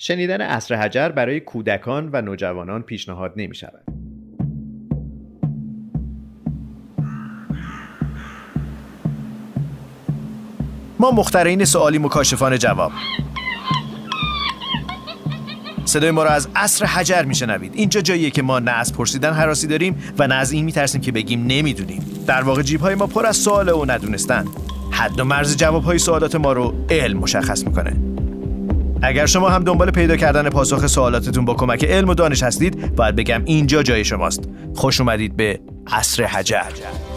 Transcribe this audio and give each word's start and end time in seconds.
شنیدن 0.00 0.40
اصر 0.40 0.74
حجر 0.74 1.08
برای 1.08 1.40
کودکان 1.40 2.10
و 2.12 2.22
نوجوانان 2.22 2.82
پیشنهاد 2.82 3.32
نمی 3.36 3.54
شود. 3.54 3.84
ما 11.00 11.10
مخترین 11.10 11.64
سوالی 11.64 11.98
مکاشفان 11.98 12.58
جواب. 12.58 12.92
صدای 15.84 16.10
ما 16.10 16.22
را 16.22 16.30
از 16.30 16.48
عصر 16.56 16.86
حجر 16.86 17.22
میشنوید 17.22 17.74
اینجا 17.74 18.00
جاییه 18.00 18.30
که 18.30 18.42
ما 18.42 18.58
نه 18.58 18.70
از 18.70 18.94
پرسیدن 18.94 19.32
حراسی 19.32 19.66
داریم 19.66 20.14
و 20.18 20.26
نه 20.26 20.34
از 20.34 20.52
این 20.52 20.64
میترسیم 20.64 21.00
که 21.00 21.12
بگیم 21.12 21.46
نمی‌دونیم. 21.46 22.02
در 22.26 22.42
واقع 22.42 22.62
جیب 22.62 22.80
های 22.80 22.94
ما 22.94 23.06
پر 23.06 23.26
از 23.26 23.36
سوال 23.36 23.68
و 23.68 23.84
ندونستن. 23.84 24.44
حد 24.90 25.20
و 25.20 25.24
مرز 25.24 25.56
جواب 25.56 25.84
های 25.84 25.98
سوالات 25.98 26.34
ما 26.34 26.52
رو 26.52 26.86
علم 26.90 27.18
مشخص 27.18 27.66
می‌کنه. 27.66 28.17
اگر 29.02 29.26
شما 29.26 29.48
هم 29.48 29.64
دنبال 29.64 29.90
پیدا 29.90 30.16
کردن 30.16 30.48
پاسخ 30.48 30.86
سوالاتتون 30.86 31.44
با 31.44 31.54
کمک 31.54 31.84
علم 31.84 32.08
و 32.08 32.14
دانش 32.14 32.42
هستید 32.42 32.94
باید 32.94 33.16
بگم 33.16 33.42
اینجا 33.44 33.82
جای 33.82 34.04
شماست. 34.04 34.48
خوش 34.74 35.00
اومدید 35.00 35.36
به 35.36 35.60
عصر 35.86 36.24
حجر. 36.24 37.07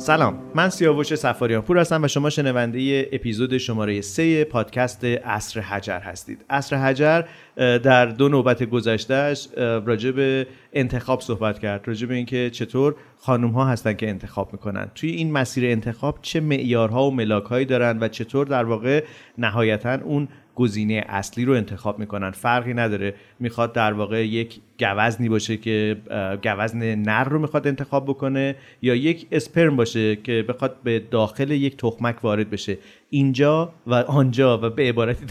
سلام 0.00 0.38
من 0.54 0.68
سیاوش 0.68 1.14
سفاریان 1.14 1.62
پور 1.62 1.78
هستم 1.78 2.04
و 2.04 2.08
شما 2.08 2.30
شنونده 2.30 3.08
اپیزود 3.12 3.58
شماره 3.58 4.00
سه 4.00 4.44
پادکست 4.44 5.04
اصر 5.04 5.60
حجر 5.60 5.98
هستید. 5.98 6.44
اصر 6.50 6.76
حجر 6.76 7.22
در 7.56 8.06
دو 8.06 8.28
نوبت 8.28 8.62
گذشتهش 8.62 9.48
راجع 9.56 10.10
به 10.10 10.46
انتخاب 10.72 11.20
صحبت 11.20 11.58
کرد 11.58 11.88
راجع 11.88 12.06
به 12.06 12.14
اینکه 12.14 12.50
چطور 12.50 12.94
خانوم 13.18 13.50
ها 13.50 13.64
هستن 13.64 13.92
که 13.92 14.08
انتخاب 14.08 14.52
می‌کنن. 14.52 14.90
توی 14.94 15.10
این 15.10 15.32
مسیر 15.32 15.70
انتخاب 15.70 16.18
چه 16.22 16.40
معیارها 16.40 17.06
و 17.06 17.14
ملاک 17.14 17.68
دارن 17.68 17.98
و 18.00 18.08
چطور 18.08 18.46
در 18.46 18.64
واقع 18.64 19.04
نهایتا 19.38 19.98
اون 20.04 20.28
گزینه 20.60 21.04
اصلی 21.08 21.44
رو 21.44 21.52
انتخاب 21.52 21.98
می‌کنن. 21.98 22.30
فرقی 22.30 22.74
نداره. 22.74 23.14
می‌خواد 23.38 23.72
در 23.72 23.92
واقع 23.92 24.26
یک 24.26 24.60
گوزنی 24.78 25.28
باشه 25.28 25.56
که 25.56 25.96
گوزن 26.42 26.94
نر 26.94 27.24
رو 27.24 27.38
می‌خواد 27.38 27.66
انتخاب 27.66 28.04
بکنه 28.04 28.56
یا 28.82 28.94
یک 28.94 29.26
اسپرم 29.32 29.76
باشه 29.76 30.16
که 30.16 30.44
بخواد 30.48 30.76
به 30.84 30.98
داخل 30.98 31.50
یک 31.50 31.76
تخمک 31.76 32.24
وارد 32.24 32.50
بشه. 32.50 32.78
اینجا 33.10 33.72
و 33.86 33.94
آنجا 33.94 34.58
و 34.58 34.70
به 34.70 34.88
عبارتی 34.88 35.24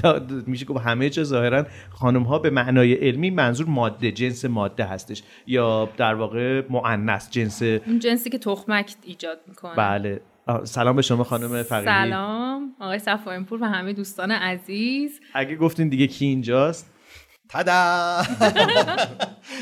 میشه 0.48 0.66
که 0.66 0.80
همه 0.80 1.10
جا 1.10 1.24
ظاهرا 1.24 1.66
خانم 1.90 2.24
ها 2.24 2.40
به 2.40 2.50
معنای 2.50 2.94
علمی 2.94 3.30
منظور 3.30 3.68
ماده 3.68 4.12
جنس 4.12 4.46
ماده 4.46 4.84
هستش. 4.86 5.24
یا 5.48 5.90
در 5.98 6.14
واقع 6.14 6.64
مؤنث 6.70 7.30
جنس 7.30 7.62
اون 7.62 8.00
جنسی 8.00 8.30
که 8.30 8.38
تخمک 8.38 8.96
ایجاد 9.06 9.38
می‌کنه. 9.48 9.76
بله. 9.76 10.22
سلام 10.64 10.96
به 10.96 11.02
شما 11.02 11.24
خانم 11.24 11.64
فقیدی 11.64 11.86
سلام 11.86 12.76
آقای 12.80 13.00
صفاینپور 13.00 13.64
و 13.64 13.66
همه 13.66 13.94
دوستان 13.94 14.32
عزیز. 14.32 15.20
اگه 15.34 15.56
گفتین 15.56 15.90
دیگه 15.90 16.08
کی 16.08 16.26
اینجاست؟ 16.26 16.92
تدا! 17.50 18.22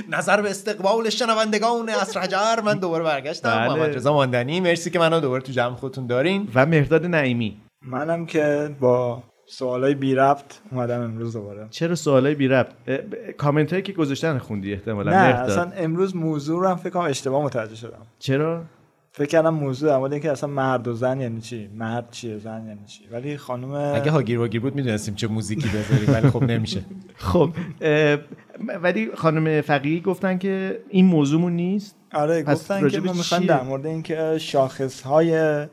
نظر 0.10 0.42
به 0.42 0.50
استقبال 0.50 1.10
شنوندگان 1.10 1.90
اصر 1.90 2.20
حجر. 2.20 2.62
من 2.66 2.80
دوباره 2.80 3.04
برگشتم. 3.04 3.56
بله. 3.56 3.68
محمد 3.68 3.96
رضا 3.96 4.14
ماندنی. 4.14 4.60
مرسی 4.60 4.90
که 4.90 5.00
منو 5.00 5.20
دوباره 5.20 5.44
تو 5.44 5.52
جمع 5.52 5.76
خودتون 5.76 6.08
دارین. 6.08 6.48
و 6.56 6.66
مهرداد 6.66 7.06
نعیمی. 7.06 7.58
منم 7.82 8.26
که 8.26 8.76
با 8.80 9.24
سوالای 9.50 9.96
بی 9.96 10.16
ربط 10.16 10.60
اومدم 10.72 11.02
امروز 11.02 11.34
دوباره. 11.34 11.68
چرا 11.70 11.96
سوالای 11.96 12.36
بی 12.36 12.48
ربط؟ 12.48 12.74
کامنت 13.38 13.72
هایی 13.72 13.84
که 13.84 13.94
گذاشتن 13.94 14.38
خوندی 14.38 14.74
احتمالاً. 14.74 15.12
نه 15.12 15.18
اصلا 15.18 15.72
امروز 15.78 16.16
موضوع 16.16 16.62
رو 16.62 16.68
هم 16.68 16.76
فکر 16.76 16.90
کنم 16.90 17.04
اشتباه 17.04 17.44
متوجه 17.44 17.76
شدم. 17.76 18.02
چرا؟ 18.20 18.64
فکر 19.18 19.28
کردم 19.28 19.54
موضوع 19.54 19.90
در 19.90 19.98
مورد 19.98 20.14
اینکه 20.14 20.32
اصلا 20.32 20.50
مرد 20.50 20.88
و 20.88 20.94
زن 20.94 21.22
یعنی 21.22 21.42
چی؟ 21.42 21.70
مرد 21.76 22.12
چیه 22.12 22.38
زن 22.38 22.66
یعنی 22.68 22.86
چی؟ 22.86 23.08
ولی 23.12 23.38
خانم 23.38 23.72
اگه 23.72 24.12
هاگیر 24.12 24.40
واگیر 24.40 24.62
بود 24.62 24.76
می‌دونستیم 24.76 25.16
چه 25.16 25.28
موزیکی 25.28 25.70
بذاریم 25.70 26.14
ولی 26.14 26.30
خب 26.30 26.44
نمیشه. 26.44 26.82
خب 27.32 27.50
ولی 28.82 29.10
خانم 29.16 29.62
فقیهی 29.62 30.02
گفتن 30.02 30.38
که 30.38 30.82
این 30.90 31.06
موضوعمون 31.06 31.54
نیست. 31.54 31.96
آره 32.14 32.44
گفتن 32.44 32.90
که 32.90 33.00
ما 33.00 33.14
می‌خوان 33.14 33.46
در 33.46 33.62
مورد 33.62 33.86
اینکه 33.86 34.38
شاخص 34.38 35.02
های 35.02 35.32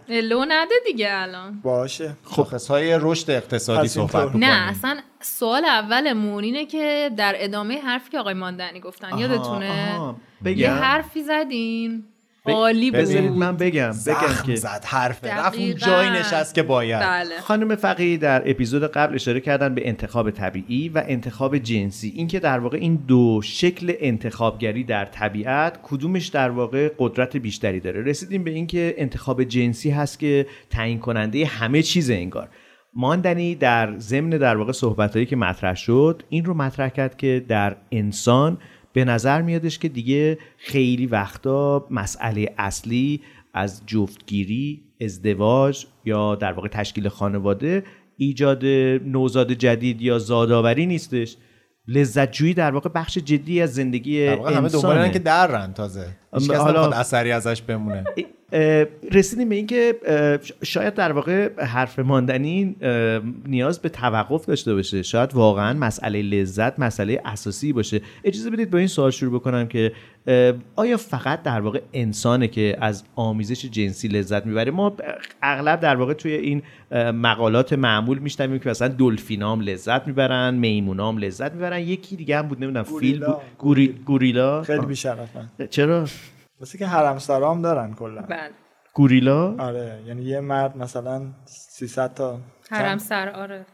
لو 0.08 0.44
نده 0.48 0.74
دیگه 0.86 1.08
الان. 1.10 1.60
باشه. 1.60 2.16
شاخص 2.36 2.68
های 2.68 2.98
رشد 3.00 3.30
اقتصادی 3.30 3.88
صحبت 3.88 4.36
نه 4.36 4.70
اصلا 4.70 4.96
سوال 5.20 5.64
اولمون 5.64 6.44
اینه 6.44 6.66
که 6.66 7.10
در 7.16 7.34
ادامه 7.38 7.80
حرفی 7.80 8.10
که 8.10 8.18
آقای 8.18 8.34
ماندنی 8.34 8.80
گفتن 8.80 9.18
یادتونه؟ 9.18 10.14
یه 10.44 10.70
حرفی 10.70 11.22
زدین. 11.22 12.04
عالی 12.52 12.90
بود. 12.90 13.00
بذارید 13.00 13.32
من 13.32 13.56
بگم 13.56 13.90
بگم 14.06 14.46
که 14.46 14.56
زد 14.56 14.84
حرف 14.84 15.24
رفت 15.24 15.58
اون 15.58 15.74
جای 15.74 16.10
نشست 16.10 16.54
که 16.54 16.62
باید. 16.62 17.00
بله. 17.00 17.40
خانم 17.40 17.76
فقیه 17.76 18.16
در 18.16 18.50
اپیزود 18.50 18.86
قبل 18.86 19.14
اشاره 19.14 19.40
کردن 19.40 19.74
به 19.74 19.88
انتخاب 19.88 20.30
طبیعی 20.30 20.88
و 20.88 21.02
انتخاب 21.06 21.58
جنسی. 21.58 22.12
اینکه 22.16 22.40
در 22.40 22.58
واقع 22.58 22.78
این 22.78 22.96
دو 23.08 23.40
شکل 23.44 23.92
انتخابگری 24.00 24.84
در 24.84 25.04
طبیعت 25.04 25.78
کدومش 25.82 26.26
در 26.26 26.50
واقع 26.50 26.90
قدرت 26.98 27.36
بیشتری 27.36 27.80
داره؟ 27.80 28.02
رسیدیم 28.02 28.44
به 28.44 28.50
اینکه 28.50 28.94
انتخاب 28.98 29.44
جنسی 29.44 29.90
هست 29.90 30.18
که 30.18 30.46
تعیین 30.70 30.98
کننده 30.98 31.46
همه 31.46 31.82
چیز 31.82 32.10
انگار. 32.10 32.48
ماندنی 32.96 33.54
در 33.54 33.98
ضمن 33.98 34.30
در 34.30 34.56
واقع 34.56 34.72
صحبتهایی 34.72 35.26
که 35.26 35.36
مطرح 35.36 35.74
شد 35.74 36.22
این 36.28 36.44
رو 36.44 36.54
مطرح 36.54 36.88
کرد 36.88 37.16
که 37.16 37.44
در 37.48 37.76
انسان 37.92 38.58
به 38.94 39.04
نظر 39.04 39.42
میادش 39.42 39.78
که 39.78 39.88
دیگه 39.88 40.38
خیلی 40.56 41.06
وقتا 41.06 41.86
مسئله 41.90 42.54
اصلی 42.58 43.20
از 43.54 43.82
جفتگیری 43.86 44.82
ازدواج 45.00 45.86
یا 46.04 46.34
در 46.34 46.52
واقع 46.52 46.68
تشکیل 46.68 47.08
خانواده 47.08 47.84
ایجاد 48.16 48.64
نوزاد 49.04 49.52
جدید 49.52 50.02
یا 50.02 50.18
زادآوری 50.18 50.86
نیستش. 50.86 51.36
لذت 51.88 52.32
جویی 52.32 52.54
در 52.54 52.70
واقع 52.70 52.90
بخش 52.94 53.18
جدی 53.18 53.60
از 53.60 53.74
زندگی 53.74 54.26
در 54.26 54.34
واقع 54.34 54.54
همه 54.54 54.68
دنبالن 54.68 55.10
که 55.10 55.18
درن 55.18 55.72
تازه. 55.72 56.06
حالا 56.48 56.90
اثری 56.90 57.32
ازش 57.32 57.62
بمونه. 57.62 58.04
رسیدیم 59.12 59.48
به 59.48 59.54
اینکه 59.54 59.94
شاید 60.62 60.94
در 60.94 61.12
واقع 61.12 61.64
حرف 61.64 61.98
ماندنی 61.98 62.76
نیاز 63.46 63.78
به 63.78 63.88
توقف 63.88 64.46
داشته 64.46 64.74
باشه. 64.74 65.02
شاید 65.02 65.34
واقعا 65.34 65.78
مسئله 65.78 66.22
لذت 66.22 66.78
مسئله 66.78 67.20
اساسی 67.24 67.72
باشه. 67.72 68.00
اجازه 68.24 68.50
بدید 68.50 68.70
با 68.70 68.78
این 68.78 68.86
سوال 68.86 69.10
شروع 69.10 69.40
بکنم 69.40 69.66
که 69.66 69.92
آیا 70.76 70.96
فقط 70.96 71.42
در 71.42 71.60
واقع 71.60 71.80
انسانه 71.92 72.48
که 72.48 72.76
از 72.80 73.04
آمیزش 73.16 73.64
جنسی 73.64 74.08
لذت 74.08 74.46
می‌بره؟ 74.46 74.70
ما 74.70 74.96
اغلب 75.42 75.80
در 75.80 75.96
واقع 75.96 76.12
توی 76.12 76.32
این 76.32 76.62
مقالات 77.12 77.72
معمول 77.72 78.18
میشنویم 78.18 78.58
که 78.58 78.70
مثلا 78.70 78.88
دلفینام 78.88 79.60
لذت 79.60 80.06
می‌برن 80.06 80.54
میمونام 80.54 81.18
لذت 81.18 81.52
می‌برن. 81.52 81.80
یکی 81.80 82.16
دیگه 82.16 82.38
هم 82.38 82.48
بود 82.48 82.64
نمی‌دونم 82.64 82.84
فیل 83.00 83.24
گوریلا. 84.04 84.62
خیلی 84.62 84.86
بیشرفن 84.86 85.50
چرا؟ 85.70 86.06
واسه 86.64 86.78
که 86.78 86.86
حرم 86.86 87.18
سرام 87.18 87.62
دارن 87.62 87.94
کلا. 87.94 88.22
بله. 88.22 88.50
گوریلا؟ 88.94 89.56
آره 89.58 90.02
یعنی 90.06 90.22
یه 90.22 90.40
مرد 90.40 90.76
مثلا 90.76 91.32
300 91.46 92.14
تا 92.14 92.38
حرم 92.70 92.98
سر 92.98 93.28
آره. 93.28 93.66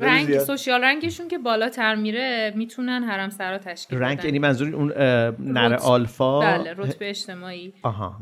رنگ 0.00 0.38
سوشیال 0.38 0.84
رنگشون 0.84 1.28
که 1.28 1.38
بالاتر 1.38 1.94
میره 1.94 2.52
می‌تونن 2.56 3.04
حرم 3.04 3.30
سرا 3.30 3.58
تشکیل 3.58 3.98
رنگ 3.98 4.24
یعنی 4.24 4.38
منظور 4.38 4.74
اون 4.74 4.92
نر 5.38 5.74
آلفا؟ 5.74 6.40
بله 6.40 6.74
رتبه 6.76 7.08
اجتماعی. 7.08 7.74
آها. 7.82 8.16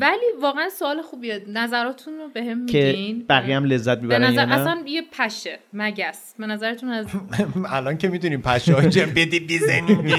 ولی 0.00 0.24
واقعا 0.40 0.68
سوال 0.68 1.02
خوبیه 1.02 1.42
نظراتون 1.48 2.18
رو 2.18 2.28
به 2.28 2.44
هم 2.44 2.58
میگین 2.58 3.24
بقیه 3.28 3.56
هم 3.56 3.64
لذت 3.64 3.98
می‌برن 3.98 4.24
نظر... 4.24 4.52
اصلا 4.52 4.82
یه 4.86 5.02
پشه 5.12 5.58
مگس. 5.72 6.34
به 6.38 6.46
نظرتون 6.46 6.90
از 6.90 7.06
الان 7.76 7.98
که 7.98 8.08
می‌دونیم 8.08 8.42
پشه 8.42 8.74
ها 8.74 8.80
بدی 9.16 9.40
بیزنیم 9.40 10.08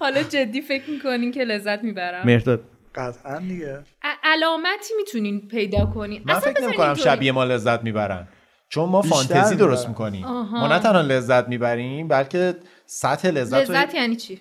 حالا 0.00 0.22
جدی 0.22 0.60
فکر 0.60 0.90
می‌کنین 0.90 1.32
که 1.32 1.44
لذت 1.44 1.82
می‌برم. 1.84 2.26
مرداد 2.26 2.60
قطعا 2.94 3.38
دیگه. 3.38 3.78
علامتی 4.24 4.94
می‌تونین 4.96 5.48
پیدا 5.48 5.86
کنین. 5.86 6.22
من 6.24 6.34
فکر 6.34 6.62
نمی‌کنم 6.62 6.94
شبیه 6.94 7.32
ما 7.32 7.44
لذت 7.44 7.82
می‌برن. 7.82 8.28
چون 8.68 8.88
ما 8.88 9.02
فانتزی 9.02 9.54
درست 9.54 9.88
می‌کنیم. 9.88 10.26
ما 10.26 10.68
نه 10.68 10.78
تنها 10.78 11.00
لذت 11.00 11.48
می‌بریم 11.48 12.08
بلکه 12.08 12.54
سطح 12.86 13.28
لذت 13.28 13.70
لذت 13.70 13.94
یعنی 13.94 14.16
چی؟ 14.16 14.40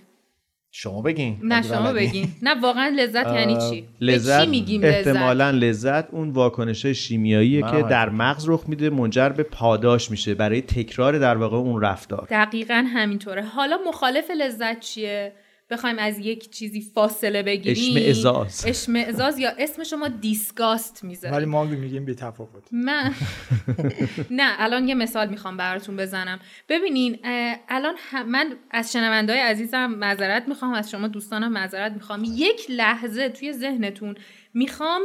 شما 0.77 1.01
بگین 1.01 1.39
نه 1.43 1.61
شما 1.61 1.93
بگین. 1.93 2.27
نه 2.41 2.61
واقعا 2.61 2.87
لذت 2.87 3.27
یعنی 3.27 3.57
چی؟ 3.69 3.87
لذت 4.01 4.41
چی 4.41 4.49
میگیم 4.49 4.83
احتمالا 4.83 5.51
لذت 5.51 6.13
اون 6.13 6.29
واکنش 6.29 6.85
شیمیاییه 6.85 7.61
که 7.61 7.81
در 7.89 8.09
مغز 8.09 8.49
رخ 8.49 8.63
میده 8.67 8.89
منجر 8.89 9.29
به 9.29 9.43
پاداش 9.43 10.11
میشه 10.11 10.33
برای 10.33 10.61
تکرار 10.61 11.19
در 11.19 11.37
واقع 11.37 11.57
اون 11.57 11.81
رفتار. 11.81 12.27
دقیقا 12.31 12.85
همینطوره. 12.93 13.43
حالا 13.43 13.77
مخالف 13.87 14.31
لذت 14.31 14.79
چیه؟ 14.79 15.33
بخوایم 15.69 15.99
از 15.99 16.19
یک 16.19 16.49
چیزی 16.49 16.81
فاصله 16.81 17.43
بگیریم. 17.43 17.97
اشمعزاز 17.97 18.65
اشمعزاز 18.67 19.39
یا 19.39 19.51
اسم 19.59 19.83
شما 19.83 20.07
دیسکاست 20.07 21.03
می‌ذاره 21.03 21.35
ولی 21.35 21.45
ما 21.45 21.63
میگیم 21.63 22.05
بی 22.05 22.15
تفاوت 22.15 22.63
من 22.71 23.13
نه 24.29 24.55
الان 24.57 24.87
یه 24.87 24.95
مثال 24.95 25.29
می‌خوام 25.29 25.57
براتون 25.57 25.97
بزنم. 25.97 26.39
ببینین 26.69 27.19
الان 27.69 27.95
من 28.27 28.55
از 28.71 28.91
شنوندهای 28.91 29.39
عزیزم 29.39 29.85
معذرت 29.85 30.47
می‌خوام 30.47 30.73
از 30.73 30.91
شما 30.91 31.07
دوستانم 31.07 31.51
معذرت 31.51 31.91
می‌خوام. 31.91 32.23
یک 32.23 32.65
لحظه 32.69 33.29
توی 33.29 33.53
ذهنتون 33.53 34.15
می‌خوام 34.53 35.01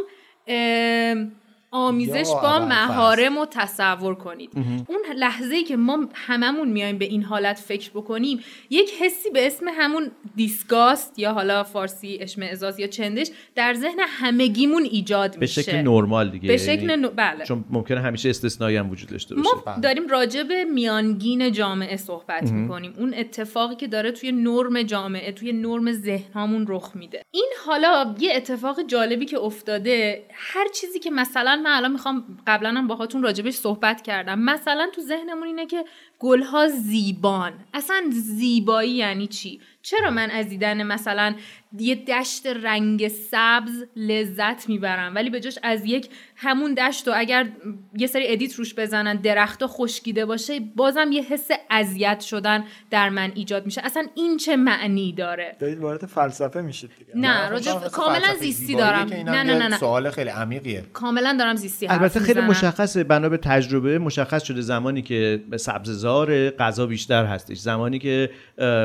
آمیزش 1.70 2.28
با 2.42 2.58
مهارم 2.58 3.38
رو 3.38 3.46
تصور 3.50 4.14
کنید. 4.14 4.50
اون 4.88 5.00
لحظه 5.16 5.54
ای 5.54 5.64
که 5.64 5.76
ما 5.76 6.08
هممون 6.14 6.68
میایم 6.68 6.98
به 6.98 7.04
این 7.04 7.22
حالت 7.22 7.58
فکر 7.58 7.90
بکنیم 7.90 8.40
یک 8.70 8.90
حسی 9.00 9.30
به 9.30 9.46
اسم 9.46 9.66
همون 9.68 10.10
دیسگاست 10.36 11.18
یا 11.18 11.32
حالا 11.32 11.64
فارسی 11.64 12.18
اشمعزاز 12.20 12.78
یا 12.78 12.86
چندش 12.86 13.30
در 13.54 13.74
ذهن 13.74 13.98
همگیمون 13.98 14.82
ایجاد 14.82 15.38
میشه. 15.38 15.60
به 15.60 15.66
شکل 15.66 15.76
نرمال 15.76 16.30
دیگه 16.30 16.48
به 16.48 16.56
شکل 16.56 16.90
یعنی 16.90 17.08
بله. 17.08 17.44
چون 17.44 17.64
ممکنه 17.70 18.00
همیشه 18.00 18.28
استثنایی 18.28 18.76
هم 18.76 18.90
وجود 18.90 19.08
داشته 19.08 19.34
باشه. 19.34 19.48
ما 19.54 19.62
بله. 19.66 19.80
داریم 19.80 20.08
راجع 20.08 20.42
به 20.42 20.64
میانگین 20.64 21.52
جامعه 21.52 21.96
صحبت 21.96 22.52
می‌کنیم. 22.52 22.94
اون 22.98 23.14
اتفاقی 23.16 23.76
که 23.76 23.86
داره 23.86 24.12
توی 24.12 24.32
نرم 24.32 24.82
جامعه 24.82 25.32
توی 25.32 25.52
نرم 25.52 25.92
ذهنمون 25.92 26.64
رخ 26.68 26.90
میده. 26.94 27.22
این 27.30 27.50
حالا 27.66 28.14
یه 28.20 28.32
اتفاق 28.36 28.82
جالبی 28.86 29.26
که 29.26 29.38
افتاده 29.38 30.22
هر 30.32 30.68
چیزی 30.74 30.98
که 30.98 31.10
مثلا 31.10 31.59
من 31.60 31.70
الان 31.70 31.92
می‌خوام 31.92 32.38
قبلا 32.46 32.68
هم 32.68 32.86
باهاتون 32.86 33.22
راجبش 33.22 33.54
صحبت 33.54 34.02
کردم. 34.02 34.38
مثلا 34.38 34.90
تو 34.94 35.00
ذهنمون 35.00 35.46
اینه 35.46 35.66
که 35.66 35.84
گلها 36.20 36.68
زیبان. 36.68 37.52
اصلا 37.74 38.04
زیبایی 38.12 38.90
یعنی 38.90 39.26
چی؟ 39.26 39.60
چرا 39.82 40.10
من 40.10 40.30
از 40.30 40.48
دیدن 40.48 40.82
مثلا 40.82 41.34
یه 41.78 41.94
دشت 41.94 42.46
رنگ 42.46 43.08
سبز 43.08 43.84
لذت 43.96 44.68
می‌برم؟ 44.68 45.14
ولی 45.14 45.30
به 45.30 45.40
جاش 45.40 45.58
از 45.62 45.84
یک 45.84 46.08
همون 46.36 46.74
دشت 46.74 47.08
و 47.08 47.12
اگر 47.14 47.48
یه 47.96 48.06
سری 48.06 48.32
ادیت 48.32 48.54
روش 48.54 48.74
بزنن 48.74 49.16
درخت 49.16 49.66
خشکیده 49.66 50.26
باشه 50.26 50.60
بازم 50.76 51.12
یه 51.12 51.22
حس 51.22 51.48
اذیت 51.70 52.20
شدن 52.20 52.64
در 52.90 53.08
من 53.08 53.32
ایجاد 53.34 53.64
میشه. 53.64 53.80
اصلا 53.84 54.06
این 54.14 54.36
چه 54.36 54.56
معنی 54.56 55.12
داره؟ 55.12 55.56
دارید 55.58 55.78
وارد 55.78 56.06
فلسفه 56.06 56.60
میشید 56.60 56.90
دیگه. 56.98 57.12
نه 57.14 57.48
راجع 57.48 57.72
کاملا 57.88 58.36
زیستی 58.40 58.74
دارم. 58.74 59.08
نه 59.08 59.42
نه 59.42 59.42
نه 59.42 59.68
نه. 59.68 59.78
سوال 59.78 60.10
خیلی 60.10 60.30
عمیقیه. 60.30 60.84
کاملا 60.92 61.36
دارم 61.38 61.56
زیستی 61.56 61.86
البته 61.86 62.20
خیلی 62.20 62.40
مشخصه 62.40 63.04
بنا 63.04 63.28
به 63.28 63.36
تجربه 63.36 63.98
مشخص 63.98 64.42
شده 64.42 64.60
زمانی 64.60 65.02
که 65.02 65.44
سبززار 65.56 66.09
غذا 66.58 66.86
بیشتر 66.86 67.24
هستش. 67.24 67.58
زمانی 67.58 67.98
که 67.98 68.30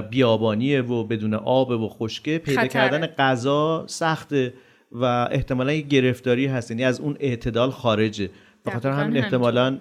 بیابانیه 0.09 0.81
و 0.81 1.03
بدون 1.03 1.33
آب 1.33 1.69
و 1.69 1.89
خشکه 1.89 2.37
پیدا 2.37 2.67
کردن 2.67 3.05
غذا 3.07 3.83
سخته 3.87 4.53
و 4.91 5.05
احتمالا 5.31 5.73
یه 5.73 5.81
گرفتاری 5.81 6.45
هست. 6.45 6.71
یعنی 6.71 6.83
از 6.83 6.99
اون 6.99 7.17
اعتدال 7.19 7.71
خارجه. 7.71 8.29
به 8.65 8.71
خاطر 8.71 8.89
همین 8.89 9.23
احتمالا 9.23 9.77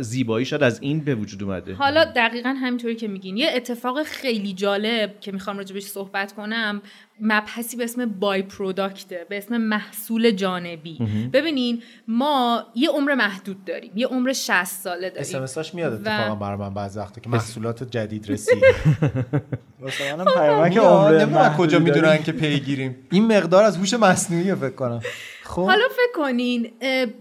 زیبایی 0.00 0.46
شد 0.46 0.62
از 0.62 0.82
این 0.82 1.00
به 1.00 1.14
وجود 1.14 1.42
اومده. 1.42 1.74
حالا 1.74 2.04
دقیقا 2.04 2.48
همینطوری 2.48 2.94
که 2.94 3.08
میگین. 3.08 3.36
یه 3.36 3.50
اتفاق 3.56 4.02
خیلی 4.02 4.52
جالب 4.52 5.20
که 5.20 5.32
می‌خوام 5.32 5.56
راجبش 5.58 5.82
صحبت 5.82 6.32
کنم 6.32 6.82
مبحثی 7.20 7.76
به 7.76 7.84
اسم 7.84 8.06
بای 8.06 8.42
پروداکته 8.42 9.26
به 9.28 9.38
اسم 9.38 9.56
محصول 9.56 10.30
جانبی. 10.30 10.98
ببینین 11.32 11.82
ما 12.08 12.66
یه 12.74 12.90
عمر 12.90 13.14
محدود 13.14 13.64
داریم 13.64 13.92
یه 13.94 14.06
عمر 14.06 14.32
60 14.32 14.64
ساله 14.64 15.10
داریم. 15.10 15.20
اسمساش 15.20 15.74
میاد 15.74 15.92
اتفاقا 15.92 16.34
برای 16.34 16.58
من 16.58 16.74
بعضی 16.74 16.98
وقتا 16.98 17.20
که 17.20 17.30
محصولات 17.30 17.90
جدید 17.90 18.30
رسید. 18.30 18.62
واسه 19.80 20.16
منم 20.16 20.24
پیامک 20.34 20.76
عمر 20.76 21.56
کجا 21.56 21.78
می‌دونن 21.78 22.22
که 22.22 22.32
پیگیریم؟ 22.32 22.96
این 23.10 23.36
مقدار 23.36 23.64
از 23.64 23.76
هوش 23.76 23.94
مصنوعی 23.94 24.54
فکر 24.54 24.70
کنم. 24.70 25.00
خب. 25.44 25.62
حالا 25.62 25.88
فکر 25.88 26.12
کنین 26.14 26.70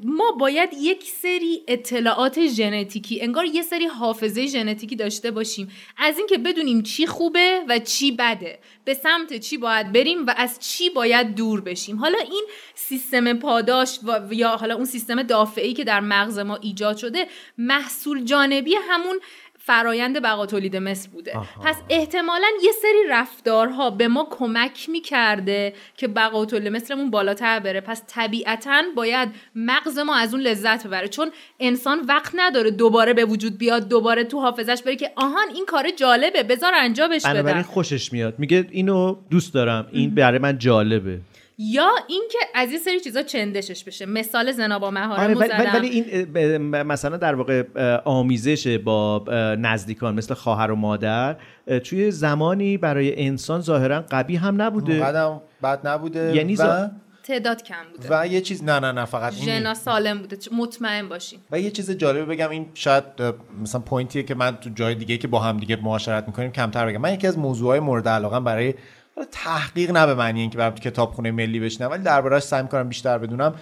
ما 0.03 0.31
باید 0.31 0.69
یک 0.73 1.03
سری 1.21 1.63
اطلاعات 1.67 2.47
ژنتیکی 2.47 3.21
انگار 3.21 3.45
یه 3.45 3.61
سری 3.61 3.85
حافظه 3.85 4.45
ژنتیکی 4.47 4.95
داشته 4.95 5.31
باشیم. 5.31 5.71
از 5.97 6.17
اینکه 6.17 6.37
بدونیم 6.37 6.81
چی 6.81 7.07
خوبه 7.07 7.61
و 7.69 7.79
چی 7.79 8.11
بده. 8.11 8.59
به 8.85 8.93
سمت 8.93 9.39
چی 9.39 9.57
باید 9.57 9.91
بریم 9.91 10.25
و 10.25 10.33
از 10.37 10.59
چی 10.59 10.89
باید 10.89 11.35
دور 11.35 11.61
بشیم. 11.61 11.97
حالا 11.97 12.17
این 12.19 12.45
سیستم 12.75 13.39
پاداش 13.39 13.99
و 14.03 14.33
یا 14.33 14.49
حالا 14.49 14.75
اون 14.75 14.85
سیستم 14.85 15.23
دافعی 15.23 15.73
که 15.73 15.83
در 15.83 15.99
مغز 15.99 16.39
ما 16.39 16.55
ایجاد 16.55 16.97
شده 16.97 17.27
محصول 17.57 18.23
جانبی 18.23 18.75
همون 18.89 19.19
فرایند 19.65 20.21
بقا 20.21 20.45
تولید 20.45 20.75
مثل 20.75 21.09
بوده. 21.09 21.33
پس 21.65 21.75
احتمالا 21.89 22.47
یه 22.63 22.71
سری 22.81 23.09
رفتارها 23.09 23.89
به 23.89 24.07
ما 24.07 24.27
کمک 24.31 24.89
می‌کرده 24.89 25.73
که 25.97 26.07
بقا 26.07 26.45
تولید 26.45 26.67
مثلمون 26.67 27.11
بالاتر 27.11 27.59
بره. 27.59 27.81
پس 27.81 28.03
طبیعتا 28.07 28.81
باید 28.95 29.29
مغز 29.55 29.99
ما 29.99 30.15
از 30.15 30.33
اون 30.33 30.43
لذت 30.43 30.87
ببره. 30.87 31.07
چون 31.07 31.31
انسان 31.59 31.99
وقت 32.07 32.33
نداره 32.35 32.71
دوباره 32.71 33.13
به 33.13 33.25
وجود 33.25 33.57
بیاد 33.57 33.87
دوباره 33.87 34.23
تو 34.23 34.39
حافظش 34.39 34.81
بره 34.83 34.95
که 34.95 35.11
آهان 35.15 35.47
این 35.55 35.65
کار 35.65 35.89
جالبه 35.89 36.43
بذار 36.43 36.71
انجامش 36.75 37.25
بدم. 37.25 37.61
خوشش 37.61 38.13
میاد. 38.13 38.35
میگه 38.37 38.67
اینو 38.71 39.15
دوست 39.29 39.53
دارم. 39.53 39.87
این 39.91 40.15
برای 40.15 40.39
من 40.39 40.57
جالبه. 40.57 41.19
یا 41.57 41.89
اینکه 42.07 42.37
از 42.55 42.69
این 42.69 42.79
سری 42.79 42.99
چیزا 42.99 43.21
چندشش 43.21 43.83
بشه. 43.83 44.05
مثال 44.05 44.51
زنا 44.51 44.79
با 44.79 44.91
مهارت 44.91 45.19
آره 45.19 45.35
ولی, 45.73 45.87
این 45.89 46.57
مثلا 46.67 47.17
در 47.17 47.35
واقع 47.35 47.63
آمیزش 48.05 48.67
با 48.67 49.25
نزدیکان 49.59 50.15
مثل 50.15 50.33
خواهر 50.33 50.71
و 50.71 50.75
مادر 50.75 51.35
توی 51.83 52.11
زمانی 52.11 52.77
برای 52.77 53.25
انسان 53.27 53.61
ظاهرا 53.61 54.05
قبی 54.11 54.35
هم 54.35 54.61
نبوده. 54.61 54.99
بد 55.63 55.87
نبوده 55.87 56.35
یعنی 56.35 56.55
و... 56.55 56.89
تعداد 57.23 57.63
کم 57.63 57.75
بوده. 57.91 58.07
و 58.11 58.27
یه 58.27 58.41
چیز 58.41 58.63
نه 58.63 58.79
نه 58.79 58.91
نه 58.91 59.05
فقط 59.05 59.33
ژنا 59.33 59.73
سالم 59.73 60.19
بوده. 60.19 60.37
مطمئن 60.57 61.09
باشین. 61.09 61.39
و 61.51 61.59
یه 61.59 61.71
چیز 61.71 61.91
جالب 61.91 62.31
بگم 62.31 62.49
این 62.49 62.65
شاید 62.73 63.03
مثلا 63.61 63.81
پوینتیه 63.81 64.23
که 64.23 64.35
من 64.35 64.55
تو 64.55 64.69
جای 64.69 64.95
دیگه 64.95 65.17
که 65.17 65.27
با 65.27 65.39
هم 65.39 65.57
دیگه 65.57 65.75
معاشرت 65.75 66.27
می‌کنیم 66.27 66.51
کمتر 66.51 66.85
بگم. 66.85 67.01
من 67.01 67.13
یکی 67.13 67.27
از 67.27 67.37
موضوعهای 67.37 67.79
مورد 67.79 68.07
علاقه 68.07 68.39
برای 68.39 68.73
تحقیق 69.31 69.91
نه 69.91 70.05
به 70.05 70.15
معنی 70.15 70.41
اینکه 70.41 70.57
برام 70.57 70.75
کتابخونه 70.75 71.31
ملی 71.31 71.59
بشنم 71.59 71.91
ولی 71.91 72.03
دربارهش 72.03 72.43
سعی 72.43 72.61
می‌کنم 72.61 72.89
بیشتر 72.89 73.17
بدونم 73.17 73.55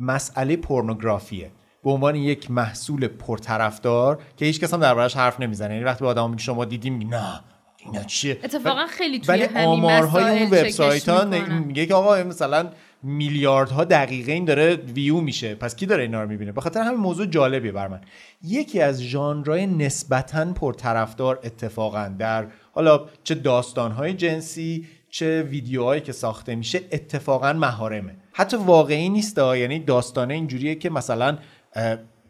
مسئله 0.00 0.56
پورنوگرافیه. 0.56 1.50
به 1.84 1.90
عنوان 1.90 2.14
یک 2.14 2.50
محصول 2.50 3.08
پرطرفدار 3.08 4.22
که 4.36 4.44
هیچ 4.44 4.60
کس 4.60 4.74
هم 4.74 4.80
دربارش 4.80 5.16
حرف 5.16 5.40
نمی‌زنه. 5.40 5.74
یعنی 5.74 5.84
وقتی 5.84 6.00
به 6.00 6.10
آدم 6.10 6.30
میگه 6.30 6.42
شما 6.42 6.64
دیدیم 6.64 7.08
نه 7.08 7.40
اینا 7.76 8.04
چیه؟ 8.04 8.38
اتفاقا 8.44 8.86
خیلی 8.86 9.18
توی 9.20 9.28
ولی 9.28 9.66
آمارهای 9.66 10.38
اون 10.38 10.46
وبسایت 10.46 11.08
ها 11.08 11.24
میگه 11.48 11.86
که 11.86 11.94
آقا 11.94 12.22
مثلا 12.22 12.68
میلیاردها 13.02 13.84
دقیقه 13.84 14.32
این 14.32 14.44
داره 14.44 14.74
ویو 14.74 15.20
میشه. 15.20 15.54
پس 15.54 15.76
کی 15.76 15.86
داره 15.86 16.02
اینا 16.02 16.22
رو 16.22 16.28
می‌بینه؟ 16.28 16.52
بخاطر 16.52 16.80
همین 16.80 17.00
موضوع 17.00 17.26
جالبیه 17.26 17.72
بر 17.72 17.88
من. 17.88 18.00
یکی 18.44 18.80
از 18.80 19.02
ژانرهای 19.02 19.66
نسبتا 19.66 20.52
پرطرفدار 20.52 21.40
اتفاقا 21.44 22.14
در 22.18 22.46
حالا 22.72 23.06
چه 23.24 23.34
داستانهای 23.34 24.14
جنسی 24.14 24.86
چه 25.10 25.42
ویدیوهایی 25.42 26.00
که 26.00 26.12
ساخته 26.12 26.54
میشه 26.54 26.80
اتفاقا 26.92 27.52
مهارمه 27.52 28.16
حتی 28.32 28.56
واقعی 28.56 29.08
نیست 29.08 29.38
یعنی 29.38 29.78
داستانه 29.78 30.34
اینجوریه 30.34 30.74
که 30.74 30.90
مثلا 30.90 31.38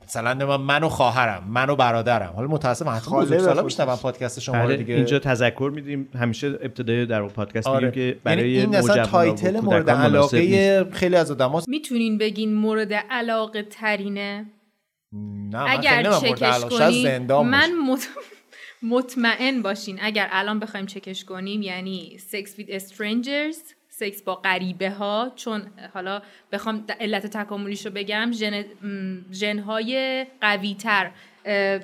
مثلا 0.05 0.57
من 0.57 0.83
و 0.83 0.89
خواهرم 0.89 1.45
من 1.49 1.71
و 1.71 1.77
برادرم. 1.77 2.33
حالا 2.37 2.49
متاسفم 2.49 2.91
حتی 2.91 3.11
بزرگسالا 3.11 3.63
میشنون 3.63 3.97
پادکست 3.97 4.41
شما 4.41 4.65
رو 4.65 4.77
دیگه. 4.77 4.95
اینجا 4.95 5.19
تذکر 5.19 5.73
میدیم. 5.75 6.09
همیشه 6.15 6.47
ابتدای 6.47 7.07
در 7.07 7.29
پادکست 7.29 7.67
آره. 7.67 7.87
میگیم 7.87 8.13
که 8.13 8.21
برای 8.25 8.51
یعنی 8.51 8.61
این 8.61 8.77
اصلا 8.77 9.07
title 9.07 9.61
مورد 9.61 9.91
علاقه 9.91 10.85
خیلی 10.93 11.17
از 11.17 11.31
آدماست 11.31 11.69
می‌تونین 11.69 12.19
بگین 12.19 12.55
مورد 12.55 12.93
علاقه 12.93 13.63
ترینه؟ 13.63 14.47
نه 15.51 15.71
اگر 15.71 16.13
چکش 16.13 16.65
کنی 16.65 17.19
من 17.29 17.71
مطمئن 18.83 19.63
باشین 19.63 19.99
اگر 20.03 20.29
الان 20.31 20.61
بخوایم 20.61 20.87
چکش 20.87 21.25
کنیم 21.25 21.63
یعنی 21.63 22.19
sex 22.31 22.49
with 22.49 22.83
strangers 22.93 23.82
سکس 23.95 24.23
با 24.23 24.35
غریبه 24.35 24.91
ها 24.91 25.33
چون 25.37 25.63
حالا 25.95 26.23
بخوام 26.53 26.85
علت 27.01 27.27
تکاملیش 27.27 27.87
رو 27.87 27.93
بگم 27.93 28.31
ژن 28.33 28.65
ژنهای 29.33 30.27
قوی 30.41 30.75
تر 30.75 31.11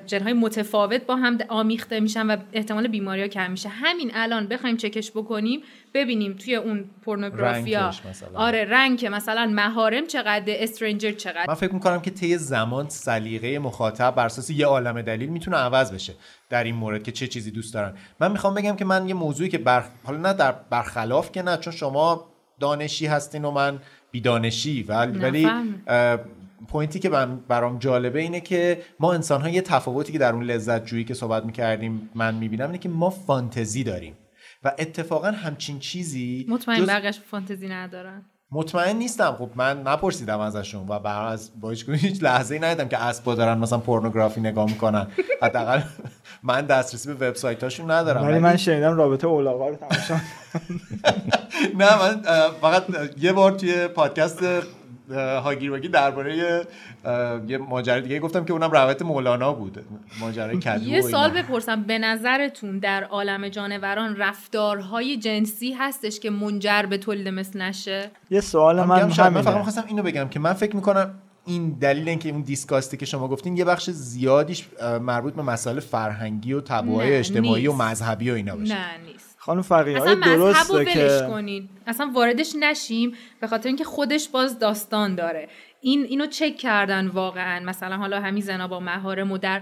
جنهای 0.05 0.33
متفاوت 0.33 1.05
با 1.05 1.15
هم 1.15 1.37
آمیخته 1.49 1.99
میشن 1.99 2.27
و 2.27 2.37
احتمال 2.53 2.87
بیماری 2.87 3.21
ها 3.21 3.27
کم 3.27 3.51
میشه. 3.51 3.69
همین 3.69 4.11
الان 4.13 4.47
بخوایم 4.47 4.77
چکش 4.77 5.11
بکنیم 5.11 5.61
ببینیم 5.93 6.33
توی 6.33 6.55
اون 6.55 6.85
پورنوگرافیا. 7.05 7.91
آره 8.33 8.65
رنگ 8.65 9.09
مثلا 9.11 9.51
مهارم 9.53 10.07
چقدر 10.07 10.43
استرنجر 10.47 11.11
چقدر. 11.11 11.45
من 11.47 11.53
فکر 11.53 11.73
می‌کنم 11.73 12.01
که 12.01 12.11
طی 12.11 12.37
زمان 12.37 12.89
سلیقه 12.89 13.59
مخاطب 13.59 14.15
بر 14.15 14.25
اساس 14.25 14.49
یه 14.49 14.65
عالم 14.65 15.01
دلیل 15.01 15.29
می‌تونه 15.29 15.57
عوض 15.57 15.93
بشه 15.93 16.13
در 16.49 16.63
این 16.63 16.75
مورد 16.75 17.03
که 17.03 17.11
چه 17.11 17.27
چیزی 17.27 17.51
دوست 17.51 17.73
دارن. 17.73 17.93
من 18.19 18.31
می‌خوام 18.31 18.53
بگم 18.53 18.75
که 18.75 18.85
من 18.85 19.07
یه 19.07 19.13
موضوعی 19.13 19.49
که 19.49 19.57
بر... 19.57 19.83
حالا 20.03 20.17
نه 20.17 20.33
در 20.33 20.51
برخلاف 20.69 21.31
که 21.31 21.41
نه 21.41 21.57
چون 21.57 21.73
شما 21.73 22.25
دانشی 22.59 23.05
هستین 23.05 23.45
و 23.45 23.51
من 23.51 23.79
بیدانشی 24.11 24.83
ولی, 24.83 25.19
ولی 25.19 25.49
پوینتی 26.67 26.99
که 26.99 27.09
برام 27.47 27.79
جالبه 27.79 28.19
اینه 28.19 28.41
که 28.41 28.81
ما 28.99 29.13
انسان 29.13 29.41
ها 29.41 29.49
یه 29.49 29.61
تفاوتی 29.61 30.11
که 30.11 30.19
در 30.19 30.33
اون 30.33 30.43
لذت 30.43 30.85
جویی 30.85 31.03
که 31.03 31.13
صحبت 31.13 31.45
می‌کردیم 31.45 32.09
من 32.15 32.35
می‌بینم 32.35 32.65
اینه 32.65 32.77
که 32.77 32.89
ما 32.89 33.09
فانتزی 33.09 33.83
داریم 33.83 34.17
و 34.63 34.71
اتفاقا 34.79 35.31
همچین 35.31 35.79
چیزی 35.79 36.45
مطمئن 36.49 37.11
جز... 37.11 37.19
فانتزی 37.19 37.67
ندارن. 37.67 38.25
مطمئن 38.51 38.95
نیستم. 38.95 39.35
خب 39.39 39.49
من 39.55 39.81
نپرسیدم 39.81 40.39
ازشون 40.39 40.85
و 40.87 40.99
بر 40.99 41.25
از 41.25 41.51
با 41.61 41.69
هیچ 41.69 42.23
لحظه 42.23 42.55
ای 42.55 42.61
ندیدم 42.61 42.87
که 42.87 42.97
اسبا 42.97 43.35
دارن 43.35 43.57
مثلا 43.57 43.77
پورنوگرافی 43.77 44.41
نگاه 44.41 44.65
می‌کنن. 44.65 45.07
حداقل 45.41 45.81
من 46.43 46.61
دسترسی 46.61 47.13
به 47.13 47.29
وبسایتاشون 47.29 47.91
ندارم. 47.91 48.23
ولی 48.23 48.39
من 48.39 48.57
شنیدم 48.57 48.97
رابطه 48.97 49.27
اولاغا 49.27 49.67
رو 49.67 49.75
تماشا 49.75 50.15
نه 51.79 51.99
من 51.99 52.21
فقط 52.61 52.83
یه 53.17 53.33
بار 53.33 53.51
توی 53.51 53.87
پادکست 53.87 54.43
هاگیر 55.17 55.71
واگیر 55.71 55.91
درباره 55.91 56.37
یه 57.47 57.57
ماجرا 57.57 57.99
دیگه 57.99 58.19
گفتم 58.19 58.45
که 58.45 58.53
اونم 58.53 58.71
روایت 58.71 59.01
مولانا 59.01 59.53
بود 59.53 59.85
ماجرای 60.19 60.57
کدو 60.57 60.83
یه 60.83 61.01
سال 61.01 61.29
بپرسم 61.29 61.83
به 61.83 61.99
نظرتون 61.99 62.79
در 62.79 63.03
عالم 63.03 63.49
جانوران 63.49 64.15
رفتارهای 64.15 65.17
جنسی 65.17 65.73
هستش 65.73 66.19
که 66.19 66.29
منجر 66.29 66.85
به 66.89 66.97
تولید 66.97 67.27
مثل 67.27 67.61
نشه؟ 67.61 68.11
یه 68.29 68.41
سوال 68.41 68.83
من 68.83 69.03
من 69.03 69.41
فقط 69.41 69.57
می‌خواستم 69.57 69.83
اینو 69.87 70.03
بگم 70.03 70.27
که 70.29 70.39
من 70.39 70.53
فکر 70.53 70.75
می‌کنم 70.75 71.13
این 71.45 71.69
دلیل 71.69 72.09
اینکه 72.09 72.29
اون 72.29 72.41
دیسکاستی 72.41 72.97
که 72.97 73.05
شما 73.05 73.27
گفتین 73.27 73.57
یه 73.57 73.65
بخش 73.65 73.89
زیادیش 73.89 74.67
مربوط 75.01 75.33
به 75.33 75.41
مسائل 75.41 75.79
فرهنگی 75.79 76.53
و 76.53 76.61
طبوعی 76.61 77.13
اجتماعی 77.13 77.67
و 77.67 77.73
مذهبی 77.73 78.31
و 78.31 78.33
اینا 78.33 78.55
باشه. 78.55 78.73
نه 78.73 78.85
نیست. 79.05 79.28
خانم 79.41 79.61
فقیه 79.61 79.97
اصلا 79.97 80.15
درسته 80.15 80.85
که 80.85 81.25
کنید 81.29 81.69
اصلا 81.87 82.11
واردش 82.13 82.55
نشیم 82.59 83.13
به 83.41 83.47
خاطر 83.47 83.67
اینکه 83.67 83.83
خودش 83.83 84.29
باز 84.29 84.59
داستان 84.59 85.15
داره. 85.15 85.49
این 85.81 86.03
اینو 86.03 86.25
چک 86.25 86.57
کردن 86.57 87.07
واقعا. 87.07 87.65
مثلا 87.65 87.97
حالا 87.97 88.21
همین 88.21 88.43
زنا 88.43 88.67
با 88.67 88.79
مهارم 88.79 89.31
و 89.31 89.37
در 89.37 89.61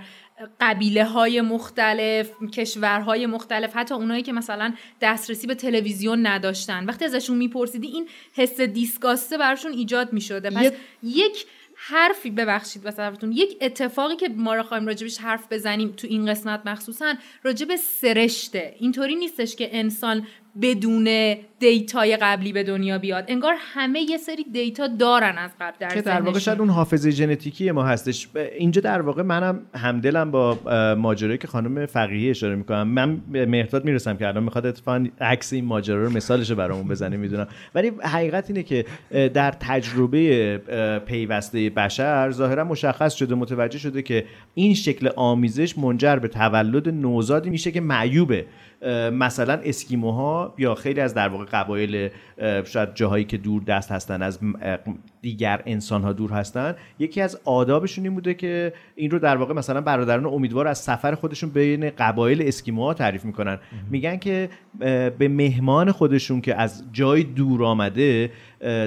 قبیله 0.59 1.05
های 1.05 1.41
مختلف 1.41 2.31
کشورهای 2.53 3.25
مختلف 3.25 3.75
حتی 3.75 3.93
اونایی 3.95 4.23
که 4.23 4.33
مثلا 4.33 4.73
دسترسی 5.01 5.47
به 5.47 5.55
تلویزیون 5.55 6.27
نداشتن. 6.27 6.85
وقتی 6.85 7.05
ازشون 7.05 7.37
میپرسیدی 7.37 7.87
این 7.87 8.07
حس 8.33 8.61
دیسکاسته 8.61 9.37
براشون 9.37 9.71
ایجاد 9.71 10.13
می‌شده. 10.13 10.49
پس 10.49 10.71
یک 11.03 11.45
حرفی 11.79 12.31
ببخشید 12.31 12.85
واسه 12.85 13.11
یک 13.33 13.57
اتفاقی 13.61 14.15
که 14.15 14.29
ما 14.29 14.55
رو 14.55 14.63
خواهیم 14.63 14.87
راجبش 14.87 15.17
حرف 15.17 15.51
بزنیم 15.51 15.91
تو 15.91 16.07
این 16.07 16.25
قسمت 16.25 16.61
مخصوصا 16.65 17.13
راجب 17.43 17.75
سرشته. 17.75 18.75
اینطوری 18.79 19.15
نیستش 19.15 19.55
که 19.55 19.77
انسان 19.77 20.27
بدون 20.61 21.35
data 21.59 22.06
ی 22.06 22.17
قبلی 22.17 22.53
به 22.53 22.63
دنیا 22.63 22.97
بیاد. 22.97 23.25
انگار 23.27 23.53
همه 23.59 23.99
یه 24.01 24.17
سری 24.17 24.45
data 24.53 24.87
دارن 24.87 25.37
از 25.37 25.51
قبل 25.59 25.75
در 25.79 25.95
که 25.95 26.01
در 26.01 26.21
واقع 26.21 26.39
شاید 26.39 26.59
اون 26.59 26.69
حافظه 26.69 27.11
ژنتیکی 27.11 27.71
ما 27.71 27.83
هستش. 27.83 28.27
اینجا 28.57 28.81
در 28.81 29.01
واقع 29.01 29.21
منم 29.21 29.61
همدلم 29.75 30.31
با 30.31 30.59
ماجرایی 30.97 31.37
که 31.37 31.47
خانم 31.47 31.85
فقیهی 31.85 32.29
اشاره 32.29 32.55
می‌کنم. 32.55 32.87
من 32.87 33.17
به 33.17 33.45
مهرداد 33.45 33.85
می‌رسم 33.85 34.17
که 34.17 34.27
الان 34.27 34.43
می‌خواد 34.43 34.65
اتفاقا 34.65 35.07
عکس 35.21 35.53
این 35.53 35.65
ماجرا 35.65 36.03
رو 36.03 36.09
مثالش 36.09 36.51
برامون 36.51 36.87
بزنه 36.87 37.17
می‌دونم. 37.17 37.47
ولی 37.75 37.91
حقیقت 38.01 38.49
اینه 38.49 38.63
که 38.63 38.85
در 39.33 39.51
تجربه 39.51 40.57
پیوسته 41.05 41.69
بشر 41.69 42.31
ظاهرا 42.31 42.63
مشخص 42.63 43.13
شده 43.13 43.35
متوجه 43.35 43.79
شده 43.79 44.01
که 44.01 44.25
این 44.53 44.73
شکل 44.73 45.09
آمیزش 45.15 45.77
منجر 45.77 46.15
به 46.15 46.27
تولد 46.27 46.89
نوزادی 46.89 47.49
میشه 47.49 47.71
که 47.71 47.81
معیوبه. 47.81 48.45
مثلا 49.11 49.53
اسکیموها 49.63 50.53
یا 50.57 50.75
خیلی 50.75 50.99
از 51.01 51.13
در 51.13 51.27
واقع 51.27 51.45
قبایل 51.45 52.09
شاید 52.65 52.95
جاهایی 52.95 53.25
که 53.25 53.37
دور 53.37 53.63
دست 53.63 53.91
هستن 53.91 54.21
از 54.21 54.39
دیگر 55.27 55.61
انسان 55.65 56.01
ها 56.01 56.13
دور 56.13 56.31
هستن 56.31 56.75
یکی 56.99 57.21
از 57.21 57.39
آدابشون 57.45 58.03
این 58.03 58.13
بوده 58.13 58.33
که 58.33 58.73
این 58.95 59.11
رو 59.11 59.19
در 59.19 59.37
واقع 59.37 59.53
مثلا 59.53 59.81
برادران 59.81 60.25
امیدوار 60.25 60.67
از 60.67 60.77
سفر 60.77 61.15
خودشون 61.15 61.49
بین 61.49 61.89
قبایل 61.89 62.41
اسکیموها 62.41 62.93
تعریف 62.93 63.25
می‌کنن. 63.25 63.59
میگن 63.91 64.17
که 64.17 64.49
به 65.19 65.27
مهمان 65.27 65.91
خودشون 65.91 66.41
که 66.41 66.55
از 66.55 66.83
جای 66.91 67.23
دور 67.23 67.63
آمده 67.63 68.31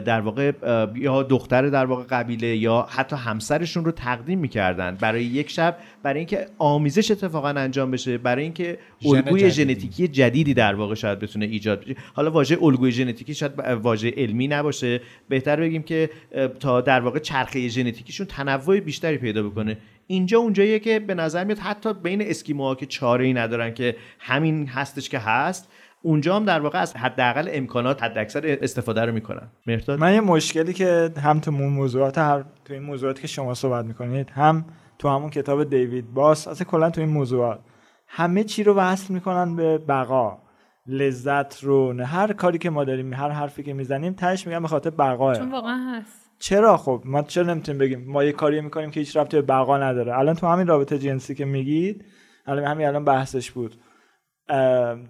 در 0.04 0.20
واقع 0.20 0.52
یا 0.94 1.22
دختر 1.22 1.68
در 1.68 1.86
واقع 1.86 2.02
قبیله 2.10 2.56
یا 2.56 2.86
حتی 2.90 3.16
همسرشون 3.16 3.84
رو 3.84 3.92
تقدیم 3.92 4.38
می‌کردن 4.38 4.96
برای 5.00 5.24
یک 5.24 5.50
شب 5.50 5.76
برای 6.02 6.18
اینکه 6.18 6.46
آمیزش 6.58 7.10
اتفاقا 7.10 7.48
انجام 7.48 7.90
بشه 7.90 8.18
برای 8.18 8.42
اینکه 8.42 8.78
الگوی 9.04 9.50
ژنتیکی 9.50 10.08
جدیدی 10.08 10.54
در 10.54 10.74
واقع 10.74 10.94
شاید 10.94 11.18
بتونه 11.18 11.44
ایجاد 11.44 11.80
بشه. 11.80 11.94
حالا 12.14 12.30
واژه 12.30 12.58
الگوی 12.62 12.92
ژنتیکی 12.92 13.34
شاید 13.34 13.52
واژه 13.82 14.10
علمی 14.16 14.48
نباشه. 14.48 15.00
بهتر 15.28 15.60
بگیم 15.60 15.82
که 15.82 16.10
تا 16.60 16.80
در 16.80 17.00
واقع 17.00 17.18
چرخه 17.18 17.68
ژنتیکیشون 17.68 18.26
تنوع 18.26 18.80
بیشتری 18.80 19.18
پیدا 19.18 19.42
بکنه. 19.42 19.78
اینجا 20.06 20.38
اونجاییه 20.38 20.78
که 20.78 20.98
به 20.98 21.14
نظر 21.14 21.44
میاد 21.44 21.58
حتی 21.58 21.94
بین 21.94 22.22
اسکیموها 22.22 22.74
که 22.74 22.86
چاره 22.86 23.24
ای 23.24 23.32
ندارن 23.32 23.74
که 23.74 23.96
همین 24.18 24.68
هستش 24.68 25.08
که 25.08 25.18
هست 25.18 25.68
اونجا 26.02 26.36
هم 26.36 26.44
در 26.44 26.60
واقع 26.60 26.78
از 26.78 26.96
حداقل 26.96 27.48
امکانات 27.52 28.02
حداکثر 28.02 28.58
استفاده 28.62 29.04
رو 29.04 29.12
می‌کنن. 29.12 29.50
مرتاد 29.66 29.98
من 29.98 30.14
یه 30.14 30.20
مشکلی 30.20 30.72
که 30.72 31.10
هم 31.22 31.40
تو 31.40 31.50
موضوعات 31.50 32.18
هر 32.18 32.44
تو 32.64 32.74
این 32.74 32.82
موضوعاتی 32.82 33.22
که 33.22 33.28
شما 33.28 33.54
صحبت 33.54 33.84
می‌کنید 33.84 34.30
هم 34.30 34.64
تو 34.98 35.08
همون 35.08 35.30
کتاب 35.30 35.70
دیوید 35.70 36.14
باس 36.14 36.48
اصلا 36.48 36.64
کلا 36.64 36.90
تو 36.90 37.00
این 37.00 37.10
موضوعات 37.10 37.60
همه 38.06 38.44
چی 38.44 38.62
رو 38.62 38.74
وصل 38.74 39.14
می‌کنن 39.14 39.56
به 39.56 39.78
بقا. 39.78 40.38
لذت 40.86 41.64
رو 41.64 41.92
نه. 41.92 42.04
هر 42.04 42.32
کاری 42.32 42.58
که 42.58 42.70
ما 42.70 42.84
داریم 42.84 43.12
هر 43.12 43.30
حرفی 43.30 43.62
که 43.62 43.72
می‌زنیم 43.72 44.12
تهش 44.12 44.46
میگن 44.46 44.62
به 44.62 44.68
خاطر 44.68 44.90
بقاه 44.90 45.36
چون 45.38 45.50
واقعا 45.50 45.76
هست. 45.76 46.30
چرا 46.38 46.76
خب؟ 46.76 47.02
ما 47.04 47.22
چرا 47.22 47.44
نمی‌تونیم 47.44 47.78
بگیم؟ 47.78 48.04
ما 48.06 48.24
یه 48.24 48.32
کاری 48.32 48.60
می‌کنیم 48.60 48.90
که 48.90 49.00
هیچ 49.00 49.16
ربطی 49.16 49.36
به 49.36 49.42
بقا 49.42 49.78
نداره. 49.78 50.18
الان 50.18 50.34
تو 50.34 50.46
همین 50.46 50.66
رابطه 50.66 50.98
جنسی 50.98 51.34
که 51.34 51.44
میگید 51.44 52.04
الان 52.46 52.64
همین 52.64 52.86
الان 52.86 53.04
بحثش 53.04 53.50
بود. 53.50 53.74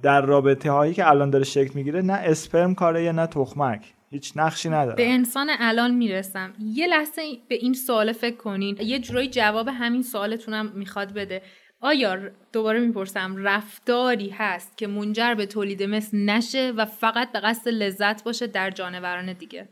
در 0.03 0.21
رابطه 0.21 0.71
هایی 0.71 0.95
که 0.95 1.09
الان 1.09 1.31
داره 1.31 1.45
شکل 1.45 1.71
می‌گیره 1.75 2.03
نه 2.03 2.13
اسپرم 2.13 2.75
کاره 2.75 3.03
یا 3.03 3.13
نه 3.13 3.27
تخمک. 3.27 3.95
هیچ 4.11 4.33
نقشی 4.37 4.69
نداره. 4.69 4.97
به 4.97 5.13
انسان 5.13 5.51
الان 5.59 5.95
می‌رسم. 5.95 6.53
یه 6.59 6.87
لحظه 6.87 7.23
به 7.49 7.55
این 7.55 7.75
سوال 7.75 8.13
فکر 8.13 8.37
کنین. 8.37 8.77
یه 8.81 8.99
جورایی 8.99 9.29
جواب 9.29 9.69
همین 9.69 10.03
سوالتونم 10.03 10.73
می‌خواد 10.75 11.13
بده. 11.13 11.43
آیا 11.81 12.19
دوباره 12.53 12.81
می‌پرسم 12.81 13.37
رفتاری 13.37 14.29
هست 14.29 14.79
که 14.79 14.87
منجر 14.87 15.35
به 15.35 15.47
تولید 15.47 15.83
مثل 15.83 16.19
نشه 16.19 16.73
و 16.77 16.85
فقط 16.85 17.33
به 17.33 17.41
قصد 17.41 17.69
لذت 17.69 18.25
باشه 18.25 18.47
در 18.47 18.71
جانوران 18.71 19.33
دیگه؟ 19.33 19.69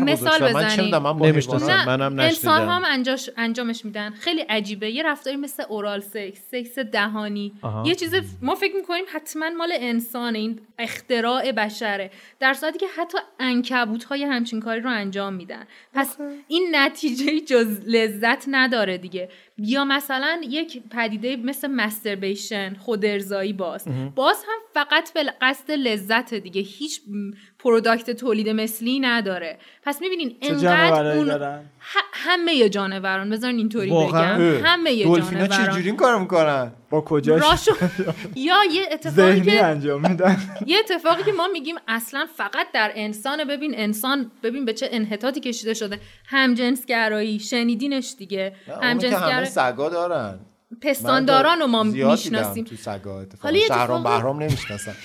مثال 0.00 0.48
بزنیم. 0.48 0.90
من 0.90 1.84
منم 1.86 2.18
انسان 2.18 2.68
هم 2.68 2.82
انجامش 3.36 3.84
میدن. 3.84 4.10
خیلی 4.10 4.40
عجیبه. 4.40 4.90
یه 4.90 5.02
رفتاری 5.02 5.36
مثل 5.36 5.62
اورال 5.68 6.00
سکس 6.00 6.40
سکس 6.50 6.78
دهانی. 6.78 7.52
یه 7.84 7.94
چیز 7.94 8.14
ما 8.42 8.54
فکر 8.54 8.76
می‌کنیم 8.76 9.04
حتما 9.14 9.50
مال 9.50 9.72
انسان 9.74 10.34
این 10.34 10.60
اختراع 10.78 11.52
بشره. 11.52 12.10
در 12.40 12.54
صورتی 12.54 12.78
که 12.78 12.86
حتی 12.96 13.18
انکبوت 13.40 14.04
های 14.04 14.24
همچین 14.24 14.60
کاری 14.60 14.80
رو 14.80 14.90
انجام 14.90 15.34
میدن. 15.34 15.64
پس 15.94 16.16
این 16.48 16.68
نتیجه 16.72 17.40
جز 17.40 17.80
لذت 17.86 18.44
نداره 18.48 18.98
دیگه. 18.98 19.28
یا 19.58 19.84
مثلا 19.84 20.40
یک 20.48 20.82
پدیده 20.90 21.36
مثل 21.36 21.61
مستربیشن 21.64 22.74
خودارضایی 22.74 23.52
باز. 23.52 23.84
باز 24.14 24.36
هم 24.48 24.58
فقط 24.74 25.12
به 25.12 25.24
قصد 25.40 25.70
لذت 25.70 26.34
دیگه. 26.34 26.60
هیچ 26.60 27.00
پروداکت 27.58 28.10
تولید 28.10 28.48
مثلی 28.48 29.00
نداره. 29.00 29.58
پس 29.82 30.00
می‌بینین 30.00 30.36
انقدر 30.42 31.16
اون 31.16 31.60
همه 32.12 32.68
جانوران 32.68 33.30
بذارین 33.30 33.56
اینطوری 33.56 33.90
بگم. 33.90 34.64
همه 34.64 35.04
جانوران 35.04 35.48
چجوری 35.48 35.86
این 35.86 35.96
کارو 35.96 36.18
می‌کنن؟ 36.18 36.72
با 36.90 37.00
کجا 37.00 37.40
یا 38.34 38.56
یه 38.72 38.88
اتفاقی 38.92 39.40
که 39.40 39.64
انجام 39.64 40.10
میدن. 40.10 40.36
یه 40.66 40.78
اتفاقی 40.78 41.22
که 41.22 41.32
ما 41.32 41.48
میگیم 41.48 41.76
اصلا 41.88 42.26
فقط 42.36 42.66
در 42.74 42.92
انسان 42.94 43.44
ببین 43.44 43.72
انسان 43.76 44.30
ببین 44.42 44.64
به 44.64 44.72
چه 44.72 44.88
انحطاطی 44.90 45.40
کشیده 45.40 45.74
شده. 45.74 45.98
همجنسگرایی 46.26 47.38
شنیدینش 47.38 48.14
دیگه. 48.18 48.54
همجنسگرایی 48.82 49.46
سگا 49.46 49.88
دارن. 49.88 50.38
پستانداران 50.80 51.58
رو 51.60 51.66
ما 51.66 51.82
می‌شناسیم. 51.82 52.64
تو 52.64 52.76
سگا 52.76 53.20
اتفاقا. 53.20 53.58
شهرام 53.58 54.02
بهرام 54.02 54.42
نمی‌شناسن 54.42 54.94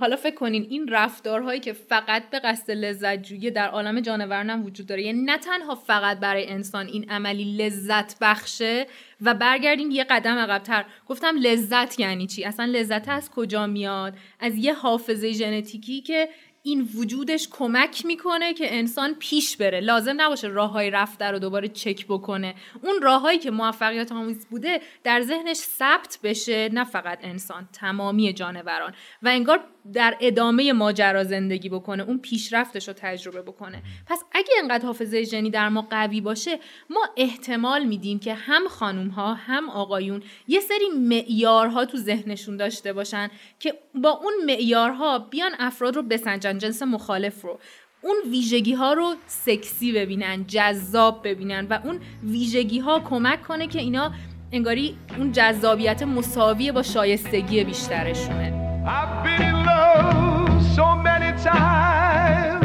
حالا 0.00 0.16
فکر 0.16 0.34
کنین 0.34 0.66
این 0.70 0.88
رفتارهایی 0.88 1.60
که 1.60 1.72
فقط 1.72 2.30
به 2.30 2.38
قصد 2.38 2.70
لذت 2.70 3.22
جویی 3.22 3.50
در 3.50 3.68
عالم 3.68 4.00
جانوران 4.00 4.50
هم 4.50 4.64
وجود 4.64 4.86
داره 4.86 5.02
یعنی 5.02 5.22
نه 5.22 5.38
تنها 5.38 5.74
فقط 5.74 6.20
برای 6.20 6.48
انسان 6.48 6.86
این 6.86 7.10
عملی 7.10 7.56
لذت 7.56 8.16
بخشه 8.20 8.86
و 9.20 9.34
برگردیم 9.34 9.90
یه 9.90 10.04
قدم 10.04 10.36
عقبتر. 10.38 10.84
گفتم 11.08 11.36
لذت 11.36 12.00
یعنی 12.00 12.26
چی؟ 12.26 12.44
اصلا 12.44 12.64
لذت 12.64 13.08
از 13.08 13.30
کجا 13.30 13.66
میاد؟ 13.66 14.14
از 14.40 14.56
یه 14.56 14.74
حافظه 14.74 15.32
ژنتیکی 15.32 16.00
که 16.00 16.28
این 16.62 16.88
وجودش 16.94 17.48
کمک 17.50 18.06
می‌کنه 18.06 18.54
که 18.54 18.78
انسان 18.78 19.14
پیش 19.14 19.56
بره. 19.56 19.80
لازم 19.80 20.14
نباشه 20.20 20.48
راه 20.48 20.70
های 20.70 20.90
رفته 20.90 21.24
رو 21.24 21.38
دوباره 21.38 21.68
چک 21.68 22.06
بکنه. 22.06 22.54
اون 22.82 23.02
راههایی 23.02 23.38
که 23.38 23.50
موفقیت 23.50 24.12
آمیز 24.12 24.46
بوده 24.46 24.80
در 25.04 25.22
ذهنش 25.22 25.56
ثبت 25.56 26.18
بشه 26.22 26.68
نه 26.72 26.84
فقط 26.84 27.18
انسان 27.22 27.68
تمامی 27.72 28.32
جانوران. 28.32 28.94
و 29.22 29.28
انگار 29.28 29.64
در 29.92 30.16
ادامه 30.20 30.72
ماجرا 30.72 31.24
زندگی 31.24 31.68
بکنه 31.68 32.02
اون 32.02 32.18
پیشرفتش 32.18 32.88
رو 32.88 32.94
تجربه 32.96 33.42
بکنه. 33.42 33.82
پس 34.06 34.24
اگه 34.32 34.50
انقدر 34.62 34.86
حافظه 34.86 35.24
ژنی 35.24 35.50
در 35.50 35.68
ما 35.68 35.82
قوی 35.90 36.20
باشه 36.20 36.58
ما 36.90 37.00
احتمال 37.16 37.84
میدیم 37.84 38.18
که 38.18 38.34
هم 38.34 38.68
خانوم 38.68 39.08
ها 39.08 39.34
هم 39.34 39.70
آقایون 39.70 40.22
یه 40.48 40.60
سری 40.60 40.88
معیارها 40.98 41.84
تو 41.84 41.96
ذهنشون 41.96 42.56
داشته 42.56 42.92
باشن 42.92 43.28
که 43.58 43.74
با 43.94 44.10
اون 44.10 44.32
معیارها 44.46 45.18
بیان 45.18 45.52
افراد 45.58 45.96
رو 45.96 46.02
بسنجن 46.02 46.58
جنس 46.58 46.82
مخالف 46.82 47.42
رو. 47.42 47.58
اون 48.02 48.16
ویژگی 48.30 48.72
ها 48.72 48.92
رو 48.92 49.14
سکسی 49.26 49.92
ببینن 49.92 50.46
جذاب 50.46 51.28
ببینن 51.28 51.66
و 51.70 51.78
اون 51.84 52.00
ویژگی 52.22 52.78
ها 52.78 53.00
کمک 53.00 53.42
کنه 53.42 53.66
که 53.66 53.78
اینا 53.78 54.12
انگاری 54.52 54.96
اون 55.18 55.32
جذابیت 55.32 56.02
مساوی 56.02 56.72
با 56.72 56.82
شایستگی 56.82 57.64
بیشترشونه. 57.64 58.69
I've 58.86 59.22
been 59.22 59.42
in 59.42 59.64
love 59.64 60.62
so 60.74 60.96
many 60.96 61.38
times. 61.42 62.64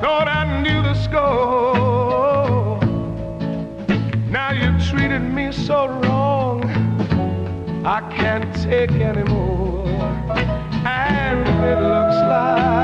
Thought 0.00 0.28
I 0.28 0.62
knew 0.62 0.80
the 0.82 0.94
score. 0.94 2.78
Now 4.30 4.52
you've 4.52 4.80
treated 4.88 5.22
me 5.22 5.50
so 5.50 5.88
wrong. 5.88 6.64
I 7.84 8.00
can't 8.16 8.54
take 8.62 8.92
anymore. 8.92 9.88
And 10.84 11.48
it 11.64 11.80
looks 11.82 12.16
like 12.28 12.79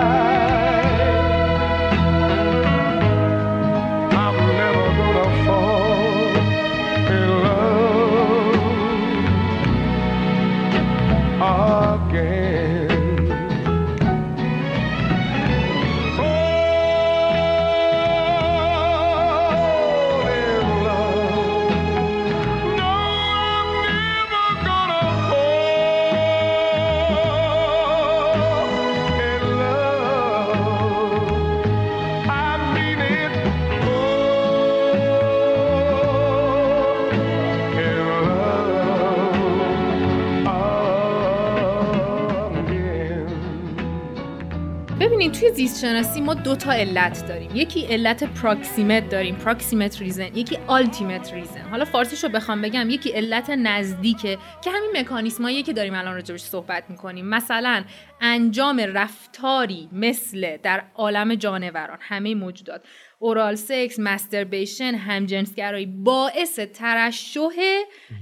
زیست 45.57 45.81
شناسی 45.81 46.21
ما 46.21 46.35
دو 46.35 46.57
تا 46.57 46.73
علت 46.73 47.29
داریم. 47.29 47.57
یکی 47.57 47.87
علت 47.87 48.25
proximate 48.25 49.09
داریم 49.11 49.35
proximate 49.35 50.01
reason. 50.01 50.37
یکی 50.37 50.59
ultimate 50.67 51.33
reason. 51.35 51.61
حالا 51.61 51.85
فارسیش 51.85 52.25
رو 52.25 52.31
بخوام 52.31 52.63
بگم 52.63 52.91
یکی 52.91 53.11
علت 53.11 53.51
نزدیکه 53.51 54.39
که 54.65 54.71
همین 54.71 54.91
مکانیسماییه 54.97 55.63
که 55.63 55.73
داریم 55.73 55.95
الان 55.95 56.15
راجبش 56.15 56.41
صحبت 56.41 56.85
می‌کنیم. 56.89 57.27
مثلا 57.27 57.85
انجام 58.21 58.81
رفتاری 58.81 59.89
مثل 59.93 60.57
در 60.63 60.85
عالم 60.95 61.35
جانوران 61.35 61.99
همه 62.01 62.35
موجودات. 62.35 62.85
oral 63.27 63.55
sex 63.55 63.99
masturbation 63.99 64.95
همجنسگرایی 64.95 65.87
باعث 65.87 66.59
ترشح 66.59 67.57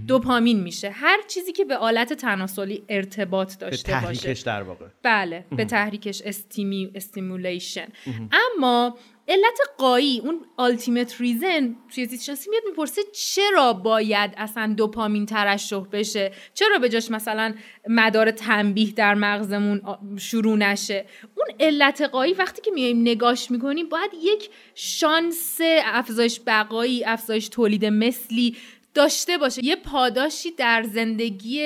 دوپامین 0.06 0.60
میشه. 0.60 0.90
هر 0.90 1.18
چیزی 1.28 1.52
که 1.52 1.64
به 1.64 1.76
آلت 1.76 2.12
تناسلی 2.12 2.84
ارتباط 2.88 3.58
داشته 3.58 3.92
به 3.92 4.00
تحریکش 4.00 4.40
در 4.40 4.62
واقع. 4.62 4.86
بله 5.02 5.44
به 5.56 5.64
تحریکش 5.64 6.22
stimu 6.22 6.90
stimulation. 6.94 7.88
اما 8.32 8.98
علت 9.28 9.58
قایی 9.78 10.20
اون 10.20 10.46
آلتیمت 10.56 11.20
ریزن 11.20 11.76
توی 11.94 12.06
زیست 12.06 12.48
میاد 12.48 12.62
می‌پرسه 12.68 13.02
چرا 13.12 13.72
باید 13.72 14.34
اصلا 14.36 14.74
دوپامین 14.76 15.26
ترشح 15.26 15.80
بشه؟ 15.92 16.32
چرا 16.54 16.78
به 16.78 16.88
جاش 16.88 17.10
مثلا 17.10 17.54
مدار 17.88 18.30
تنبیه 18.30 18.92
در 18.92 19.14
مغزمون 19.14 19.82
شروع 20.18 20.56
نشه؟ 20.56 21.06
اون 21.34 21.46
علت 21.60 22.00
قایی 22.00 22.32
وقتی 22.32 22.62
که 22.62 22.70
میایم 22.70 23.00
نگاش 23.00 23.50
می‌کنیم 23.50 23.88
باید 23.88 24.10
یک 24.22 24.50
شانس 24.74 25.58
افزایش 25.84 26.40
بقایی 26.46 27.04
افزایش 27.04 27.48
تولید 27.48 27.84
مثلی 27.84 28.56
داشته 28.94 29.38
باشه. 29.38 29.64
یه 29.64 29.76
پاداشی 29.76 30.50
در 30.50 30.82
زندگی 30.92 31.62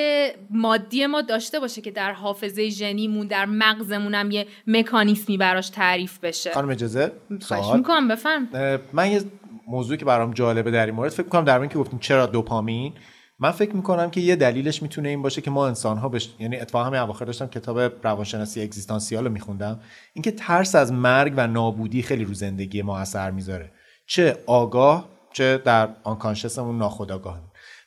مادی 0.51 1.07
ما 1.07 1.23
داشته 1.23 1.61
باشه 1.61 1.81
که 1.81 1.91
در 1.91 2.13
حافظه 2.13 2.69
ژنیمون 2.69 3.27
در 3.27 3.47
مغزمون 3.47 4.15
هم 4.15 4.31
یه 4.31 4.47
مکانیسمی 4.67 5.37
براش 5.37 5.69
تعریف 5.69 6.19
بشه. 6.19 6.51
خانم 6.51 6.71
اجازه 6.71 7.13
سوال. 7.41 7.77
می‌کنم 7.77 8.09
بفهم 8.09 8.49
من 8.93 9.11
یه 9.11 9.23
موضوعی 9.67 9.99
که 9.99 10.05
برام 10.05 10.33
جالبه 10.33 10.71
در 10.71 10.87
این 10.87 10.95
مورد 10.95 11.11
فکر 11.11 11.23
می‌کنم 11.23 11.45
در 11.45 11.61
این 11.61 11.69
که 11.69 11.79
گفتیم 11.79 11.99
چرا 11.99 12.27
دوپامین 12.27 12.93
من 13.39 13.51
فکر 13.51 13.77
می‌کنم 13.77 14.11
که 14.11 14.21
یه 14.21 14.37
دلیلش 14.37 14.83
می‌تونه 14.83 15.09
این 15.09 15.23
باشه 15.23 15.41
که 15.41 15.51
ما 15.51 15.67
انسان 15.67 15.99
ها 15.99 16.09
بش... 16.09 16.29
یعنی 16.39 16.57
اتفاقا 16.57 16.85
همین 16.85 17.01
اواخر 17.01 17.25
داشتم 17.25 17.47
کتاب 17.47 17.79
روانشناسی 18.07 18.63
اگزیستانسیال 18.63 19.25
رو 19.25 19.33
میخوندم. 19.33 19.81
اینکه 20.15 20.31
ترس 20.31 20.75
از 20.75 20.93
مرگ 20.93 21.35
و 21.37 21.47
نابودی 21.47 22.03
خیلی 22.03 22.25
رو 22.25 22.35
زندگی 22.35 22.83
ما 22.83 22.99
اثر 22.99 23.31
می‌ذاره. 23.31 23.73
چه 24.07 24.37
آگاه 24.47 25.18
چه 25.33 25.59
در 25.59 25.89
آنکانشسمون 26.05 26.79
ناخودآگاه 26.79 27.41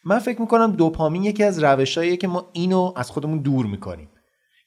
من 0.04 0.20
فکر 0.20 0.42
می‌کنم 0.42 0.72
دوپامین 0.72 1.24
یکی 1.24 1.44
از 1.44 1.64
روشهاییه 1.64 2.18
که 2.18 2.28
ما 2.28 2.50
اینو 2.54 2.94
از 2.96 3.12
خودمون 3.12 3.40
دور 3.40 3.66
می‌کنیم. 3.66 4.10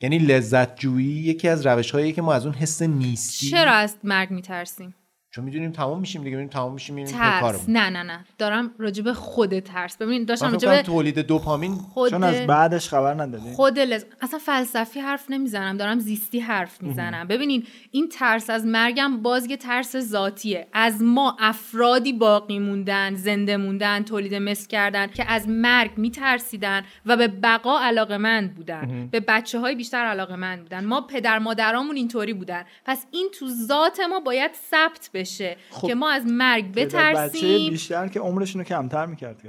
یعنی 0.01 0.19
لذت 0.19 0.77
جویی 0.77 1.07
یکی 1.07 1.49
از 1.49 1.67
روشهایی 1.67 2.13
که 2.13 2.23
ما 2.23 2.33
از 2.33 2.47
اون 2.47 2.55
حس 2.55 2.83
نیستی 2.83 3.47
چرا 3.47 3.73
از 3.73 3.97
مرگ 4.05 4.31
میترسیم؟ 4.31 4.95
چون 5.35 5.45
می‌دونیم 5.45 5.73
تمام 5.73 6.01
میشیم 6.01 6.23
دیگه 6.23 6.37
می‌دونیم 6.37 6.51
تمام 6.53 6.73
میشیم 6.73 6.95
میریم 6.95 7.13
ترس. 7.13 7.69
نه 7.69 7.91
نه 7.91 8.03
نه. 8.03 8.25
دارم 8.39 8.75
راجب 8.79 9.13
خود 9.13 9.59
ترس. 9.59 9.97
ببین 9.97 10.25
داشتم 10.25 10.53
راجب 10.53 10.83
تولید 10.83 11.19
دوپامین 11.19 11.75
خود... 11.75 12.11
چون 12.11 12.25
از 12.25 12.47
بعدش 12.47 12.89
خبر 12.89 13.15
ندادی. 13.15 13.53
خود 13.53 13.79
لز... 13.79 14.05
اصلا 14.21 14.39
فلسفی 14.39 15.01
حرف 15.01 15.31
نمی‌زنم. 15.31 15.77
دارم 15.77 15.99
زیستی 15.99 16.41
حرف 16.41 16.83
می‌زنم. 16.83 17.29
ببینین 17.29 17.67
این 17.91 18.09
ترس 18.09 18.51
از 18.51 18.67
مرگم 18.67 19.23
باز 19.23 19.51
یه 19.51 19.57
ترس 19.57 19.97
ذاتیه. 19.97 20.67
از 20.73 21.03
ما 21.03 21.37
افرادی 21.41 22.13
باقی 22.13 22.59
موندن 22.59 23.15
زنده 23.15 23.57
موندن 23.57 24.03
تولید 24.03 24.35
مثل 24.35 24.69
کردن 24.69 25.07
که 25.07 25.31
از 25.31 25.49
مرگ 25.49 25.91
میترسیدن 25.97 26.83
و 27.07 27.17
به 27.17 27.29
بقا 27.29 27.81
علاقمند 27.81 28.55
بودن. 28.55 29.09
به 29.13 29.21
بچه 29.21 29.59
های 29.59 29.75
بیشتر 29.75 30.05
علاقمند 30.05 30.63
بودن. 30.63 30.85
ما 30.85 31.01
پدر 31.01 31.39
مادرامون 31.39 31.97
اینطوری 31.97 32.33
بودن. 32.33 32.65
پس 32.85 33.07
این 33.11 33.29
تو 33.39 33.49
ذات 33.49 34.01
ما 34.01 34.21
باید 34.21 34.51
ثبت 34.71 35.11
بشه 35.25 35.57
خب 35.71 35.89
که 35.89 35.95
ما 35.95 36.11
از 36.11 36.27
مرگ 36.27 36.73
بترسیم 36.73 37.65
بچه 37.65 37.71
بیشتر 37.71 38.09
که 38.09 38.21
عمرشون 38.21 38.61
رو 38.61 38.69
کمتر 38.69 39.07
می‌کرد 39.07 39.43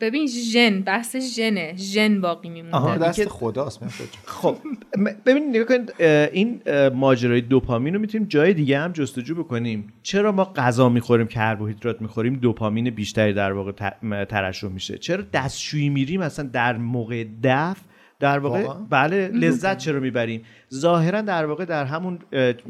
ببین 0.00 0.26
ژن 0.26 0.80
بحث 0.80 1.16
ژنه. 1.16 1.76
ژن 1.76 2.20
باقی 2.20 2.48
میمونه 2.48 2.76
آها. 2.76 2.96
دست 2.96 3.28
خداست 3.28 3.80
خب 4.24 4.56
ببین 5.26 5.48
نگاه 5.48 5.64
کنید 5.64 6.02
این 6.32 6.62
ماجرای 6.94 7.40
دوپامین 7.40 7.94
رو 7.94 8.00
می‌تونیم 8.00 8.28
جای 8.28 8.54
دیگه 8.54 8.78
هم 8.78 8.92
جستجو 8.92 9.34
بکنیم. 9.34 9.92
چرا 10.02 10.32
ما 10.32 10.44
غذا 10.44 10.88
می‌خوریم 10.88 11.26
کربوهیدرات 11.26 12.02
می‌خوریم 12.02 12.34
دوپامین 12.34 12.90
بیشتری 12.90 13.32
در 13.32 13.52
واقع 13.52 13.72
ترشح 14.24 14.68
میشه؟ 14.68 14.98
چرا 14.98 15.24
دستشویی 15.32 15.88
میریم 15.88 16.20
مثلا 16.20 16.46
در 16.52 16.76
موقع 16.76 17.24
دفع 17.44 17.80
در 18.20 18.38
واقع 18.38 18.66
بله 18.90 19.28
لذت 19.28 19.78
چرا 19.78 20.00
می‌بریم؟ 20.00 20.42
ظاهرا 20.74 21.20
در 21.20 21.46
واقع 21.46 21.64
در 21.64 21.84
همون 21.84 22.18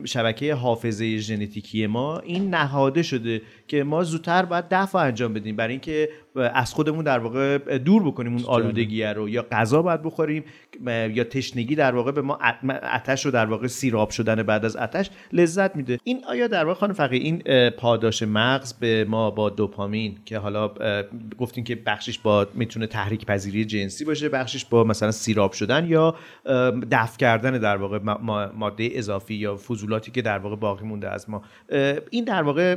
شبکه 0.04 0.54
حافظه 0.54 1.18
ژنتیکی 1.18 1.86
ما 1.86 2.18
این 2.18 2.54
نهاده 2.54 3.02
شده 3.02 3.42
که 3.70 3.84
ما 3.84 4.02
زودتر 4.02 4.44
باید 4.44 4.64
دفع 4.70 4.98
انجام 4.98 5.32
بدیم 5.34 5.56
برای 5.56 5.70
اینکه 5.70 6.08
از 6.36 6.74
خودمون 6.74 7.04
در 7.04 7.18
واقع 7.18 7.58
دور 7.78 8.02
بکنیم 8.02 8.32
اون 8.32 8.44
آلودگی 8.46 9.04
رو. 9.04 9.28
یا 9.28 9.46
غذا 9.52 9.82
باید 9.82 10.02
بخوریم 10.02 10.44
یا 10.86 11.24
تشنگی 11.24 11.74
در 11.74 11.94
واقع 11.94 12.12
به 12.12 12.22
ما 12.22 12.38
آتش 12.94 13.24
رو 13.24 13.30
در 13.30 13.46
واقع 13.46 13.66
سیراب 13.66 14.10
شدن 14.10 14.42
بعد 14.42 14.64
از 14.64 14.76
آتش 14.76 15.10
لذت 15.32 15.76
میده. 15.76 15.98
این 16.04 16.24
آیا 16.28 16.46
در 16.46 16.64
واقع 16.64 16.80
خانم 16.80 16.92
فقیه 16.92 17.20
این 17.20 17.70
پاداش 17.70 18.22
مغز 18.22 18.72
به 18.72 19.04
ما 19.08 19.30
با 19.30 19.50
دوپامین 19.50 20.18
که 20.24 20.38
حالا 20.38 20.70
گفتیم 21.38 21.64
که 21.64 21.74
بخشش 21.86 22.18
با 22.18 22.46
می‌تونه 22.54 22.86
تحریک 22.86 23.26
پذیری 23.26 23.64
جنسی 23.64 24.04
باشه 24.04 24.28
بخشش 24.28 24.64
با 24.64 24.84
مثلا 24.84 25.10
سیراب 25.10 25.52
شدن 25.52 25.86
یا 25.86 26.14
دفع 26.90 27.18
کردن 27.18 27.58
در 27.58 27.76
واقع 27.76 27.98
ماده 28.54 28.88
اضافی 28.92 29.34
یا 29.34 29.56
فضولاتی 29.56 30.10
که 30.10 30.22
در 30.22 30.38
واقع 30.38 30.56
باقی 30.56 30.86
مونده 30.86 31.10
از 31.10 31.30
ما. 31.30 31.42
این 32.10 32.24
در 32.24 32.42
واقع 32.42 32.76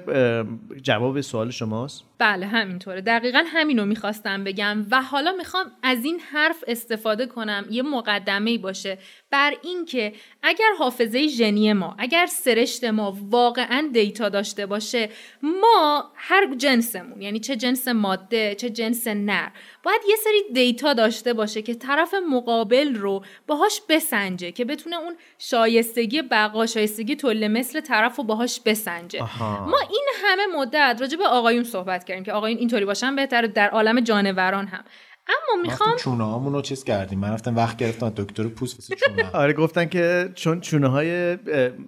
جواب 0.84 1.22
سوال 1.22 1.52
شماست؟ 1.52 2.04
بله 2.17 2.46
همینطوره. 2.46 3.02
دقیقا 3.02 3.43
همین 3.48 3.80
رو 3.80 3.86
می‌خواستم 3.86 4.43
بگم 4.43 4.86
و 4.91 5.02
حالا 5.02 5.32
می‌خوام 5.32 5.65
از 5.84 6.06
این 6.06 6.19
حرف 6.19 6.63
استفاده 6.67 7.26
کنم. 7.26 7.65
یه 7.69 7.82
مقدمه 7.82 8.58
باشه. 8.58 8.98
بر 9.34 9.54
اینکه 9.62 10.13
اگر 10.43 10.69
حافظه 10.80 11.28
ژنی 11.28 11.74
ما 11.74 11.96
اگر 11.98 12.26
سرشت 12.26 12.84
ما 12.84 13.17
واقعا 13.30 13.89
دیتا 13.93 14.30
داشته 14.30 14.65
باشه 14.65 15.10
ما 15.43 16.12
هر 16.15 16.56
جنسمون 16.56 17.22
یعنی 17.22 17.39
چه 17.39 17.56
جنس 17.56 17.88
ماده 17.88 18.56
چه 18.56 18.69
جنس 18.69 19.08
نر 19.08 19.50
باید 19.84 20.02
یه 20.10 20.15
سری 20.15 20.54
دیتا 20.54 20.93
داشته 20.93 21.34
باشه 21.34 21.62
که 21.62 21.76
طرف 21.76 22.13
مقابل 22.30 22.96
رو 22.96 23.24
باهاش 23.48 23.82
بسنجه 23.89 24.52
که 24.52 24.65
بتونه 24.65 24.96
اون 24.96 25.15
شایستگی 25.38 26.22
بقا 26.22 26.65
شایستگی 26.65 27.15
طول 27.15 27.48
مثل 27.48 27.82
طرف 27.82 28.15
رو 28.15 28.24
باهاش 28.24 28.60
بسنجه. 28.60 29.19
ما 29.41 29.80
این 29.89 30.08
همه 30.24 30.46
مدت 30.58 30.98
راجع 31.02 31.17
به 31.17 31.28
آقایون 31.28 31.63
صحبت 31.63 32.04
کردیم 32.04 32.24
که 32.24 32.34
آقایون 32.34 32.60
اینطوری 32.60 32.86
باشن 32.86 33.15
بهتر 33.15 33.41
در 33.41 33.69
عالم 33.69 34.00
جانوران 34.00 34.67
هم. 34.67 34.84
اما 35.28 35.62
می‌خوام 35.62 35.96
چونه 35.98 36.24
هامونو 36.24 36.62
چیز 36.62 36.84
کردیم. 36.84 37.20
من 37.20 37.34
رفتم 37.34 37.56
وقت 37.56 37.78
گرفتم 37.78 38.10
دکتر 38.10 38.48
پوست 38.48 38.94
چونه 38.94 39.30
آره 39.34 39.54
گفتن 39.54 39.86
که 39.86 40.30
چون 40.36 40.62
چونه 40.62 40.88
های 40.88 41.38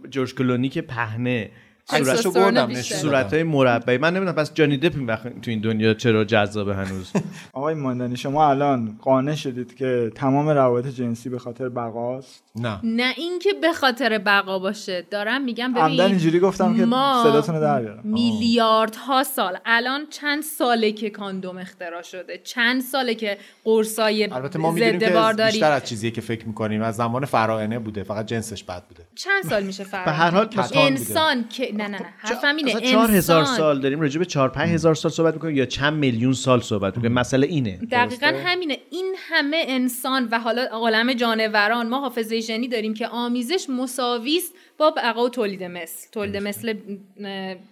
جورج 0.10 0.36
کلونی 0.36 0.70
که 0.70 0.82
پهنه 0.82 1.52
عکسشو 1.90 2.32
بردم؟ 2.32 2.74
صورت 2.74 3.34
های 3.34 3.44
مربعی. 3.44 3.98
من 3.98 4.10
نمی‌دونم 4.14 4.36
پس 4.36 4.54
جانی 4.54 4.78
دپ 4.78 4.96
این 4.96 5.06
وقت 5.06 5.42
تو 5.42 5.52
این 5.52 5.62
دنیا 5.62 5.94
چرا 5.94 6.24
جذابه 6.24 6.76
هنوز؟ 6.76 7.12
آقای 7.54 7.74
ماندنی 7.74 8.18
شما 8.18 8.50
الان 8.50 8.98
قانع 9.02 9.36
شدید 9.36 9.76
که 9.76 10.12
تمام 10.16 10.50
روابط 10.50 10.88
جنسی 10.88 11.30
به 11.30 11.40
خاطر 11.40 11.70
بقاست 11.70 12.44
نه. 12.56 12.80
نه 12.84 13.14
اینکه 13.18 13.54
به 13.62 13.74
خاطر 13.74 14.18
بقا 14.18 14.60
باشه. 14.60 15.06
دارم 15.12 15.44
میگم 15.44 15.72
ببین 15.74 15.84
عمدن 15.84 16.06
اینجوری 16.06 16.40
گفتم 16.40 16.76
که 16.76 16.86
صداتون 17.24 17.60
در 17.60 17.82
بیارم. 17.82 18.02
میلیاردها 18.04 19.24
سال 19.24 19.58
الان 19.66 20.08
چند 20.10 20.44
ساله 20.44 20.92
که 20.92 21.10
کاندوم 21.10 21.58
اختراع 21.58 22.02
شده؟ 22.02 22.42
چند 22.44 22.82
ساله 22.82 23.16
که 23.16 23.38
قرصای 23.64 24.24
البته 24.24 24.60
ما 24.60 24.72
می‌دونیم 24.72 25.00
که 25.00 25.44
بیشتر 25.46 25.72
از 25.72 25.84
چیزیه 25.84 26.12
که 26.12 26.22
فکر 26.22 26.48
می‌کنیم. 26.48 26.82
از 26.82 26.96
زمان 26.96 27.26
فراعنه 27.26 27.80
بوده 27.80 28.04
فقط 28.04 28.26
جنسش 28.26 28.64
بد 28.64 28.84
بوده. 28.84 29.04
چند 29.16 29.44
سال 29.50 29.64
میشه 29.64 29.84
فراعنه 29.84 30.06
به 30.06 30.12
هر 30.12 30.32
حال 30.32 30.50
انسان 30.74 31.46
که 31.50 31.75
نه 31.76 31.88
نه 31.88 31.98
نه. 31.98 32.14
حرفم 32.18 32.56
اینه 32.56 32.82
چهار 32.82 33.12
هزار 33.12 33.46
سال 33.46 33.80
داریم 33.82 34.02
راجع 34.02 34.20
به 34.20 34.26
چهار 34.26 34.50
پنج 34.50 34.70
هزار 34.70 34.96
سال 34.96 35.12
صحبت 35.12 35.34
می‌کنیم 35.34 35.56
یا 35.56 35.66
چند 35.66 35.94
میلیون 35.94 36.34
سال 36.34 36.62
صحبت 36.62 36.98
می‌کنیم؟ 36.98 37.14
مسئله 37.14 37.48
اینه. 37.48 37.80
دقیقا 37.92 38.34
همینه. 38.46 38.78
این 38.92 39.16
همه 39.30 39.66
انسان 39.68 40.28
و 40.32 40.40
حالا 40.40 40.66
عالم 40.72 41.14
جانوران 41.14 41.90
ما 41.90 42.00
حافظه 42.00 42.40
ژنی 42.40 42.68
داریم 42.68 42.94
که 42.94 43.08
آمیزش 43.08 43.66
مساوی 43.70 44.38
است 44.38 44.54
با 44.78 44.92
بقا 44.92 45.26
و 45.26 45.30
تولید 45.30 45.64
مثل. 45.64 46.08
تولید 46.12 46.38
مثل 46.38 46.74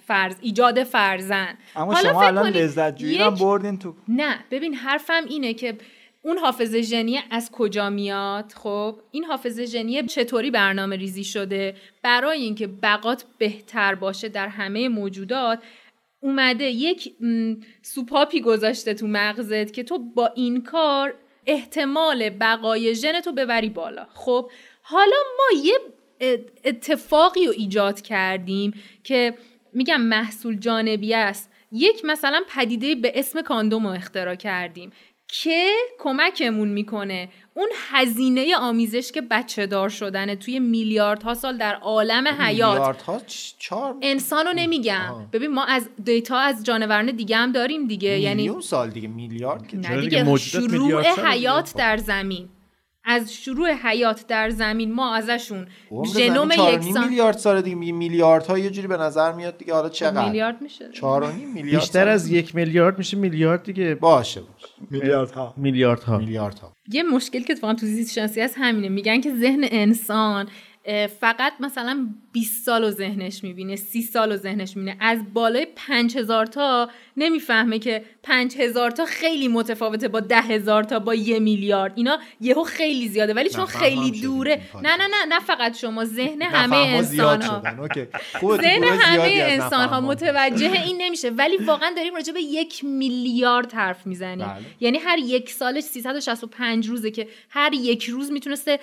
فرض 0.07 0.35
ایجاد 0.41 0.83
فرزن 0.83 1.57
اما 1.75 1.95
شما 1.95 2.23
الان 2.23 2.49
لذت 2.49 2.95
جویی 2.95 3.13
یک... 3.13 3.21
بردین 3.21 3.79
تو. 3.79 3.95
نه 4.07 4.35
ببین 4.51 4.73
حرفم 4.73 5.23
اینه 5.29 5.53
که 5.53 5.77
اون 6.25 6.37
حافظه 6.37 6.81
ژنی 6.81 7.19
از 7.31 7.51
کجا 7.51 7.89
میاد؟ 7.89 8.53
خب 8.55 8.99
این 9.11 9.23
حافظه 9.23 9.65
ژنی 9.65 10.03
چطوری 10.03 10.51
برنامه 10.51 10.95
ریزی 10.95 11.23
شده؟ 11.23 11.75
برای 12.01 12.41
اینکه 12.41 12.67
بقات 12.67 13.25
بهتر 13.37 13.95
باشه 13.95 14.29
در 14.29 14.47
همه 14.47 14.89
موجودات 14.89 15.63
اومده 16.19 16.63
یک 16.63 17.13
سوپاپی 17.81 18.41
گذاشته 18.41 18.93
تو 18.93 19.07
مغزت 19.07 19.73
که 19.73 19.83
تو 19.83 19.99
با 19.99 20.27
این 20.27 20.61
کار 20.61 21.13
احتمال 21.45 22.29
بقای 22.29 22.95
ژن 22.95 23.21
تو 23.21 23.31
ببری 23.31 23.69
بالا. 23.69 24.05
خب 24.13 24.51
حالا 24.81 25.17
ما 25.37 25.61
یه 25.63 25.79
اتفاقی 26.63 27.45
رو 27.45 27.53
ایجاد 27.57 28.01
کردیم 28.01 28.73
که 29.03 29.33
میگم 29.73 30.01
محصول 30.01 30.55
جانبی 30.57 31.13
است. 31.13 31.51
یک 31.71 32.05
مثلا 32.05 32.43
پدیده 32.49 32.95
به 32.95 33.11
اسم 33.15 33.41
کاندوم 33.41 33.87
رو 33.87 33.93
اختراع 33.93 34.35
کردیم. 34.35 34.91
که 35.41 35.69
کمکمون 35.99 36.67
می‌کنه. 36.69 37.29
اون 37.53 37.69
هزینه 37.91 38.55
آمیزش 38.55 39.11
که 39.11 39.21
بچه 39.21 39.65
دار 39.65 39.89
شدنه 39.89 40.35
توی 40.35 40.59
میلیاردها 40.59 41.33
سال 41.33 41.57
در 41.57 41.75
عالم 41.75 42.27
حیات. 42.27 42.73
میلیاردها 42.73 43.21
چهار 43.59 43.95
انسان 44.01 44.45
رو 44.45 44.53
نمیگم. 44.55 45.27
ببین 45.33 45.51
ما 45.51 45.65
از 45.65 45.89
دیتا 46.03 46.37
از 46.37 46.63
جانوران 46.63 47.05
دیگه 47.05 47.37
هم 47.37 47.51
داریم 47.51 47.87
دیگه. 47.87 48.19
یعنی 48.19 48.61
سال 48.61 48.89
دیگه 48.89 49.07
میلیارد 49.07 49.67
که 49.67 49.77
نه 49.77 50.01
دیگه 50.01 50.37
شروع 50.37 51.01
حیات 51.01 51.73
در 51.77 51.97
زمین. 51.97 52.49
از 53.05 53.33
شروع 53.33 53.71
حیات 53.71 54.27
در 54.27 54.49
زمین 54.49 54.93
ما 54.93 55.15
ازشون 55.15 55.67
ژنوم 56.15 56.51
یکسان 56.51 57.07
میلیارد 57.07 57.37
سال 57.37 57.61
دیگه. 57.61 57.75
میلیارد 57.75 58.45
ها 58.45 58.59
یه 58.59 58.69
جوری 58.69 58.87
به 58.87 58.97
نظر 58.97 59.31
میاد 59.31 59.57
دیگه. 59.57 59.73
حالا 59.73 59.89
چقدر؟ 59.89 60.25
میلیارد 60.25 60.61
میشه 60.61 60.89
4.5 60.91 61.01
میلیارد 61.53 61.81
بیشتر 61.81 62.07
از 62.07 62.29
یک 62.29 62.55
میلیارد 62.55 62.97
میشه. 62.97 63.17
میلیارد 63.17 63.63
دیگه 63.63 63.95
باشه 63.95 64.41
باشه. 64.41 64.67
میلیاردها. 64.91 65.53
میلیاردها. 65.57 66.17
میلیاردها. 66.17 66.73
یه 66.91 67.03
مشکل 67.03 67.43
که 67.43 67.55
تو 67.55 67.75
زیست 67.79 68.13
شناسی 68.13 68.41
هست 68.41 68.55
همینه. 68.57 68.89
میگن 68.89 69.21
که 69.21 69.35
ذهن 69.35 69.63
انسان 69.71 70.47
فقط 71.19 71.53
مثلا 71.59 72.07
20 72.31 72.65
سال 72.65 72.83
و 72.83 72.89
ذهنش 72.89 73.43
می‌بینه 73.43 73.75
30 73.75 74.01
سال 74.01 74.31
و 74.31 74.37
ذهنش 74.37 74.77
می‌بینه. 74.77 74.97
از 74.99 75.19
بالای 75.33 75.67
5000 75.75 76.45
تا 76.45 76.89
نمی‌فهمه 77.17 77.79
که 77.79 78.03
5000 78.23 78.91
تا 78.91 79.05
خیلی 79.05 79.47
متفاوته 79.47 80.07
با 80.07 80.19
10000 80.19 80.83
تا 80.83 80.99
با 80.99 81.15
یه 81.15 81.39
میلیارد. 81.39 81.93
اینا 81.95 82.19
یهو 82.41 82.63
خیلی 82.63 83.07
زیاده. 83.07 83.33
ولی 83.33 83.49
چون 83.49 83.65
خیلی 83.65 84.21
دوره 84.21 84.61
نه 84.75 84.95
نه 84.95 85.07
نه 85.07 85.25
نه 85.29 85.39
فقط 85.39 85.77
شما 85.77 86.05
ذهن 86.05 86.41
همه 86.41 86.75
انسان 86.75 87.41
ها 87.41 87.61
ذهن 88.63 88.83
همه 88.83 89.37
انسان 89.39 89.87
ها 89.89 90.01
متوجه 90.01 90.71
این 90.71 91.01
نمیشه. 91.01 91.29
ولی 91.29 91.57
واقعا 91.57 91.93
داریم 91.95 92.15
راجع 92.15 92.33
به 92.33 92.41
یک 92.41 92.85
میلیارد 92.85 93.73
حرف 93.73 94.07
می‌زنیم. 94.07 94.47
بله. 94.47 94.61
یعنی 94.79 94.97
هر 94.97 95.19
یک 95.19 95.49
سالش 95.49 95.83
365 95.83 96.87
روزه 96.87 97.11
که 97.11 97.27
هر 97.49 97.73
یک 97.73 98.03
روز 98.03 98.31
می‌تونسته 98.31 98.79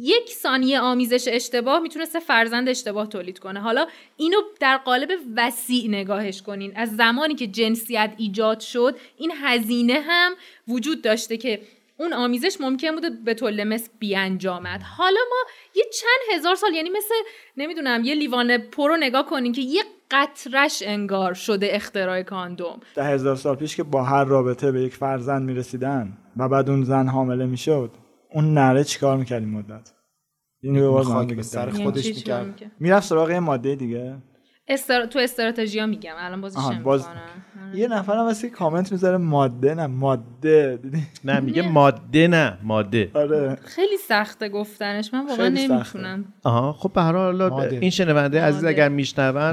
یک 0.00 0.30
ثانیه 0.30 0.80
آمیزش 0.80 1.28
اشتباه 1.44 1.78
می‌تونسته 1.78 2.20
فرزند 2.20 2.68
اشتباه 2.68 3.08
تولید 3.08 3.38
کنه. 3.38 3.60
حالا 3.60 3.86
اینو 4.16 4.36
در 4.60 4.76
قالب 4.76 5.10
وسیع 5.36 5.88
نگاهش 5.88 6.42
کنین. 6.42 6.76
از 6.76 6.96
زمانی 6.96 7.34
که 7.34 7.46
جنسیت 7.46 8.14
ایجاد 8.16 8.60
شد 8.60 8.96
این 9.18 9.32
هزینه 9.42 10.00
هم 10.06 10.32
وجود 10.68 11.02
داشته 11.02 11.36
که 11.36 11.60
اون 11.98 12.12
آمیزش 12.12 12.56
ممکن 12.60 12.94
بوده 12.94 13.10
به 13.10 13.34
طول 13.34 13.64
مثل 13.64 13.88
بیانجامد. 13.98 14.82
حالا 14.96 15.20
ما 15.30 15.50
یه 15.74 15.84
چند 16.00 16.36
هزار 16.38 16.54
سال 16.54 16.74
یعنی 16.74 16.90
مثل 16.90 17.14
نمی‌دونم 17.56 18.04
یه 18.04 18.14
لیوان 18.14 18.58
پر 18.58 18.88
رو 18.88 18.96
نگاه 18.96 19.26
کنین 19.26 19.52
که 19.52 19.60
یه 19.62 19.82
قطرش 20.10 20.82
انگار 20.86 21.34
شده 21.34 21.68
اختراع 21.72 22.22
کاندوم. 22.22 22.80
ده 22.94 23.04
هزار 23.04 23.36
سال 23.36 23.56
پیش 23.56 23.76
که 23.76 23.82
با 23.82 24.02
هر 24.02 24.24
رابطه 24.24 24.72
به 24.72 24.80
یک 24.80 24.94
فرزند 24.94 25.42
می‌رسیدن 25.42 26.18
و 26.36 26.48
بعد 26.48 26.70
اون 26.70 26.84
زن 26.84 27.08
حامله 27.08 27.46
می‌شد 27.46 27.90
اون 28.32 28.54
نره 28.54 28.84
چیکار 28.84 29.16
می‌کرد 29.16 29.42
این 29.42 29.50
مدت؟ 29.50 29.93
اینو 30.64 30.92
به 31.34 31.42
سر 31.42 31.68
یعنی 31.68 31.84
خودش 31.84 32.06
می‌کرد. 32.06 32.72
می‌رفت 32.80 33.08
سراغ 33.08 33.30
یه 33.30 33.40
ماده 33.40 33.74
دیگه. 33.74 34.16
استر... 34.68 35.06
تو 35.06 35.18
استراتژی 35.18 35.86
میگم 35.86 36.14
الان 36.18 36.40
بازش 36.40 36.58
باز... 36.84 37.06
یه 37.74 37.88
نفر 37.88 38.12
هم 38.12 38.24
واسه 38.24 38.50
کامنت 38.50 38.92
می‌ذاره 38.92 39.16
ماده 39.16 39.74
نه 39.74 39.86
ماده. 39.86 40.78
نه 41.24 41.40
میگه 41.40 41.68
ماده 41.68 42.28
نه 42.28 42.58
ماده. 42.62 43.10
آره. 43.14 43.58
خیلی 43.64 43.96
سخته 43.96 44.48
گفتنش 44.48 45.14
من 45.14 45.26
واقعا 45.26 45.48
نمی‌تونم. 45.48 46.24
آها 46.42 46.72
خب 46.72 46.92
به 46.92 47.02
هر 47.02 47.12
حال 47.12 47.42
این 47.42 47.90
شنونده 47.90 48.42
عزیز 48.42 48.64
اگر 48.64 48.88
میشنون 48.88 49.50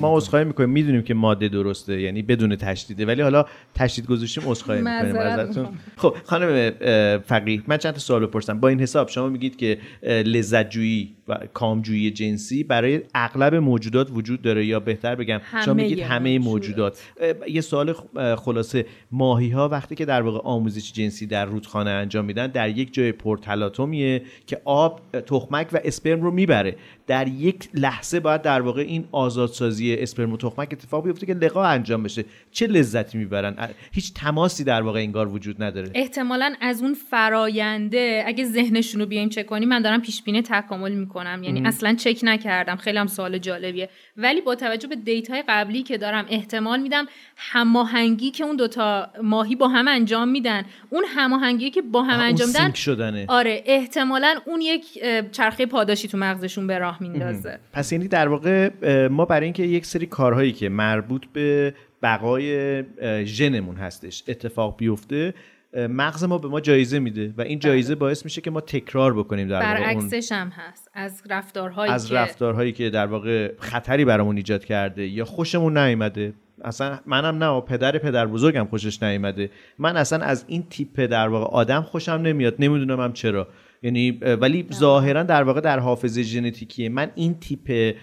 ما 0.00 0.16
عذرخواهی 0.16 0.44
می‌کنیم. 0.44 0.70
می‌دونیم 0.70 1.02
که 1.02 1.14
ماده 1.14 1.48
درسته 1.48 2.00
یعنی 2.00 2.22
بدون 2.22 2.56
تشدیده. 2.56 3.06
ولی 3.06 3.22
حالا 3.22 3.44
تشدید 3.74 4.06
گذاشتیم 4.06 4.44
عذرخواهی 4.46 4.80
می‌کنیم 4.80 5.16
ازتون. 5.16 5.68
خب 5.96 6.16
خانم 6.24 6.70
فقیه 7.18 7.62
من 7.66 7.76
چند 7.76 7.92
تا 7.92 8.00
سوال 8.00 8.26
بپرسم. 8.26 8.60
با 8.60 8.68
این 8.68 8.80
حساب 8.80 9.08
شما 9.08 9.28
میگید 9.28 9.56
که 9.56 9.78
لذت 10.02 10.70
جویی 10.70 11.16
و 11.30 11.34
کامجویی 11.54 12.10
جنسی 12.10 12.64
برای 12.64 13.00
اغلب 13.14 13.54
موجودات 13.54 14.10
وجود 14.12 14.42
داره 14.42 14.66
یا 14.66 14.80
بهتر 14.80 15.14
بگم 15.14 15.40
شما 15.64 15.74
میگید 15.74 15.98
همه 15.98 16.38
موجودات. 16.38 17.02
یه 17.48 17.60
سوال 17.60 17.94
خلاصه. 18.36 18.86
ماهی 19.12 19.50
ها 19.50 19.68
وقتی 19.68 19.94
که 19.94 20.04
در 20.04 20.22
واقع 20.22 20.38
آموزش 20.38 20.92
جنسی 20.92 21.26
در 21.26 21.44
رودخانه 21.44 21.90
انجام 21.90 22.24
میدن 22.24 22.46
در 22.46 22.68
یک 22.68 22.94
جای 22.94 23.12
پرتلاتومیه 23.12 24.22
که 24.46 24.60
آب 24.64 25.00
تخمک 25.26 25.68
و 25.72 25.80
اسپرم 25.84 26.22
رو 26.22 26.30
می‌بره. 26.30 26.76
در 27.06 27.28
یک 27.28 27.68
لحظه 27.74 28.20
باید 28.20 28.42
در 28.42 28.60
واقع 28.60 28.82
این 28.82 29.04
آزادسازی 29.12 29.94
اسپرم 29.94 30.32
و 30.32 30.36
تخمک 30.36 30.68
اتفاق 30.72 31.04
بیفته 31.04 31.26
که 31.26 31.34
لقا 31.34 31.64
انجام 31.64 32.02
بشه. 32.02 32.24
چه 32.50 32.66
لذتی 32.66 33.18
می‌برن؟ 33.18 33.68
هیچ 33.92 34.14
تماسی 34.14 34.64
در 34.64 34.82
واقع 34.82 35.00
انگار 35.00 35.28
وجود 35.28 35.62
نداره. 35.62 35.90
احتمالا 35.94 36.54
از 36.60 36.82
اون 36.82 36.94
فراینده 36.94 38.22
اگه 38.26 38.44
ذهنشون 38.44 39.00
رو 39.00 39.06
بیایم 39.06 39.28
چک 39.28 39.46
کنیم 39.46 39.68
من 39.68 39.82
دارم 39.82 40.00
پیش 40.00 40.22
بینی 40.22 40.42
تکامل 40.42 40.92
می‌کنم. 40.92 41.19
یعنی 41.42 41.62
اصلا 41.66 41.94
چک 41.94 42.20
نکردم. 42.22 42.76
خیلی 42.76 42.98
هم 42.98 43.06
سوال 43.06 43.38
جالبیه. 43.38 43.88
ولی 44.16 44.40
با 44.40 44.54
توجه 44.54 44.88
به 44.88 44.96
دیتای 44.96 45.44
قبلی 45.48 45.82
که 45.82 45.98
دارم 45.98 46.26
احتمال 46.28 46.80
میدم 46.80 47.06
هماهنگی 47.36 48.30
که 48.30 48.44
اون 48.44 48.56
دوتا 48.56 49.10
ماهی 49.22 49.56
با 49.56 49.68
هم 49.68 49.88
انجام 49.88 50.28
میدن 50.28 50.64
اون 50.90 51.04
هماهنگی 51.08 51.70
که 51.70 51.82
با 51.82 52.02
هم 52.02 52.20
انجام 52.20 52.48
میدن 52.48 52.72
شدنه. 52.72 53.24
آره 53.28 53.62
احتمالا 53.66 54.40
اون 54.46 54.60
یک 54.60 54.84
چرخه 55.32 55.66
پاداشی 55.66 56.08
تو 56.08 56.18
مغزشون 56.18 56.66
به 56.66 56.78
راه 56.78 57.02
میندازه. 57.02 57.58
پس 57.72 57.92
یعنی 57.92 58.08
در 58.08 58.28
واقع 58.28 58.70
ما 59.08 59.24
برای 59.24 59.44
اینکه 59.44 59.62
یک 59.62 59.86
سری 59.86 60.06
کارهایی 60.06 60.52
که 60.52 60.68
مربوط 60.68 61.26
به 61.32 61.74
بقای 62.02 62.84
ژنمون 63.24 63.76
هستش 63.76 64.24
اتفاق 64.28 64.76
بیفته 64.76 65.34
مغز 65.74 66.24
ما 66.24 66.38
به 66.38 66.48
ما 66.48 66.60
جایزه 66.60 66.98
میده 66.98 67.34
و 67.38 67.42
این 67.42 67.58
جایزه 67.58 67.94
بله. 67.94 68.00
باعث 68.00 68.24
میشه 68.24 68.40
که 68.40 68.50
ما 68.50 68.60
تکرار 68.60 69.14
بکنیم 69.14 69.48
در 69.48 69.60
برعکسش 69.60 70.32
هم 70.32 70.48
هست. 70.48 70.90
از 70.94 71.22
رفتارهایی 71.30 71.92
از 71.92 72.12
رفتارهایی 72.12 72.72
که 72.72 72.90
در 72.90 73.06
واقع 73.06 73.52
خطری 73.58 74.04
برامون 74.04 74.36
ایجاد 74.36 74.64
کرده 74.64 75.06
یا 75.06 75.24
خوشمون 75.24 75.78
نیومده. 75.78 76.32
اصلا 76.64 76.98
منم 77.06 77.44
نه 77.44 77.60
پدر 77.60 77.98
پدر 77.98 78.26
بزرگم 78.26 78.66
خوشش 78.70 79.02
نیومده. 79.02 79.50
من 79.78 79.96
اصلا 79.96 80.24
از 80.24 80.44
این 80.48 80.66
تیپ 80.70 81.00
در 81.00 81.28
واقع 81.28 81.46
آدم 81.46 81.82
خوشم 81.82 82.12
نمیاد. 82.12 82.54
نمی‌دونم 82.58 83.00
هم 83.00 83.12
چرا. 83.12 83.48
یعنی 83.82 84.10
ولی 84.10 84.66
ظاهرا 84.72 85.22
در 85.22 85.42
واقع 85.42 85.60
در 85.60 85.78
حافظه 85.78 86.22
ژنتیکی 86.22 86.88
من 86.88 87.10
این 87.14 87.34
تیپ 87.34 87.96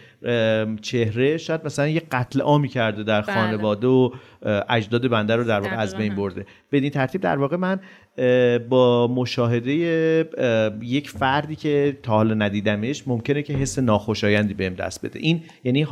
چهره 0.81 1.37
شاید 1.37 1.61
مثلا 1.65 1.87
یه 1.87 2.01
قتل 2.11 2.41
عامی 2.41 2.67
کرده 2.67 3.03
در 3.03 3.21
بله. 3.21 3.35
خانواده 3.35 3.87
و 3.87 4.09
اجداد 4.69 5.07
بنده 5.07 5.35
رو 5.35 5.43
در 5.43 5.59
واقع 5.59 5.79
از 5.79 5.95
بین 5.95 6.15
برده. 6.15 6.45
بدین 6.71 6.89
ترتیب 6.89 7.21
در 7.21 7.37
واقع 7.37 7.55
من 7.55 7.79
با 8.69 9.07
مشاهده 9.07 9.71
یک 10.81 11.09
فردی 11.09 11.55
که 11.55 11.97
تا 12.03 12.11
حالا 12.11 12.33
ندیدمش 12.33 13.07
ممکنه 13.07 13.43
که 13.43 13.53
حس 13.53 13.79
ناخوشایندی 13.79 14.53
بهم 14.53 14.73
دست 14.73 15.05
بده. 15.05 15.19
این 15.19 15.43
یعنی 15.63 15.87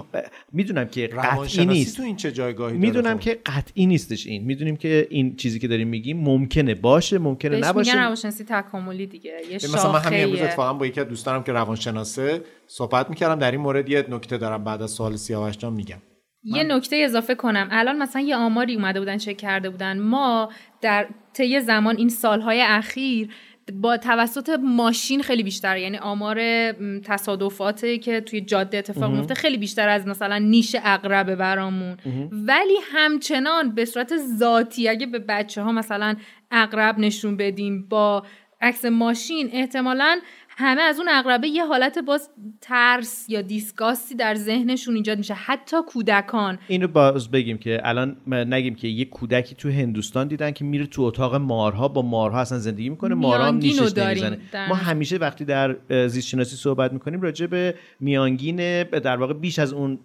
می‌دونم 0.52 0.88
که 0.88 1.08
قطعی 1.08 1.66
نیست 1.66 1.98
تو 1.98 2.04
این 2.04 2.16
چه 2.16 2.32
جایگاهی 2.32 2.78
می‌دونم 2.78 3.18
که 3.18 3.40
قطعی 3.46 3.86
نیستش 3.86 4.28
این. 4.28 4.44
می‌دونیم 4.44 4.76
که 4.76 5.08
این 5.10 5.36
چیزی 5.36 5.60
که 5.60 5.68
داریم 5.68 5.88
میگیم 5.88 6.18
ممکنه 6.18 6.76
باشه 6.76 7.18
ممکنه 7.18 7.58
نباشه. 7.58 7.92
میگن 7.92 8.04
روانشناسی 8.04 8.44
تکاملی 8.44 9.06
دیگه. 9.06 9.32
یه 9.52 9.56
مثلا 9.56 9.92
من 9.92 10.00
همین 10.00 10.24
امروز 10.24 10.42
اتفاقا 10.42 10.74
با 10.74 10.86
یکی 10.86 11.02
از 11.02 11.08
دوستانم 11.08 11.44
که 11.44 11.52
روانشناسه 11.52 12.42
صحبت 12.68 13.10
می‌کردم. 13.10 13.40
در 13.40 13.52
این 13.52 13.62
مورد 13.62 13.90
یه 13.90 14.06
نکته 14.16 14.38
دارم 14.38 14.64
بعد 14.64 14.82
از 14.82 14.92
سوال 14.92 15.16
سیاوش 15.16 15.64
میگم. 15.64 16.02
یه 16.44 16.64
نکته 16.64 16.96
اضافه 16.96 17.36
کنم. 17.36 17.68
الان 17.72 17.98
مثلا 17.98 18.22
یه 18.22 18.36
آماری 18.36 18.76
اومده 18.76 19.00
بودن 19.00 19.18
چک 19.18 19.38
کرده 19.38 19.70
بودن. 19.70 20.00
ما 20.00 20.50
در 20.82 21.08
طی 21.34 21.62
زمان 21.62 21.98
این 21.98 22.10
سالهای 22.10 22.62
اخیر 22.62 23.30
با 23.74 23.98
توسط 23.98 24.50
ماشین 24.64 25.22
خیلی 25.22 25.44
بیشتر 25.44 25.78
یعنی 25.78 25.98
آمار 25.98 26.72
تصادفاتی 27.02 28.00
که 28.00 28.22
توی 28.22 28.42
جاده 28.42 28.78
اتفاق 28.78 29.12
میفته 29.12 29.34
خیلی 29.34 29.58
بیشتر 29.58 29.90
از 29.90 30.08
مثلا 30.08 30.38
نیش 30.38 30.76
اقربه 30.84 31.36
برامون. 31.36 31.98
ولی 32.32 32.78
همچنان 32.92 33.76
به 33.76 33.86
صورت 33.86 34.18
ذاتی 34.18 34.90
اگه 34.90 35.06
به 35.06 35.20
بچه 35.20 35.62
ها 35.62 35.72
مثلا 35.72 36.16
اقرب 36.52 37.00
نشون 37.00 37.38
بدیم 37.38 37.88
با 37.90 38.24
عکس 38.62 38.86
ماشین 38.86 39.50
احتمالا 39.54 40.20
همه 40.58 40.82
از 40.82 41.00
اون 41.00 41.10
اقربه 41.10 41.48
یه 41.48 41.66
حالت 41.66 42.00
باز 42.00 42.30
ترس 42.62 43.26
یا 43.30 43.42
دیسکاستی 43.42 44.16
در 44.16 44.36
ذهنشون 44.36 44.96
ایجاد 44.96 45.18
میشه. 45.18 45.34
حتی 45.34 45.78
کودکان. 45.88 46.58
اینو 46.68 46.88
باز 46.88 47.32
بگیم 47.32 47.58
که 47.58 47.82
الان 47.84 48.18
نگیم 48.28 48.76
که 48.76 48.88
یه 48.88 49.06
کودکی 49.06 49.56
تو 49.56 49.70
هندوستان 49.70 50.28
دیدن 50.28 50.52
که 50.52 50.66
میره 50.66 50.86
تو 50.86 51.02
اتاق 51.02 51.36
مارها 51.36 51.88
با 51.88 52.02
مارها 52.02 52.42
اصلا 52.42 52.60
زندگی 52.60 52.90
می‌کنه 52.90 53.16
مارها 53.16 53.48
هم 53.48 53.56
نیشش 53.56 53.98
نمی‌زنه. 53.98 54.40
ما 54.70 54.76
همیشه 54.76 55.18
وقتی 55.18 55.46
در 55.46 55.76
زیست 56.08 56.28
شناسی 56.28 56.56
صحبت 56.56 56.94
می‌کنیم 56.94 57.22
راجع 57.22 57.46
به 57.46 57.76
میانگین 58.00 58.84
در 58.84 59.18
واقع 59.18 59.34
بیش 59.34 59.60
از 59.60 59.74
اون 59.74 60.00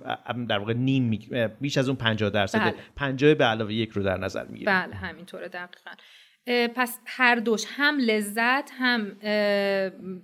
در 0.48 0.58
واقع 0.58 0.72
نیم 0.72 1.18
بیش 1.60 1.78
از 1.78 1.88
اون 1.88 1.96
50 1.96 2.30
درصد 2.30 2.58
بله. 2.58 2.74
50 2.96 3.34
به 3.34 3.44
علاوه 3.44 3.74
یک 3.74 3.90
رو 3.90 4.02
در 4.02 4.16
نظر 4.16 4.44
می‌گیریم. 4.44 4.74
بله 4.74 4.94
همینطوره 4.94 5.48
دقیقاً. 5.48 5.90
پس 6.46 6.98
هر 7.06 7.34
دوش 7.34 7.64
هم 7.68 7.98
لذت 7.98 8.70
هم 8.78 9.16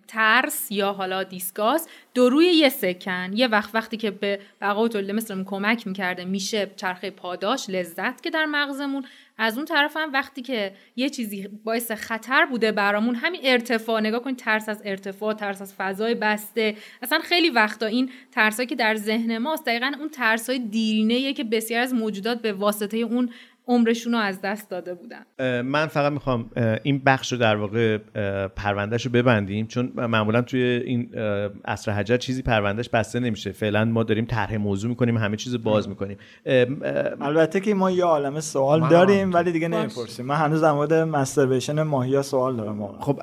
ترس 0.09 0.71
یا 0.71 0.93
حالا 0.93 1.23
دیسکاس 1.23 1.89
دو 2.15 2.29
روی 2.29 2.47
یه 2.47 2.69
سکن. 2.69 3.31
یه 3.35 3.47
وقت 3.47 3.75
وقتی 3.75 3.97
که 3.97 4.11
به 4.11 4.41
بقای 4.61 4.89
تولید 4.89 5.11
مثل 5.11 5.45
کمک 5.45 5.87
می‌کرده 5.87 6.25
میشه 6.25 6.71
چرخه 6.77 7.11
پاداش 7.11 7.71
لذت 7.71 8.23
که 8.23 8.31
در 8.31 8.47
مغزمون. 8.47 9.05
از 9.39 9.57
اون 9.57 9.67
طرف 9.67 9.97
هم 9.97 10.13
وقتی 10.13 10.43
که 10.43 10.73
یه 10.97 11.11
چیزی 11.11 11.49
باعث 11.65 11.93
خطر 11.93 12.47
بوده 12.47 12.73
برامون 12.73 13.15
همین 13.15 13.41
ارتفاع 13.45 14.01
نگاه 14.01 14.23
کنید 14.23 14.37
ترس 14.37 14.69
از 14.69 14.83
ارتفاع 14.85 15.35
ترس 15.35 15.63
از 15.63 15.75
فضای 15.75 16.15
بسته. 16.15 16.77
اصلا 17.03 17.19
خیلی 17.19 17.51
وقتا 17.51 17.87
این 17.87 18.11
ترسایی 18.33 18.67
که 18.67 18.75
در 18.75 18.95
ذهن 18.95 19.39
ماست 19.39 19.67
دقیقا 19.67 19.93
اون 19.99 20.09
ترسای 20.09 20.59
دیرینه 20.59 21.33
که 21.33 21.45
بسیار 21.45 21.83
از 21.83 21.95
موجودات 21.95 22.43
به 22.43 22.53
واسطه 22.53 22.97
اون 22.97 23.31
عمرشون 23.69 24.13
رو 24.13 24.19
از 24.19 24.41
دست 24.41 24.71
داده 24.71 24.95
بودن. 24.95 25.63
من 25.63 25.87
فقط 25.87 26.13
می‌خوام 26.13 26.51
این 26.83 27.03
بخش 27.07 27.33
رو 27.33 27.39
در 27.39 27.57
واقع 27.57 27.99
پروندهش 28.57 29.07
رو 29.07 29.13
ببندیم 29.13 29.67
چون 29.67 29.93
معمولا 29.97 30.43
توی 30.43 30.61
این 30.61 31.11
اصر 31.65 31.93
حجر 31.93 32.17
چیزی 32.17 32.43
پروندهش 32.43 32.89
بسته 32.89 33.21
نمیشه. 33.21 33.53
فعلا 33.53 33.85
ما 33.85 34.03
داریم 34.03 34.25
طرح 34.25 34.57
موضوع 34.57 34.91
می‌کنیم 34.91 35.17
همه 35.17 35.37
چیز 35.37 35.63
باز 35.63 35.89
می‌کنیم. 35.89 36.17
البته 37.21 37.61
که 37.61 37.75
ما 37.75 37.91
یه 37.91 38.05
عالم 38.05 38.41
سوال 38.41 38.89
داریم 38.89 39.33
ولی 39.33 39.53
دیگه 39.53 39.69
نمی‌پرسیم. 39.69 40.27
من 40.27 40.35
هنوز 40.35 40.61
در 40.61 40.73
مورد 40.73 40.93
مستربیشن 40.93 41.83
ماهیا 41.83 42.23
سوال 42.23 42.57
دارم 42.57 42.99
خب 43.01 43.21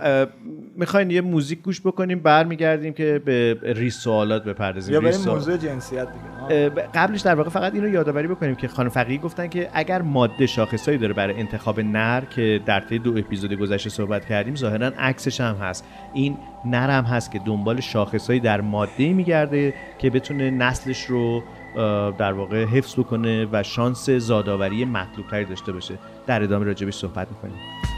می‌خواین 0.76 1.12
یه 1.12 1.22
موزیک 1.22 1.62
گوش 1.62 1.82
بکنیم 1.82 2.20
برمیگردیم 2.20 2.94
که 2.94 3.22
به 3.26 3.58
ریس 3.64 3.98
سوالات 3.98 4.44
بپردازیم. 4.44 4.94
یا 4.94 5.02
بریم 5.02 5.22
موضوع 5.28 5.58
جنسیت 5.58 6.08
دیگه. 6.08 6.70
قبلش 6.70 7.22
در 7.22 7.36
واقع 7.36 7.50
فقط 7.50 7.74
اینو 7.74 7.90
یادآوری 7.90 8.28
بکنیم 8.28 8.56
که 8.56 8.68
خانم 8.68 8.90
فقیه 8.90 9.18
گفتن 9.18 9.48
که 9.48 9.70
اگر 9.74 10.02
ماده 10.02 10.33
شاخصایی 10.42 10.98
داره 10.98 11.14
برای 11.14 11.40
انتخاب 11.40 11.80
نر 11.80 12.22
که 12.22 12.62
در 12.66 12.80
طی 12.80 13.00
دو 13.00 13.18
اپیزود 13.18 13.54
گذشته 13.54 13.90
صحبت 13.90 14.26
کردیم 14.26 14.56
ظاهرا 14.56 14.88
عکسش 14.88 15.42
هم 15.42 15.56
هست. 15.56 15.86
این 16.14 16.38
نر 16.66 16.90
هم 16.90 17.04
هست 17.04 17.32
که 17.32 17.40
دنبال 17.40 17.82
شاخصایی 17.82 18.40
در 18.40 18.62
ماده 18.62 19.14
میگرده 19.14 19.74
که 19.98 20.10
بتونه 20.10 20.52
نسلش 20.52 21.06
رو 21.06 21.44
در 22.18 22.34
واقع 22.34 22.66
حفظ 22.66 23.00
بکنه 23.00 23.48
و 23.52 23.64
شانس 23.64 24.10
زادآوری 24.10 24.86
مطلوبتری 24.86 25.46
داشته 25.46 25.72
باشه. 25.72 26.00
در 26.28 26.44
ادامه 26.44 26.66
راجبش 26.66 26.94
صحبت 26.94 27.28
می‌کنیم. 27.32 27.93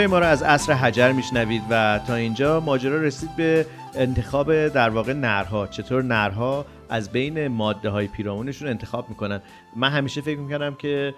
صدای 0.00 0.10
ما 0.10 0.18
رو 0.18 0.26
از 0.26 0.42
عصر 0.42 0.72
حجر 0.72 1.12
میشنوید 1.12 1.62
و 1.70 2.00
تا 2.06 2.14
اینجا 2.14 2.60
ماجرا 2.60 3.02
رسید 3.02 3.36
به 3.36 3.66
انتخاب 3.94 4.68
در 4.68 4.90
واقع 4.90 5.12
نرها. 5.12 5.66
چطور 5.66 6.02
نرها 6.02 6.66
از 6.88 7.12
بین 7.12 7.48
ماده 7.48 7.88
های 7.88 8.06
پیرامونشون 8.06 8.68
انتخاب 8.68 9.08
می‌کنن؟ 9.08 9.40
من 9.76 9.88
همیشه 9.88 10.20
فکر 10.20 10.38
می‌کنم 10.38 10.74
که 10.74 11.14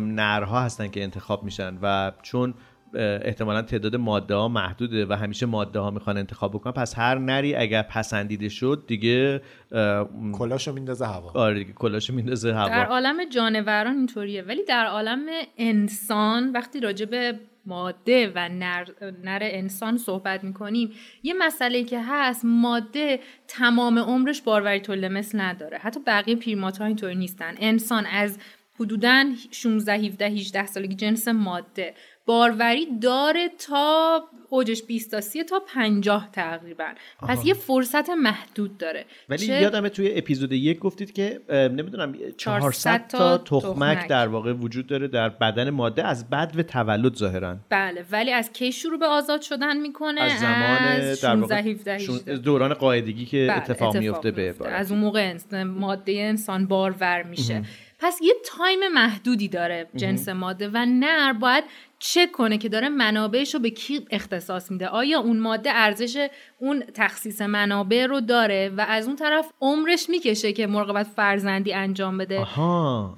نرها 0.00 0.60
هستن 0.60 0.88
که 0.88 1.02
انتخاب 1.02 1.44
میشن 1.44 1.78
و 1.82 2.12
چون 2.22 2.54
احتمالا 2.94 3.62
تعداد 3.62 3.96
ماده 3.96 4.34
ها 4.34 4.48
محدوده 4.48 5.06
و 5.06 5.12
همیشه 5.12 5.46
ماده 5.46 5.78
ها 5.78 5.90
می‌خوان 5.90 6.18
انتخاب 6.18 6.52
بکنن 6.52 6.72
پس 6.72 6.98
هر 6.98 7.18
نری 7.18 7.54
اگر 7.54 7.82
پسندیده 7.82 8.48
شد 8.48 8.84
دیگه 8.86 9.40
کلاشو 10.32 10.72
میندازه 10.72 11.06
هوا. 11.06 11.30
آره 11.34 11.58
دیگه 11.58 11.72
کلاشو 11.72 12.14
میندازه 12.14 12.54
هوا. 12.54 12.68
در 12.68 12.86
عالم 12.86 13.16
جانوران 13.32 13.96
اینطوریه 13.96 14.42
ولی 14.42 14.64
در 14.64 14.86
عالم 14.86 15.20
انسان 15.58 16.52
وقتی 16.52 16.80
راجع 16.80 17.06
به 17.06 17.38
ماده 17.66 18.32
و 18.34 18.48
نر, 18.48 18.84
نر 19.24 19.38
انسان 19.42 19.98
صحبت 19.98 20.44
می‌کنیم. 20.44 20.90
یه 21.22 21.34
مسئله 21.34 21.84
که 21.84 22.00
هست 22.02 22.44
ماده 22.44 23.20
تمام 23.48 23.98
عمرش 23.98 24.42
باروری 24.42 24.80
طول 24.80 25.08
مثل 25.08 25.40
نداره. 25.40 25.78
حتی 25.78 26.00
بقیه 26.06 26.36
پیرمات 26.36 26.78
ها 26.78 26.84
اینطوری 26.84 27.14
نیستن. 27.14 27.54
انسان 27.58 28.06
از 28.06 28.38
حدودا 28.80 29.24
16 29.50 29.92
17 29.92 30.26
18 30.26 30.66
سالگی 30.66 30.94
جنس 30.94 31.28
ماده. 31.28 31.94
باروری 32.26 32.86
داره 33.02 33.48
تا 33.48 34.24
اوجش 34.48 34.82
20 34.82 35.10
تا 35.10 35.20
30 35.20 35.44
تا 35.44 35.60
50 35.60 36.28
تقریبا. 36.32 36.84
پس 37.28 37.44
یه 37.44 37.54
فرصت 37.54 38.10
محدود 38.10 38.78
داره. 38.78 39.04
ولی 39.28 39.46
چه... 39.46 39.52
یادمه 39.52 39.88
توی 39.88 40.18
اپیزود 40.18 40.52
یک 40.52 40.78
گفتید 40.78 41.12
که 41.12 41.40
نمی‌دونم 41.50 42.14
400 42.36 43.06
تا 43.08 43.38
تخمک 43.38 44.08
در 44.08 44.28
واقع 44.28 44.52
وجود 44.52 44.86
داره 44.86 45.08
در 45.08 45.28
بدن 45.28 45.70
ماده 45.70 46.04
از 46.04 46.30
بد 46.30 46.52
و 46.56 46.62
تولد 46.62 47.14
ظاهرا. 47.14 47.56
بله 47.68 48.04
ولی 48.10 48.32
از 48.32 48.52
کی 48.52 48.72
شروع 48.72 48.98
به 48.98 49.06
آزاد 49.06 49.42
شدن 49.42 49.76
می‌کنه؟ 49.76 50.20
از 50.20 50.40
زمان 50.40 50.82
از 50.82 51.20
در 51.20 51.36
واقع 51.36 51.74
دوران 52.36 52.74
قاعدگی 52.74 53.24
که 53.24 53.46
بله، 53.50 53.56
اتفاق, 53.56 53.96
میفته 53.96 54.30
به 54.30 54.54
از 54.64 54.92
اون 54.92 55.00
موقع 55.00 55.36
ماده 55.64 56.12
انسان 56.12 56.66
بارور 56.66 57.22
میشه. 57.22 57.62
پس 57.98 58.18
یه 58.22 58.34
تایم 58.44 58.88
محدودی 58.94 59.48
داره 59.48 59.88
جنس 59.96 60.28
ماده 60.28 60.68
و 60.68 60.86
نر 60.88 61.32
باید 61.32 61.64
چک 62.12 62.32
کنه 62.32 62.58
که 62.58 62.68
داره 62.68 62.88
منابعش 62.88 63.54
رو 63.54 63.60
به 63.60 63.70
کی 63.70 64.06
اختصاص 64.10 64.70
میده؟ 64.70 64.86
آیا 64.86 65.20
اون 65.20 65.38
ماده 65.38 65.70
ارزش 65.74 66.28
اون 66.58 66.82
تخصیص 66.94 67.40
منابع 67.40 68.06
رو 68.06 68.20
داره 68.20 68.72
و 68.76 68.86
از 68.88 69.06
اون 69.06 69.16
طرف 69.16 69.52
عمرش 69.60 70.06
می‌کشه 70.08 70.52
که 70.52 70.66
مراقبت 70.66 71.06
فرزندی 71.06 71.72
انجام 71.72 72.18
بده؟ 72.18 72.38
آها 72.40 73.14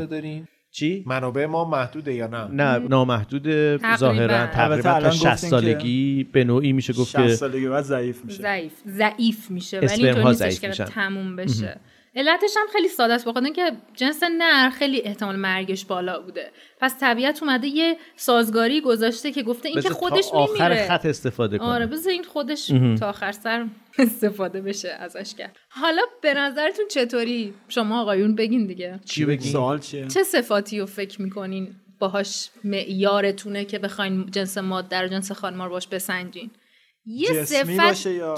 بدارین 0.00 0.48
چی؟ 0.70 1.04
منابع 1.06 1.46
ما 1.46 1.64
محدوده 1.64 2.14
یا 2.14 2.26
نه؟ 2.26 2.44
نه 2.44 2.78
نامحدود 2.78 3.76
ظاهرا 3.96 4.46
تقریبا 4.46 5.00
تا 5.00 5.10
60 5.10 5.36
سالگی 5.36 6.24
به 6.32 6.44
نوعی 6.44 6.72
میشه 6.72 6.92
گفت 6.92 7.16
که 7.16 7.28
60 7.28 7.34
سالگی 7.34 7.68
بعد 7.68 7.84
ضعیف 7.84 8.24
میشه. 8.24 8.42
ضعیف 8.42 8.72
ضعیف 8.86 9.50
میشه. 9.50 9.80
ولی 9.80 10.06
اینطور 10.06 10.28
نیستش 10.28 10.60
که 10.60 10.68
تموم 10.68 11.36
بشه. 11.36 11.80
علتش 12.16 12.50
هم 12.56 12.66
خیلی 12.72 12.88
ساده 12.88 13.14
است 13.14 13.28
بخاطر 13.28 13.48
که 13.48 13.72
جنس 13.94 14.22
نر 14.22 14.70
خیلی 14.70 15.02
احتمال 15.02 15.36
مرگش 15.36 15.84
بالا 15.84 16.20
بوده. 16.20 16.50
پس 16.80 17.00
طبیعت 17.00 17.42
اومده 17.42 17.66
یه 17.66 17.96
سازگاری 18.16 18.80
گذاشته 18.80 19.32
که 19.32 19.42
گفته 19.42 19.68
این 19.68 19.80
که 19.80 19.88
خودش 19.88 20.30
تا 20.30 20.36
آخر 20.36 20.86
خط 20.88 21.06
استفاده 21.06 21.58
کنه. 21.58 21.68
آره 21.68 21.86
بذار 21.86 22.12
این 22.12 22.24
خودش 22.24 22.66
تا 23.00 23.08
آخر 23.08 23.32
سر 23.32 23.66
استفاده 23.98 24.60
بشه 24.60 24.88
ازش 24.88 25.34
کرد. 25.34 25.56
حالا 25.68 26.02
به 26.22 26.34
نظرتون 26.34 26.84
چطوری؟ 26.88 27.54
شما 27.68 28.00
آقایون 28.00 28.34
بگین 28.34 28.66
دیگه. 28.66 29.00
چی 29.04 29.24
بگین؟ 29.24 29.52
سوال 29.52 29.78
چیه؟ 29.78 30.06
چه 30.06 30.22
صفاتی 30.22 30.80
رو 30.80 30.86
فکر 30.86 31.22
می‌کنین 31.22 31.74
باهاش 31.98 32.50
معیارتونه 32.64 33.64
که 33.64 33.78
بخواین 33.78 34.30
جنس 34.30 34.58
ماده 34.58 35.00
رو 35.00 35.08
جنس 35.08 35.32
خانمار 35.32 35.68
باش 35.68 35.86
بسنجین؟ 35.86 36.50
یه 37.06 37.28
جسمی 37.28 37.76
باشه 37.76 38.12
یا 38.12 38.34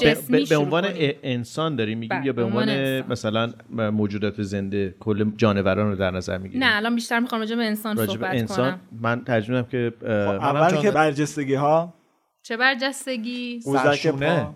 به 0.49 0.57
عنوان 0.57 0.85
انسان 1.23 1.77
داریم 1.77 1.99
میگیم 1.99 2.19
بله، 2.19 2.27
یا 2.27 2.33
به 2.33 2.45
عنوان 2.45 3.01
مثلا 3.01 3.53
موجودات 3.71 4.43
زنده 4.43 4.95
کل 5.01 5.31
جانوران 5.37 5.91
رو 5.91 5.97
در 5.97 6.11
نظر 6.11 6.39
می‌گیریم. 6.39 6.65
نه 6.65 6.77
الان 6.77 6.95
بیشتر 6.95 7.21
می‌خوام 7.21 7.41
راجع 7.41 7.57
به 7.57 7.65
انسان 7.65 7.97
راجع 7.97 8.17
به 8.17 8.29
انسان 8.29 8.71
کنم. 8.71 8.81
من 9.01 9.25
ترجمه 9.25 9.65
که 9.71 9.93
خب، 10.01 10.07
اول 10.07 10.83
که 10.83 10.91
برجستگی 10.91 11.55
ها 11.55 11.95
چه 12.43 12.57
برجستگی؟ 12.57 13.61
سرشونه. 13.61 14.47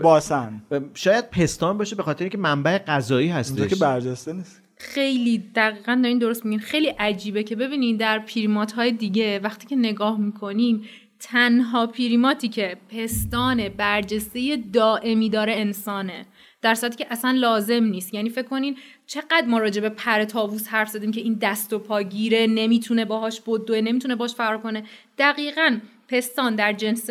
باسن. 0.00 0.62
شاید 0.94 1.30
پستان 1.30 1.78
باشه 1.78 1.96
به 1.96 2.02
خاطر 2.02 2.24
اینکه 2.24 2.38
منبع 2.38 2.78
غذایی 2.78 3.28
هستش. 3.28 3.68
که 3.68 3.76
برجسته 3.76 4.32
نیست. 4.32 4.62
خیلی 4.78 5.38
دقیقا 5.38 6.00
دارین 6.02 6.18
درست 6.18 6.44
میگین. 6.44 6.60
خیلی 6.60 6.88
عجیبه 6.88 7.42
که 7.42 7.56
ببینین 7.56 7.96
در 7.96 8.18
پیرمات 8.18 8.72
های 8.72 8.92
دیگه 8.92 9.38
وقتی 9.38 9.66
که 9.66 9.76
نگاه 9.76 10.20
می‌کنیم 10.20 10.82
تنها 11.20 11.86
پیریماتی 11.86 12.48
که 12.48 12.76
پستان 12.88 13.68
برجسته 13.68 14.56
دائمی 14.72 15.30
داره 15.30 15.52
انسانه 15.52 16.26
در 16.62 16.74
صورتی 16.74 16.96
که 16.96 17.06
اصلا 17.10 17.30
لازم 17.30 17.84
نیست. 17.84 18.14
یعنی 18.14 18.30
فکر 18.30 18.48
کنین 18.48 18.76
چقدر 19.06 19.46
ما 19.46 19.58
راجع 19.58 19.80
به 19.80 19.88
پر 19.88 20.24
تاووس 20.24 20.68
حرف 20.68 20.88
زدیم 20.88 21.12
که 21.12 21.20
این 21.20 21.34
دست 21.34 21.72
و 21.72 21.78
پاگیره 21.78 22.46
نمی‌تونه 22.46 23.04
باهاش 23.04 23.40
بدوه 23.40 23.80
نمی‌تونه 23.80 24.16
باش 24.16 24.34
فرار 24.34 24.58
کنه. 24.58 24.84
دقیقا 25.18 25.78
پستان 26.08 26.56
در 26.56 26.72
جنس 26.72 27.10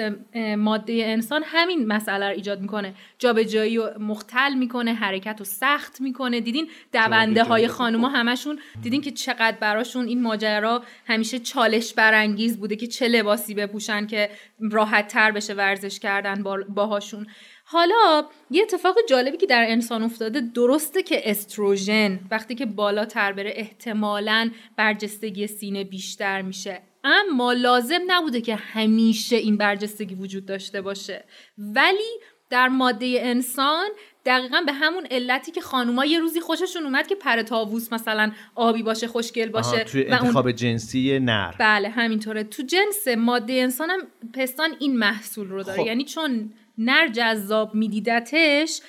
ماده 0.57 0.93
انسان 0.93 1.43
همین 1.45 1.87
مسئله 1.87 2.25
رو 2.25 2.35
ایجاد 2.35 2.61
می‌کنه. 2.61 2.93
جابجایی 3.19 3.77
و 3.77 3.99
مختل 3.99 4.53
می‌کنه 4.53 4.93
حرکت 4.93 5.35
رو 5.39 5.45
سخت 5.45 6.01
می‌کنه. 6.01 6.39
دیدین 6.39 6.67
دونده 6.93 7.43
های 7.43 7.67
خانوما 7.67 8.09
همشون؟ 8.09 8.59
دیدین 8.81 9.01
که 9.01 9.11
چقدر 9.11 9.57
براشون 9.59 10.07
این 10.07 10.21
ماجرا 10.21 10.83
همیشه 11.07 11.39
چالش 11.39 11.93
برانگیز 11.93 12.59
بوده 12.59 12.75
که 12.75 12.87
چه 12.87 13.07
لباسی 13.07 13.53
بپوشن 13.53 14.07
که 14.07 14.29
راحت 14.71 15.07
تر 15.07 15.31
بشه 15.31 15.53
ورزش 15.53 15.99
کردن 15.99 16.43
باهاشون. 16.69 17.27
حالا 17.67 18.25
یه 18.51 18.63
اتفاق 18.63 18.95
جالبی 19.09 19.37
که 19.37 19.45
در 19.45 19.65
انسان 19.67 20.03
افتاده 20.03 20.41
درسته 20.41 21.03
که 21.03 21.29
استروژن 21.29 22.19
وقتی 22.31 22.55
که 22.55 22.65
بالاتر 22.65 23.31
بره 23.31 23.53
احتمالا 23.55 24.49
برجستگی 24.77 25.47
سینه 25.47 25.83
بیشتر 25.83 26.41
میشه. 26.41 26.81
اما 27.05 27.53
لازم 27.53 27.99
نبوده 28.07 28.41
که 28.41 28.55
همیشه 28.55 29.35
این 29.35 29.57
برجستگی 29.57 30.15
وجود 30.15 30.45
داشته 30.45 30.81
باشه. 30.81 31.25
ولی 31.57 32.19
در 32.49 32.67
ماده 32.67 33.19
انسان 33.19 33.89
دقیقا 34.25 34.61
به 34.65 34.73
همون 34.73 35.07
علتی 35.11 35.51
که 35.51 35.61
خانوما 35.61 36.05
یه 36.05 36.19
روزی 36.19 36.41
خوششون 36.41 36.83
اومد 36.83 37.07
که 37.07 37.15
پر 37.15 37.41
تاووس 37.41 37.93
مثلا 37.93 38.31
آبی 38.55 38.83
باشه 38.83 39.07
خوشگل 39.07 39.49
باشه 39.49 39.83
توی 39.83 40.05
انتخاب 40.05 40.51
جنسی 40.51 41.19
نر. 41.19 41.55
بله 41.59 41.89
همینطوره. 41.89 42.43
تو 42.43 42.63
جنس 42.63 43.07
ماده 43.17 43.53
انسان 43.53 43.89
هم 43.89 43.99
پستان 44.33 44.69
این 44.79 44.97
محصول 44.97 45.47
رو 45.47 45.63
داره. 45.63 45.81
خب. 45.81 45.87
یعنی 45.87 46.03
چون 46.03 46.53
نر 46.77 47.07
جذاب 47.07 47.75
میدیدتش 47.75 48.81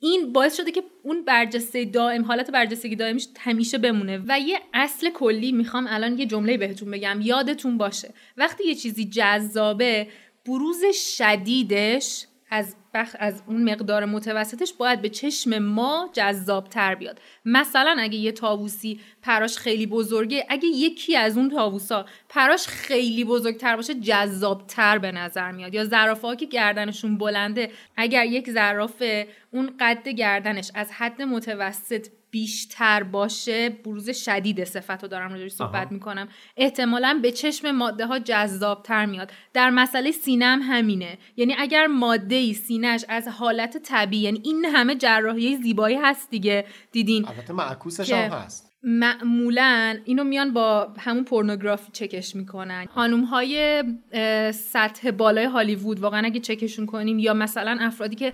این 0.00 0.32
باعث 0.32 0.56
شده 0.56 0.70
که 0.70 0.82
اون 1.02 1.24
برجسته 1.24 1.84
دائم 1.84 2.24
حالت 2.24 2.50
برجستگی 2.50 2.96
دائمیش 2.96 3.28
همیشه 3.38 3.78
بمونه. 3.78 4.22
و 4.28 4.40
یه 4.40 4.60
اصل 4.74 5.10
کلی 5.10 5.52
می‌خوام 5.52 5.86
الان 5.88 6.18
یه 6.18 6.26
جمله 6.26 6.56
بهتون 6.56 6.90
بگم. 6.90 7.20
یادتون 7.22 7.78
باشه. 7.78 8.14
وقتی 8.36 8.68
یه 8.68 8.74
چیزی 8.74 9.04
جذابه 9.04 10.08
بروز 10.46 10.84
شدیدش 11.16 12.26
از 12.50 12.76
بخ 12.94 13.16
از 13.18 13.42
اون 13.46 13.70
مقدار 13.72 14.04
متوسطش 14.04 14.72
باید 14.72 15.02
به 15.02 15.08
چشم 15.08 15.58
ما 15.58 16.10
جذاب 16.12 16.68
تر 16.68 16.94
بیاد. 16.94 17.20
مثلا 17.44 17.96
اگه 17.98 18.16
یه 18.16 18.32
تاووسی 18.32 19.00
پراش 19.22 19.58
خیلی 19.58 19.86
بزرگه 19.86 20.46
اگه 20.48 20.68
یکی 20.68 21.16
از 21.16 21.36
اون 21.38 21.50
تاووسا 21.50 22.06
پراش 22.28 22.66
خیلی 22.66 23.24
بزرگتر 23.24 23.76
باشه 23.76 23.94
جذابتر 23.94 24.98
به 24.98 25.12
نظر 25.12 25.50
میاد. 25.52 25.74
یا 25.74 25.84
زرافه 25.84 26.36
که 26.36 26.46
گردنشون 26.46 27.18
بلنده 27.18 27.70
اگر 27.96 28.24
یک 28.24 28.50
زرافه 28.50 29.28
اون 29.50 29.72
قد 29.80 30.08
گردنش 30.08 30.70
از 30.74 30.90
حد 30.92 31.22
متوسط 31.22 32.06
بیشتر 32.30 33.02
باشه 33.02 33.68
بروز 33.68 34.10
شدید 34.10 34.64
صفت 34.64 35.02
رو 35.02 35.08
دارم 35.08 35.32
راجعش 35.32 35.52
صحبت 35.52 35.92
می‌کنم. 35.92 36.28
احتمالا 36.56 37.18
به 37.22 37.32
چشم 37.32 37.70
ماده 37.70 38.06
ها 38.06 38.18
جذاب 38.18 38.82
تر 38.82 39.06
میاد. 39.06 39.32
در 39.52 39.70
مسئله 39.70 40.10
سینه 40.10 40.44
هم 40.44 40.60
همینه. 40.62 41.18
یعنی 41.36 41.54
اگر 41.58 41.86
ماده 41.86 42.34
ای 42.34 42.54
سینهش 42.54 43.04
از 43.08 43.28
حالت 43.28 43.76
طبیعی 43.76 44.22
یعنی 44.22 44.40
این 44.44 44.64
همه 44.64 44.94
جراحی 44.94 45.56
زیبایی 45.56 45.96
هست 45.96 46.30
دیگه. 46.30 46.66
دیدین؟ 46.92 47.28
البته 47.28 47.52
معکوسش 47.52 48.12
هم 48.12 48.30
هست. 48.30 48.69
معمولا 48.82 49.98
اینو 50.04 50.24
میان 50.24 50.52
با 50.52 50.92
همون 50.98 51.24
پورنوگرافی 51.24 51.92
چکش 51.92 52.36
می‌کنن. 52.36 52.86
خانوم 52.94 53.24
های 53.24 53.84
سطح 54.52 55.10
بالای 55.10 55.44
هالیوود 55.44 56.00
واقعا 56.00 56.26
اگه 56.26 56.40
چکشون 56.40 56.86
کنین 56.86 57.18
یا 57.18 57.34
مثلا 57.34 57.78
افرادی 57.80 58.16
که 58.16 58.32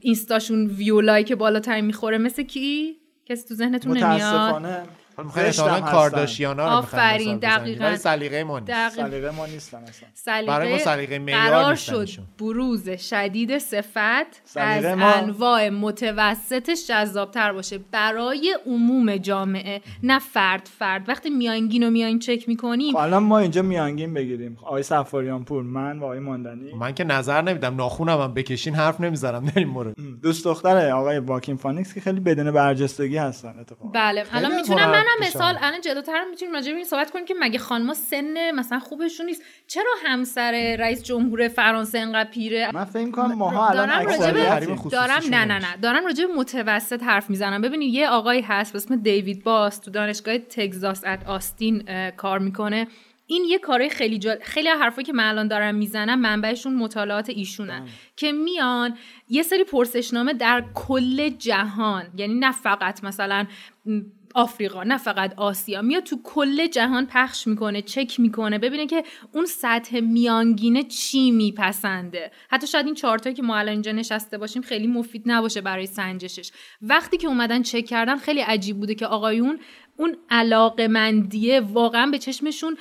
اینستاشون 0.00 0.66
ویولایی 0.66 1.24
که 1.24 1.36
بالاتر 1.36 1.80
می‌خوره 1.80 2.18
مثل 2.18 2.42
کی؟ 2.42 2.96
کسی 3.26 3.48
تو 3.48 3.54
ذهنتون 3.54 3.98
نمیاد؟ 3.98 4.88
مثلا 5.36 5.80
کارداشیانا 5.80 6.68
رو 6.68 6.70
آفرین 6.70 7.38
دقیقاً. 7.38 7.96
سلیقه 7.96 8.44
ما 8.44 8.58
نیست. 8.58 8.88
سلیقه 8.88 9.30
ما 9.30 9.46
نیستن 9.46 9.78
اصلا. 9.78 10.46
برای 10.46 10.72
ما 10.72 10.78
سلیقه 10.78 11.18
قرار 11.18 11.74
شد 11.74 12.08
بروز 12.38 12.90
شدید 12.90 13.58
صفت 13.58 14.56
از 14.56 14.84
انواع 14.84 15.68
متوسطش 15.68 16.86
جذابتر 16.88 17.52
باشه. 17.52 17.78
برای 17.90 18.56
عموم 18.66 19.16
جامعه 19.16 19.80
نه 20.02 20.18
فرد 20.18 20.68
فرد. 20.78 21.08
وقتی 21.08 21.30
میانگین 21.30 21.82
رو 21.82 21.90
میاین 21.90 22.18
چک 22.18 22.48
می‌کنیم 22.48 22.92
خب 22.92 22.98
الان 22.98 23.22
ما 23.22 23.38
اینجا 23.38 23.62
میانگین 23.62 24.14
بگیریم. 24.14 24.58
آقای 24.62 24.82
صفاریان‌پور 24.82 25.62
من 25.62 25.98
و 25.98 26.04
آقای 26.04 26.18
ماندنی. 26.18 26.72
من 26.74 26.94
که 26.94 27.04
نظر 27.04 27.42
نمیدم. 27.42 27.76
ناخونم 27.76 28.20
هم 28.20 28.34
بکشین 28.34 28.74
حرف 28.74 29.00
نمی‌زنم 29.00 29.44
در 29.44 29.52
این 29.56 29.68
مورد 29.68 29.94
دوست 30.22 30.44
دختر 30.44 30.90
آقای 30.90 31.18
واکین 31.18 31.56
فینیکس 31.56 31.94
که 31.94 32.00
خیلی 32.00 32.20
بدون 32.20 32.50
برجستگی 32.50 33.16
هستن 33.16 33.54
اتفاقا. 33.60 33.90
بله. 33.94 34.24
الان 34.32 34.54
می‌تونم 34.54 35.01
منم 35.02 35.28
مثال 35.28 35.58
الان 35.60 35.80
جلوتر 35.80 36.24
می‌تونیم 36.30 36.54
راجع 36.54 36.70
به 36.70 36.76
این 36.76 36.84
صحبت 36.84 37.10
کنیم 37.10 37.24
که 37.24 37.34
مگه 37.40 37.58
خانم 37.58 37.94
سن 37.94 38.50
مثلا 38.50 38.78
خوبشون 38.78 39.26
نیست. 39.26 39.42
چرا 39.66 39.90
همسر 40.04 40.76
رئیس 40.78 41.02
جمهور 41.02 41.48
فرانسه 41.48 41.98
انقدر 41.98 42.30
پیره؟ 42.30 42.70
من 42.74 42.84
فکر 42.84 43.10
کنم 43.10 43.34
ماها 43.34 43.68
الان 43.68 44.04
دارم 44.90 45.22
نه 45.30 45.44
نه 45.44 45.58
نه. 45.58 45.76
دارم 45.82 46.04
راجع 46.04 46.26
به 46.26 46.32
متوسط 46.32 47.02
حرف 47.02 47.30
می‌زنم. 47.30 47.62
ببینید 47.62 47.94
یه 47.94 48.08
آقایی 48.08 48.40
هست 48.40 48.72
به 48.72 48.76
اسم 48.76 48.96
دیوید 48.96 49.44
باس 49.44 49.78
تو 49.78 49.90
دانشگاه 49.90 50.38
تگزاس 50.38 51.04
at 51.04 51.26
آستین 51.26 52.10
کار 52.10 52.38
می‌کنه. 52.38 52.86
این 53.26 53.44
یه 53.44 53.58
کارهای 53.58 53.90
خیلی 53.90 54.18
جال... 54.18 54.38
خیلی 54.42 54.68
حرفایی 54.68 55.04
که 55.04 55.12
من 55.12 55.28
الان 55.28 55.48
دارم 55.48 55.74
می‌زنم 55.74 56.20
منبعشون 56.20 56.74
مطالعات 56.74 57.28
ایشونن. 57.28 57.88
که 58.16 58.32
میان 58.32 58.96
یه 59.28 59.42
سری 59.42 59.64
پرسشنامه 59.64 60.32
در 60.32 60.64
کل 60.74 61.28
جهان 61.28 62.04
یعنی 62.16 62.34
نه 62.34 62.52
فقط 62.52 63.04
مثلا 63.04 63.46
آفریقا 64.34 64.82
نه 64.82 64.98
فقط 64.98 65.34
آسیا. 65.36 65.82
میاد 65.82 66.02
تو 66.02 66.16
کل 66.24 66.66
جهان 66.66 67.06
پخش 67.06 67.46
می‌کنه 67.46 67.82
چک 67.82 68.20
می‌کنه. 68.20 68.58
ببینه 68.58 68.86
که 68.86 69.04
اون 69.32 69.46
سطح 69.46 70.00
میانگینه 70.00 70.82
چی 70.82 71.30
میپسنده. 71.30 72.30
حتی 72.50 72.66
شاید 72.66 72.86
این 72.86 72.94
چارتایی 72.94 73.34
که 73.34 73.42
ما 73.42 73.56
الان 73.56 73.72
اینجا 73.72 73.92
نشسته 73.92 74.38
باشیم 74.38 74.62
خیلی 74.62 74.86
مفید 74.86 75.22
نباشه 75.26 75.60
برای 75.60 75.86
سنجشش. 75.86 76.50
وقتی 76.82 77.16
که 77.16 77.28
اومدن 77.28 77.62
چک 77.62 77.84
کردن 77.84 78.16
خیلی 78.16 78.40
عجیب 78.40 78.76
بوده 78.76 78.94
که 78.94 79.06
آقایون 79.06 79.58
اون 79.96 80.16
علاقه 80.30 80.88
مندیه 80.88 81.60
واقعا 81.60 82.06
به 82.06 82.18
چشمشون 82.18 82.76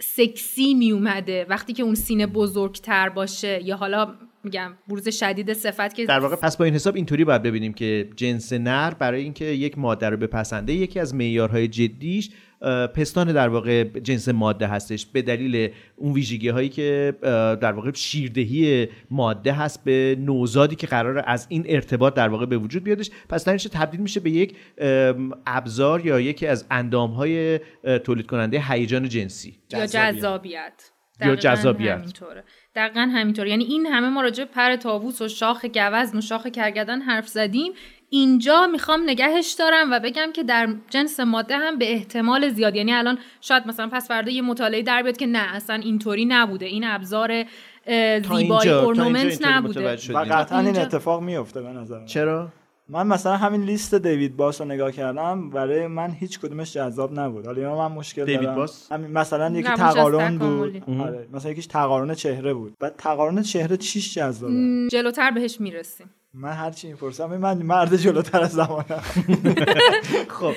سکسی 0.00 0.74
می 0.74 0.92
اومده 0.92 1.46
وقتی 1.48 1.72
که 1.72 1.82
اون 1.82 1.94
سینه 1.94 2.26
بزرگتر 2.26 3.08
باشه 3.08 3.62
یا 3.64 3.76
حالا 3.76 4.14
میگم 4.44 4.72
بروز 4.88 5.08
شدید 5.08 5.52
صفت 5.52 5.94
که 5.94 6.06
در 6.06 6.20
واقع 6.20 6.36
پس 6.36 6.56
با 6.56 6.64
این 6.64 6.74
حساب 6.74 6.96
اینطوری 6.96 7.24
باید 7.24 7.42
ببینیم 7.42 7.72
که 7.72 8.08
جنس 8.16 8.52
نر 8.52 8.94
برای 8.94 9.22
اینکه 9.22 9.44
یک 9.44 9.78
ماده 9.78 10.08
رو 10.08 10.16
بپسنده 10.16 10.72
یکی 10.72 11.00
از 11.00 11.14
معیارهای 11.14 11.68
جدیش 11.68 12.30
پستان 12.94 13.32
در 13.32 13.48
واقع 13.48 13.84
جنس 13.84 14.28
ماده 14.28 14.66
هستش. 14.66 15.06
به 15.06 15.22
دلیل 15.22 15.72
اون 15.96 16.12
ویژگی 16.12 16.48
هایی 16.48 16.68
که 16.68 17.14
در 17.60 17.72
واقع 17.72 17.92
شیردهی 17.94 18.88
ماده 19.10 19.52
هست 19.52 19.84
به 19.84 20.16
نوزادی 20.18 20.76
که 20.76 20.86
قرار 20.86 21.24
از 21.26 21.46
این 21.48 21.64
ارتباط 21.68 22.14
در 22.14 22.28
واقع 22.28 22.46
به 22.46 22.58
وجود 22.58 22.84
بیادش. 22.84 23.10
پس 23.28 23.44
در 23.44 23.58
تبدیل 23.58 24.00
میشه 24.00 24.20
به 24.20 24.30
یک 24.30 24.56
ابزار 25.46 26.06
یا 26.06 26.20
یکی 26.20 26.46
از 26.46 26.66
اندام 26.70 27.10
های 27.10 27.60
تولید 28.04 28.26
کننده 28.26 28.62
هیجان 28.68 29.08
جنسی. 29.08 29.58
یا 29.72 29.86
جذابیت. 29.86 30.90
یا 31.20 31.36
جذابیت. 31.36 32.12
دقیقا 32.76 33.00
همینطور. 33.00 33.46
یعنی 33.46 33.64
این 33.64 33.86
همه 33.86 34.08
ما 34.08 34.22
راجع 34.22 34.44
پر 34.44 34.76
تاووس 34.76 35.22
و 35.22 35.28
شاخ 35.28 35.64
گوزن 35.64 36.18
و 36.18 36.20
شاخ 36.20 36.46
کرگدن 36.46 37.00
حرف 37.00 37.28
زدیم. 37.28 37.72
اینجا 38.10 38.66
می‌خوام 38.66 39.02
نگهش 39.06 39.52
دارم 39.52 39.92
و 39.92 40.00
بگم 40.00 40.32
که 40.34 40.42
در 40.42 40.68
جنس 40.90 41.20
ماده 41.20 41.56
هم 41.56 41.78
به 41.78 41.92
احتمال 41.92 42.48
زیاد. 42.48 42.76
یعنی 42.76 42.92
الان 42.92 43.18
شاید 43.40 43.66
مثلا 43.66 43.88
پس 43.88 44.08
فردا 44.08 44.30
یه 44.30 44.42
مطالعه 44.42 44.82
در 44.82 45.02
بیاد 45.02 45.16
که 45.16 45.26
نه 45.26 45.54
اصلا 45.54 45.76
اینطوری 45.76 46.24
نبوده. 46.24 46.66
این 46.66 46.84
ابزار 46.84 47.44
زیبایی 48.36 48.70
اورنومنت 48.70 49.46
نبوده. 49.46 49.96
و 50.14 50.18
قطعا 50.18 50.60
این 50.60 50.78
اتفاق 50.78 51.22
میفته 51.22 51.62
به 51.62 51.68
نظر 51.68 52.04
چرا؟ 52.04 52.48
من 52.92 53.06
مثلا 53.06 53.36
همین 53.36 53.62
لیست 53.62 53.94
دیوید 53.94 54.36
باس 54.36 54.60
رو 54.60 54.66
نگاه 54.66 54.92
کردم 54.92 55.50
برای 55.50 55.86
من 55.86 56.10
هیچ 56.10 56.40
کدومش 56.40 56.72
جذاب 56.72 57.18
نبود. 57.20 57.46
حالا 57.46 57.88
من 57.88 57.94
مشکل 57.94 58.24
دیوید 58.24 58.42
دارم. 58.42 58.54
باس؟ 58.56 58.92
همین 58.92 59.10
مثلا 59.10 59.50
یکی 59.50 59.68
تقارن 59.68 60.38
بود. 60.38 60.82
آره. 61.00 61.28
مثلا 61.32 61.50
یکیش 61.50 61.66
تقارن 61.66 62.14
چهره 62.14 62.54
بود. 62.54 62.74
بعد 62.80 62.94
تقارن 62.98 63.42
چهره 63.42 63.76
چیش 63.76 64.14
جذابه؟ 64.14 64.88
جلوتر 64.90 65.30
بهش 65.30 65.60
می‌رسیم. 65.60 66.10
من 66.34 66.52
هر 66.52 66.70
چی 66.70 66.88
می‌پرسم 66.88 67.36
من 67.36 67.58
مرد 67.62 67.96
جلوتر 67.96 68.40
از 68.40 68.52
زمانم. 68.52 69.02
خب 70.38 70.54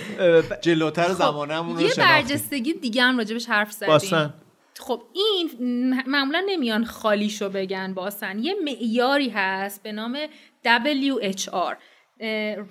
جلوتر 0.61 1.03
خب. 1.03 1.13
زمانم 1.13 1.79
یه 1.79 1.89
برجستگی 1.97 2.73
دیگه 2.73 3.03
هم 3.03 3.17
راجبش 3.17 3.45
حرف 3.45 3.71
زدیم. 3.71 4.33
خب 4.79 5.01
این 5.13 6.01
معمولا 6.07 6.43
نمیان 6.49 6.85
خالیشو 6.85 7.49
بگن 7.49 7.93
باسن. 7.93 8.39
یه 8.39 8.55
معیاری 8.63 9.29
هست 9.29 9.83
به 9.83 9.91
نام 9.91 10.17
WHR 10.65 11.75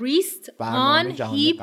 ریست 0.01 0.51
آن 0.59 1.07
هیپ 1.11 1.63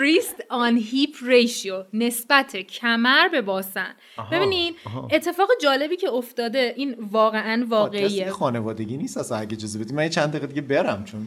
ریست 0.00 0.44
آن 0.50 0.76
هیپ 0.76 1.10
ریشیو 1.22 1.84
نسبت 1.92 2.56
کمر 2.56 3.28
به 3.28 3.42
باسن. 3.42 3.94
ببینین 4.32 4.74
اتفاق 5.10 5.48
جالبی 5.62 5.96
که 5.96 6.08
افتاده 6.08 6.74
این 6.76 6.96
واقعا 7.10 7.66
واقعیه. 7.68 8.30
خانوادگی 8.30 8.96
نیست 8.96 9.18
اصلا 9.18 9.38
اگه 9.38 9.52
اجازه 9.52 9.78
بدید 9.78 9.94
من 9.94 10.02
یه 10.02 10.08
چند 10.08 10.28
دقیقه 10.28 10.46
دیگه 10.46 10.60
برم 10.60 11.04
چون. 11.04 11.26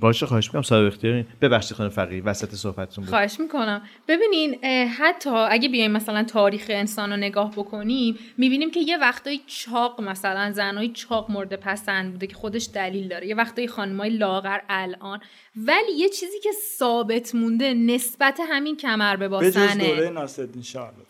باشه 0.00 0.26
خواهش 0.26 0.46
می‌کنم. 0.46 0.62
صاحب 0.62 0.86
اختیار 0.86 1.24
ببخشید 1.40 1.76
خانم 1.76 1.90
فقیه 1.90 2.22
وسط 2.22 2.54
صحبتتون 2.54 3.04
بود. 3.04 3.10
خواهش 3.10 3.40
می‌کنم. 3.40 3.82
ببینین 4.08 4.64
حتی 4.98 5.30
اگه 5.30 5.68
بیایم 5.68 5.90
مثلا 5.90 6.24
تاریخ 6.24 6.66
انسان 6.68 7.10
رو 7.10 7.16
نگاه 7.16 7.50
بکنیم 7.50 8.18
می‌بینیم 8.38 8.70
که 8.70 8.80
یه 8.80 8.98
وقتایی 8.98 9.40
چاق 9.46 10.00
مثلا 10.00 10.52
زنای 10.52 10.88
چاق 10.88 11.30
مورد 11.30 11.56
پسند 11.56 12.12
بوده 12.12 12.26
که 12.26 12.34
خودش 12.34 12.68
دلیل 12.74 13.08
داره. 13.08 13.26
یه 13.26 13.34
وقتایی 13.34 13.68
خانمای 13.68 14.10
لاغر 14.10 14.58
الان. 14.68 15.20
ولی 15.56 15.92
یه 15.96 16.08
چیزی 16.08 16.40
که 16.40 16.49
ثابت 16.78 17.34
مونده 17.34 17.74
نسبت 17.74 18.40
همین 18.48 18.76
کمر 18.76 19.16
به 19.16 19.28
باسنه 19.28 20.12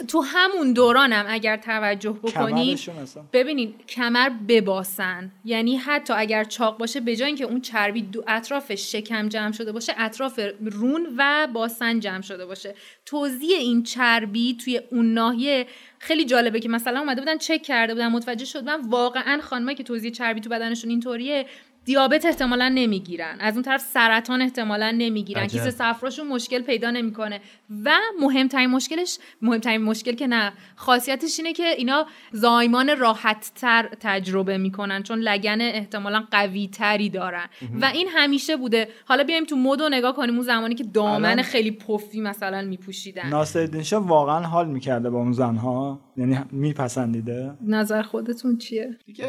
تو 0.09 0.21
همون 0.21 0.73
دورانم 0.73 1.25
اگر 1.29 1.57
توجه 1.57 2.11
بکنید 2.11 2.81
ببینین 3.33 3.75
کمر 3.89 4.29
بباسن 4.49 5.33
یعنی 5.45 5.77
حتی 5.77 6.13
اگر 6.13 6.45
چاق 6.45 6.79
باشه 6.79 7.01
به 7.01 7.17
جای 7.17 7.27
اینکه 7.27 7.45
اون 7.45 7.61
چربی 7.61 8.03
دو 8.03 8.25
اطراف 8.29 8.75
شکم 8.75 9.29
جمع 9.29 9.53
شده 9.53 9.73
باشه 9.73 9.95
اطراف 9.99 10.41
رون 10.61 11.07
و 11.19 11.49
باسن 11.53 12.01
جمع 12.01 12.21
شده 12.23 12.47
باشه. 12.47 12.75
توزیع 13.07 13.57
این 13.57 13.83
چربی 13.83 14.57
توی 14.65 14.81
اون 14.91 15.15
ناحیه 15.15 15.67
خیلی 15.99 16.25
جالبه 16.25 16.61
که 16.61 16.69
مثلا 16.69 17.01
اومده 17.01 17.21
بودن 17.21 17.39
چک 17.39 17.63
کرده 17.63 17.95
بودن 17.95 18.09
متوجه 18.09 18.45
شدن 18.45 18.81
واقعا 18.81 19.41
خانمایی 19.43 19.77
که 19.77 19.83
توزیع 19.83 20.11
چربی 20.11 20.41
تو 20.41 20.51
بدنشون 20.51 20.91
اینطوریه 20.91 21.47
دیابت 21.85 22.25
احتمالا 22.27 22.69
نمی‌گیرن. 22.69 23.37
از 23.41 23.55
اون 23.55 23.63
طرف 23.63 23.81
سرطان 23.81 24.43
احتمالا 24.43 24.91
نمی‌گیرن. 24.91 25.47
کیسه 25.47 25.71
صفراشون 25.71 26.27
مشکل 26.27 26.63
پیدا 26.63 26.91
نمی‌کنه. 26.91 27.41
و 27.85 27.91
مهمترین 28.21 28.71
مشکلش 28.71 29.19
مهمترین 29.43 29.83
مشکل 29.83 30.13
که 30.13 30.27
نه 30.27 30.53
خاصیتش 30.77 31.39
اینه 31.39 31.53
که 31.53 31.67
اینا 31.67 32.07
زایمان 32.33 32.99
راحت 32.99 33.53
تر 33.55 33.89
تجربه 34.01 34.59
می‌کنن 34.59 35.03
چون 35.03 35.19
لگن 35.19 35.61
احتمالا 35.61 36.25
قوی 36.31 36.69
تری 36.69 37.09
دارن 37.09 37.47
و 37.81 37.85
این 37.85 38.09
همیشه 38.09 38.57
بوده. 38.57 38.89
حالا 39.05 39.25
بیایم 39.25 39.45
تو 39.45 39.57
مد 39.57 39.81
و 39.81 39.89
نگاه 39.89 40.17
کنیم. 40.17 40.35
اون 40.35 40.45
زمانی 40.45 40.75
که 40.75 40.85
دامن 40.85 41.43
خیلی 41.43 41.71
پفی 41.71 42.21
مثلا 42.21 42.63
میپوشیدن. 42.63 43.29
ناصرالدین 43.29 43.83
شاه 43.83 44.07
واقعا 44.07 44.47
حال 44.47 44.69
می‌کرده 44.69 45.11
با 45.11 45.19
اون 45.19 45.33
زنها؟ 45.33 46.01
یعنی 46.17 46.39
میپسندیده؟ 46.51 47.53
نظر 47.67 48.03
خودتون 48.03 48.59
چیه؟ 48.59 48.99
دیگه 49.07 49.27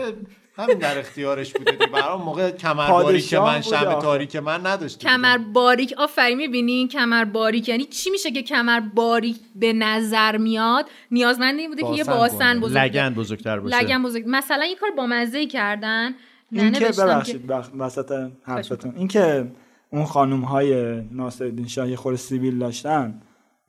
همین 0.56 0.78
در 0.78 1.00
اختیارش 1.00 1.54
بوده 1.54 1.72
برام 1.72 2.22
موقع 2.22 2.52
کمر 2.52 2.90
باریک 2.90 3.34
من 3.34 3.62
شب 3.62 4.00
تاریک 4.00 4.36
من 4.36 4.68
نداشت 4.68 5.00
کمر 5.00 5.38
باریک 5.38 5.94
آفرین 5.98 6.38
می‌بینین 6.38 6.88
کمر 6.88 7.26
باریک 7.26 7.70
یعنی 7.70 7.86
چی 7.86 8.10
میشه 8.10 8.32
که 8.32 8.44
کمر 8.44 8.80
باریک 8.80 9.38
به 9.56 9.74
نظر 9.74 10.38
میاد؟ 10.38 10.86
نیازمند 11.12 11.60
این 11.60 11.70
بوده 11.70 11.84
که 11.84 11.94
یه 11.94 12.04
باسن 12.04 12.60
بزرگ 12.60 12.78
لگن 12.78 13.14
بزرگتر 13.14 13.60
باشه. 13.60 13.82
لگن 13.82 14.04
بزرگ. 14.04 14.24
مثلا 14.28 14.66
یه 14.66 14.76
کار 14.76 14.92
با 14.92 15.08
مزه 15.08 15.46
کردن 15.46 16.14
این 16.52 16.72
که 16.72 16.86
ببخشید 16.86 17.52
وسط 17.78 18.30
حرفتون. 18.44 18.94
این 18.96 19.08
که 19.08 19.52
اون 19.90 20.06
خانم 20.06 20.42
های 20.42 21.02
ناصرالدین 21.12 21.68
شاه 21.68 21.90
یه 21.90 21.96
خور 21.96 22.16
سیبیل 22.16 22.60
داشتن 22.60 23.22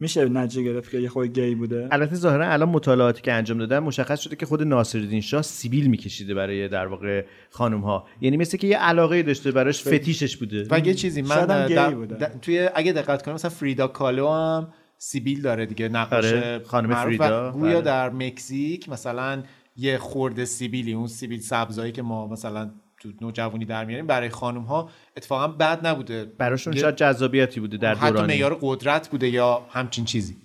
میشه 0.03 0.29
نتیجه 0.29 0.63
گرفت 0.63 0.91
که 0.91 0.99
یه 0.99 1.09
خود 1.09 1.39
گی 1.39 1.55
بوده؟ 1.55 1.89
البته 1.91 2.17
ظاهرا 2.17 2.53
الان 2.53 2.69
مطالعاتی 2.69 3.23
که 3.23 3.33
انجام 3.33 3.59
دادن 3.59 3.79
مشخص 3.79 4.21
شده 4.21 4.37
که 4.37 4.47
خود 4.47 4.63
ناصرالدین 4.63 5.21
شاه 5.21 5.43
سیبیل 5.43 5.87
میکشیده 5.87 6.35
برای 6.35 6.69
در 6.69 6.87
واقع 6.87 7.25
خانم 7.51 7.81
ها 7.81 8.07
یعنی 8.21 8.37
مثل 8.37 8.59
که 8.59 8.67
یه 8.67 8.79
علاقه 8.79 9.23
داشته 9.23 9.51
براش 9.51 9.83
فتیشش 9.89 10.37
بوده. 10.37 10.67
و 10.71 10.79
یه 10.79 10.95
چیزی 10.95 11.23
من 11.23 11.47
در... 11.47 11.95
توی 12.43 12.69
اگه 12.75 12.93
دقت 12.93 13.23
کنم 13.23 13.35
مثلا 13.35 13.51
فریدا 13.51 13.87
کالو 13.87 14.29
هم 14.29 14.69
سیبیل 14.99 15.43
داره 15.43 15.67
دیگه 15.67 15.89
نقاش 15.89 16.25
آره، 16.25 16.63
خانم 16.65 16.95
فریدا. 16.95 17.53
گویا 17.53 17.73
بله. 17.73 17.83
در 17.83 18.11
مکزیک 18.11 18.89
مثلا 18.89 19.43
یه 19.77 19.99
خورده 19.99 20.45
سیبیلی 20.45 20.93
اون 20.93 21.07
سیبیل 21.07 21.41
سبزایی 21.41 21.93
که 21.93 22.03
ما 22.03 22.29
مثلا 22.29 22.71
تو 23.03 23.13
نوجوانی 23.21 23.65
در 23.65 23.85
میاریم 23.85 24.07
برای 24.07 24.29
خانم 24.29 24.63
ها 24.63 24.91
اتفاقا 25.17 25.49
بد 25.49 25.87
نبوده. 25.87 26.25
براشون 26.39 26.77
شاید 26.77 26.97
جذابیتی 26.97 27.61
بوده 27.61 27.77
در 27.77 27.95
دورانی. 27.95 28.19
حتی 28.19 28.27
معیار 28.27 28.59
قدرت 28.61 29.09
بوده 29.09 29.29
یا 29.29 29.67
همچین 29.71 30.05
چیزی. 30.05 30.37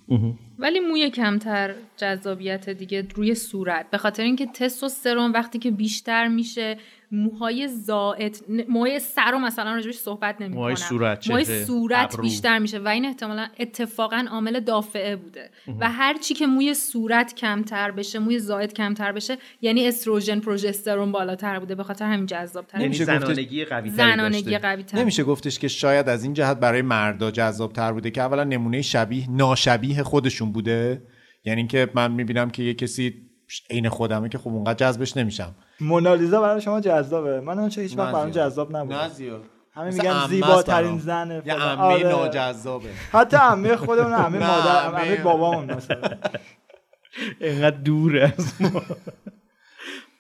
ولی 0.60 0.80
موی 0.80 1.10
کمتر 1.10 1.74
جذابیت 1.98 2.70
دیگه 2.70 3.08
روی 3.16 3.36
صورت. 3.36 3.90
به 3.92 3.98
خاطر 3.98 4.24
اینکه 4.24 4.46
تستوسترون 4.46 5.32
وقتی 5.32 5.60
که 5.60 5.72
بیشتر 5.72 6.28
میشه 6.28 6.78
موهای 7.12 7.68
زائد 7.68 8.38
موهای 8.70 9.00
سر 9.00 9.32
رو 9.32 9.40
مثلا 9.40 9.74
راجبش 9.74 9.96
صحبت 9.96 10.42
نمی 10.42 10.56
موهای 10.56 10.76
صورت 10.76 11.28
موهای 11.28 11.66
صورت 11.66 12.22
بیشتر 12.22 12.60
میشه 12.60 12.80
و 12.80 12.88
این 12.88 13.06
احتمالا 13.06 13.48
اتفاقا 13.60 14.26
عامل 14.32 14.60
دافعه 14.60 15.16
بوده. 15.16 15.50
و 15.80 15.92
هر 15.92 16.18
چی 16.18 16.34
که 16.34 16.48
موی 16.48 16.74
صورت 16.74 17.36
کمتر 17.36 17.92
بشه 17.92 18.20
موی 18.20 18.40
زائد 18.40 18.74
کمتر 18.74 19.12
بشه 19.12 19.38
یعنی 19.62 19.88
استروژن 19.88 20.40
پروژسترون 20.40 21.12
بالاتر 21.12 21.60
بوده. 21.60 21.76
به 21.76 21.84
خاطر 21.84 22.06
همین 22.06 22.26
جذاب 22.26 22.68
تر 22.68 22.80
نمیشه 22.80 23.06
زنانگی 23.06 23.66
قوی 23.66 23.90
زنانگی 23.90 24.58
قوی 24.58 24.84
تر. 24.84 25.00
نمیشه 25.00 25.24
گفتش 25.24 25.60
که 25.60 25.68
شاید 25.68 26.10
از 26.10 26.24
این 26.24 26.34
جهت 26.34 26.60
برای 26.60 26.82
مردا 26.82 27.32
جذاب 27.32 27.74
تر 27.74 27.92
بوده 27.92 28.12
که 28.12 28.22
اولا 28.22 28.44
نمونه 28.44 28.82
شبیه 28.82 29.32
ناشبیه 29.32 30.04
خودشون 30.04 30.52
بوده. 30.52 31.04
یعنی 31.46 31.60
اینکه 31.60 31.90
من 31.96 32.12
می‌بینم 32.12 32.50
که 32.50 32.64
یه 32.64 32.74
کسی 32.74 33.27
عین 33.70 33.90
خودمه 33.90 34.30
که 34.30 34.38
خب 34.38 34.48
اونقدر 34.48 34.74
جذبش 34.74 35.18
نمیشم. 35.18 35.56
مونالیزا 35.80 36.42
برای 36.42 36.62
شما 36.62 36.80
جذابه. 36.82 37.40
من 37.40 37.60
اون 37.60 37.72
هیچ 37.76 37.98
وقت 37.98 38.14
برام 38.14 38.30
جذاب 38.30 38.76
نبود 38.78 38.94
نه 38.94 39.10
زیاد 39.10 39.42
همه 39.74 39.92
میگن 39.92 40.28
زیباترین 40.28 40.94
یه 40.94 41.00
فلان. 41.00 41.32
عمه 41.78 41.84
آره. 41.84 42.04
ناجذابه. 42.10 42.90
حتی 43.12 43.38
عمه 43.38 43.76
خودمون 43.76 44.14
عمه 44.24 44.40
مادر 44.40 44.86
عمه- 44.86 44.98
عمه 45.00 45.16
بابامون 45.24 45.74
مثلا. 45.74 46.02
اینقدر 47.42 47.78
دور 47.78 48.18
از 48.24 48.54
ما. 48.62 48.82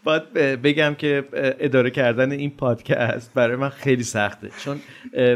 باید 0.07 0.33
بگم 0.33 0.95
که 0.97 1.23
اداره 1.59 1.89
کردن 1.89 2.31
این 2.31 2.49
پادکست 2.49 3.33
برای 3.33 3.55
من 3.55 3.69
خیلی 3.69 4.03
سخته. 4.03 4.49
چون 4.63 4.79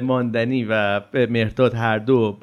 ماندنی 0.01 0.67
و 0.69 1.01
مهرداد 1.13 1.74
هر 1.74 1.97
دو 1.97 2.38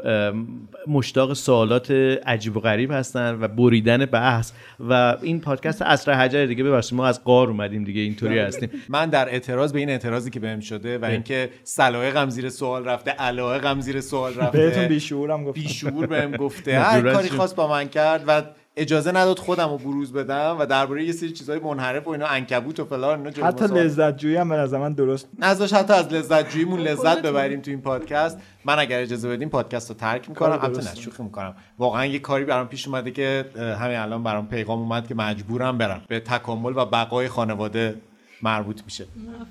مشتاق 0.86 1.32
سوالات 1.32 1.90
عجیب 2.26 2.56
و 2.56 2.60
غریب 2.60 2.92
هستن 2.92 3.38
و 3.40 3.48
بریدن 3.48 4.06
بحث 4.06 4.52
و 4.80 5.16
این 5.22 5.40
پادکست 5.40 5.82
اصر 5.82 6.12
حجر 6.12 6.46
دیگه 6.46 6.64
ببخشید 6.64 6.94
ما 6.98 7.06
از 7.06 7.24
قار 7.24 7.48
اومدیم 7.48 7.84
دیگه 7.84 8.00
اینطوری 8.00 8.38
هستیم. 8.38 8.70
من 8.88 9.10
در 9.10 9.28
اعتراض 9.28 9.72
به 9.72 9.78
این 9.78 9.90
اعتراضی 9.90 10.30
که 10.30 10.40
بهم 10.40 10.60
شده 10.60 10.98
و 10.98 11.04
اینکه 11.04 11.50
سلایقم 11.64 12.28
زیر 12.28 12.48
سوال 12.48 12.84
رفته 12.84 13.10
علایقم 13.10 13.80
زیر 13.80 14.00
سوال 14.00 14.34
رفته 14.34 14.58
بهتون 14.58 14.88
بیشعورم 14.88 15.44
گفتم. 15.44 15.62
بیشعور 15.62 16.06
بهم 16.06 16.36
گفته. 16.36 16.78
هر 16.78 17.12
کاری. 17.12 17.28
خواست 17.28 17.56
با 17.56 17.68
من 17.68 17.88
کرد 17.88 18.24
و 18.26 18.42
اجازه 18.78 19.10
نداد 19.10 19.38
خودم 19.38 19.70
رو 19.70 19.78
بروز 19.78 20.12
بدم 20.12 20.56
و 20.58 20.66
درباره 20.66 21.04
یه 21.04 21.12
سری 21.12 21.32
چیزای 21.32 21.58
منحرف 21.58 22.06
و 22.06 22.10
اینا 22.10 22.26
عنکبوت 22.26 22.80
و 22.80 22.84
فلان 22.84 23.26
اینا 23.26 23.46
حتی 23.46 23.64
لذت 23.64 24.16
جویی 24.16 24.36
هم 24.36 24.48
به 24.48 24.56
نظر 24.56 24.78
من 24.78 24.92
درست 24.92 25.28
نذاشت 25.38 25.72
حتی 25.72 25.92
از 25.92 26.12
لذت 26.12 26.50
جوییمون 26.50 26.80
لذت 26.80 27.22
ببریم 27.22 27.60
تو 27.60 27.70
این 27.70 27.80
پادکست. 27.80 28.38
من 28.64 28.78
اگر 28.78 29.00
اجازه 29.00 29.28
بدیم 29.28 29.48
پادکست 29.48 29.90
رو 29.90 29.96
ترک 29.96 30.28
می‌کنم. 30.28 30.48
کار 30.48 30.50
البته 30.50 30.68
نه 30.68 30.74
درسته. 30.74 31.00
شوخی 31.00 31.22
می‌کنم. 31.22 31.54
واقعا 31.78 32.06
یه 32.06 32.18
کاری 32.18 32.44
برام 32.44 32.68
پیش 32.68 32.88
اومده 32.88 33.10
که 33.10 33.44
همین 33.56 33.96
الان 33.96 34.22
برام 34.22 34.46
پیغام 34.48 34.78
اومد 34.78 35.06
که 35.06 35.14
مجبورم 35.14 35.78
برم. 35.78 36.02
به 36.08 36.20
تکامل 36.20 36.72
و 36.76 36.84
بقای 36.84 37.28
خانواده 37.28 37.94
مربوط 38.42 38.80
میشه. 38.84 39.06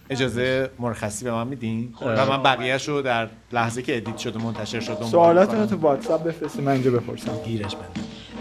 اجازه 0.10 0.70
مرخصی 0.80 1.26
به 1.26 1.32
من 1.32 1.48
میدین؟ 1.48 1.94
و 2.02 2.26
من 2.26 2.44
بقیهش 2.44 2.90
رو 2.90 3.02
در 3.02 3.28
لحظه 3.52 3.82
که 3.82 3.98
edit 3.98 4.18
شده 4.18 4.44
منتشر 4.44 4.80
شد 4.80 4.94
دنبال 4.94 5.10
سوالاتونو 5.10 5.62
می‌کنم. 5.62 5.78
تو 5.80 5.88
واتساپ 5.88 6.24
بفرستید 6.24 6.62
من 6.62 6.72
اینجا 6.72 6.92
بپرسم. 6.92 7.32
گیرش 7.46 7.76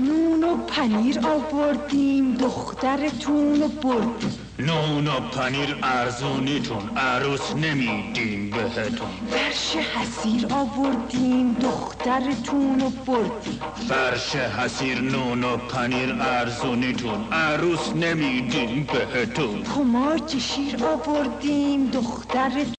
نون 0.00 0.15
و 0.56 0.58
پنیر 0.58 1.20
آوردیم 1.26 2.34
دخترتون 2.34 3.60
رو 3.60 3.68
بردیم 3.68 4.38
نون 4.58 5.06
و 5.06 5.20
پنیر 5.20 5.76
ارزونیتون 5.82 6.96
عروس 6.96 7.54
نمیدیم 7.54 8.50
بهتون. 8.50 9.08
فرش 9.30 9.76
حسیر 9.76 10.46
آوردیم 10.50 11.52
دخترتون 11.52 12.80
رو 12.80 12.90
بردیم 12.90 13.60
فرش 13.88 14.36
حسیر 14.36 15.00
نون 15.00 15.44
و 15.44 15.56
پنیر 15.56 16.16
ارزونیتون 16.20 17.32
عروس 17.32 17.88
نمیدیم 17.88 18.86
بهتون. 18.92 19.62
کماج 19.62 20.38
شیر 20.38 20.84
آوردیم 20.84 21.90
دختر 21.90 22.75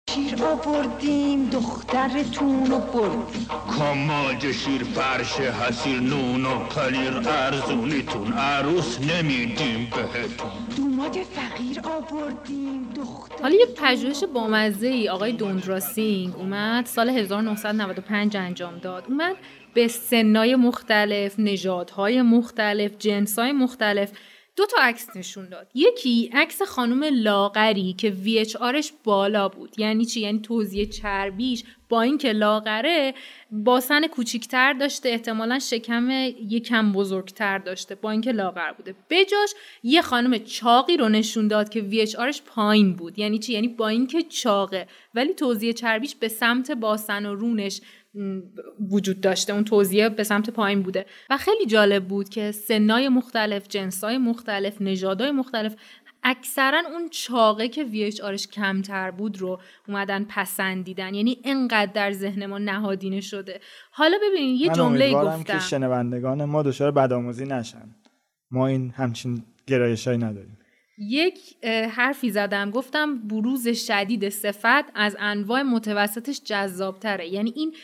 آوردیم 0.47 1.49
دخترتون 1.49 2.65
رو 2.65 2.79
بردیم 2.79 3.47
کماج 3.77 4.51
شیر 4.51 4.83
فرش 4.83 5.39
حسیر 5.39 5.99
نون 5.99 6.45
و 6.45 6.59
پنیر 6.59 7.29
ارزونیتون 7.29 8.33
عروس 8.33 8.99
نمیدیم 8.99 9.87
بهتون. 9.95 10.51
دوماد 10.77 11.11
فقیر 11.11 11.79
آوردیم 11.83 12.89
دختر. 12.95 13.41
حالا 13.41 13.55
یه 13.55 13.65
پژوهش 13.65 14.23
بامزه 14.33 14.87
ای 14.87 15.09
آقای 15.09 15.31
دوندراسینگ 15.31 16.35
اومد 16.35 16.85
سال 16.85 17.09
1995 17.09 18.37
انجام 18.37 18.77
داد. 18.77 19.03
اومد 19.09 19.35
به 19.73 19.87
سنای 19.87 20.55
مختلف 20.55 21.39
نژادهای 21.39 22.21
مختلف 22.21 22.91
جنسهای 22.99 23.51
مختلف 23.51 24.11
دو 24.57 24.65
تا 24.65 24.81
عکس 24.81 25.15
نشون 25.15 25.49
داد. 25.49 25.71
یکی 25.73 26.29
عکس 26.33 26.61
خانم 26.61 27.03
لاغری 27.03 27.93
که 27.93 28.15
VHRش 28.25 28.91
بالا 29.03 29.49
بود. 29.49 29.79
یعنی 29.79 30.05
چی؟ 30.05 30.19
یعنی 30.21 30.39
توزیع 30.39 30.85
چربیش 30.85 31.63
با 31.89 32.01
اینکه 32.01 32.33
لاغره 32.33 33.13
باسن 33.51 34.07
کوچیکتر 34.07 34.73
داشته 34.73 35.09
احتمالا 35.09 35.59
شکم 35.59 36.09
یکم 36.49 36.91
بزرگتر 36.91 37.57
داشته 37.57 37.95
با 37.95 38.11
اینکه 38.11 38.31
لاغر 38.31 38.71
بوده. 38.71 38.95
بجاش 39.09 39.53
یه 39.83 40.01
خانم 40.01 40.37
چاقی 40.37 40.97
رو 40.97 41.09
نشون 41.09 41.47
داد 41.47 41.69
که 41.69 41.81
VHRش 41.81 42.41
پایین 42.45 42.95
بود. 42.95 43.19
یعنی 43.19 43.39
چی؟ 43.39 43.53
یعنی 43.53 43.67
با 43.67 43.87
اینکه 43.87 44.21
چاقه 44.21 44.87
ولی 45.15 45.33
توزیع 45.33 45.71
چربیش 45.71 46.15
به 46.15 46.27
سمت 46.27 46.71
باسن 46.71 47.25
و 47.25 47.35
رونش 47.35 47.81
وجود 48.91 49.21
داشته. 49.21 49.53
اون 49.53 49.63
توزیع 49.63 50.09
به 50.09 50.23
سمت 50.23 50.49
پایین 50.49 50.81
بوده. 50.81 51.05
و 51.29 51.37
خیلی 51.37 51.65
جالب 51.65 52.07
بود 52.07 52.29
که 52.29 52.51
سنای 52.51 53.09
مختلف 53.09 53.67
جنسای 53.67 54.17
مختلف 54.17 54.81
نژادهای 54.81 55.31
مختلف 55.31 55.75
اکثرا 56.23 56.81
اون 56.91 57.09
چاقه 57.09 57.67
که 57.67 57.85
VHRش 57.85 58.47
کمتر 58.47 59.11
بود 59.11 59.41
رو 59.41 59.59
اومدن 59.87 60.25
پسندیدن. 60.29 61.13
یعنی 61.13 61.37
انقدر 61.43 61.91
در 61.91 62.11
ذهن 62.11 62.45
ما 62.45 62.57
نهادینه 62.57 63.21
شده. 63.21 63.59
حالا 63.91 64.17
ببینید 64.27 64.61
یه 64.61 64.69
جمله 64.69 65.13
گفتم. 65.13 65.43
که 65.43 65.59
شنوندگان 65.59 66.45
ما 66.45 66.63
دچار 66.63 66.91
بدآموزی 66.91 67.45
نشن. 67.45 67.95
ما 68.51 68.67
این 68.67 68.89
همچین 68.89 69.43
گرایشایی 69.67 70.17
نداریم. 70.17 70.57
یک 71.09 71.65
حرفی 71.91 72.29
زدم. 72.29 72.71
گفتم 72.71 73.27
بروز 73.27 73.67
شدید 73.67 74.29
صفت 74.29 74.85
از 74.95 75.17
انواع 75.19 75.61
متوسطش 75.61 76.41
جذابتره. 76.45 77.27
یعنی 77.27 77.53
این 77.55 77.75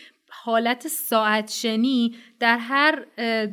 حالت 0.44 0.88
ساعت 0.88 1.50
شنی 1.50 2.14
در 2.40 2.58
هر 2.58 3.04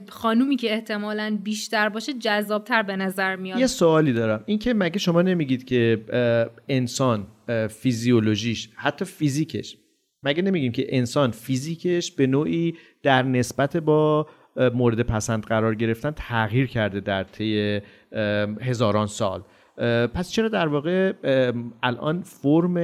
خانومی 0.10 0.56
که 0.56 0.74
احتمالا 0.74 1.40
بیشتر 1.44 1.90
باشه 1.90 2.14
جذابتر 2.14 2.84
به 2.84 2.96
نظر 2.96 3.36
میاد. 3.36 3.60
یه 3.60 3.68
سوالی 3.68 4.14
دارم. 4.14 4.44
اینکه 4.46 4.74
مگه 4.74 5.00
شما 5.00 5.22
نمیگید 5.22 5.66
که 5.66 6.06
انسان 6.70 7.28
فیزیولوژیش 7.70 8.70
حتی 8.76 9.06
فیزیکش 9.06 9.78
مگه 10.24 10.42
نمیگیم 10.42 10.72
که 10.72 10.86
انسان 10.90 11.32
فیزیکش 11.32 12.12
به 12.12 12.28
نوعی 12.28 12.74
در 13.04 13.24
نسبت 13.24 13.78
با 13.78 14.28
مورد 14.74 15.02
پسند 15.02 15.44
قرار 15.44 15.76
گرفتن 15.76 16.12
تغییر 16.12 16.68
کرده 16.68 17.00
در 17.00 17.24
طی 17.24 17.82
هزاران 18.62 19.08
سال؟ 19.08 19.44
پس 20.14 20.32
چرا 20.32 20.48
در 20.48 20.68
واقع 20.68 21.14
الان 21.84 22.22
فرم 22.22 22.76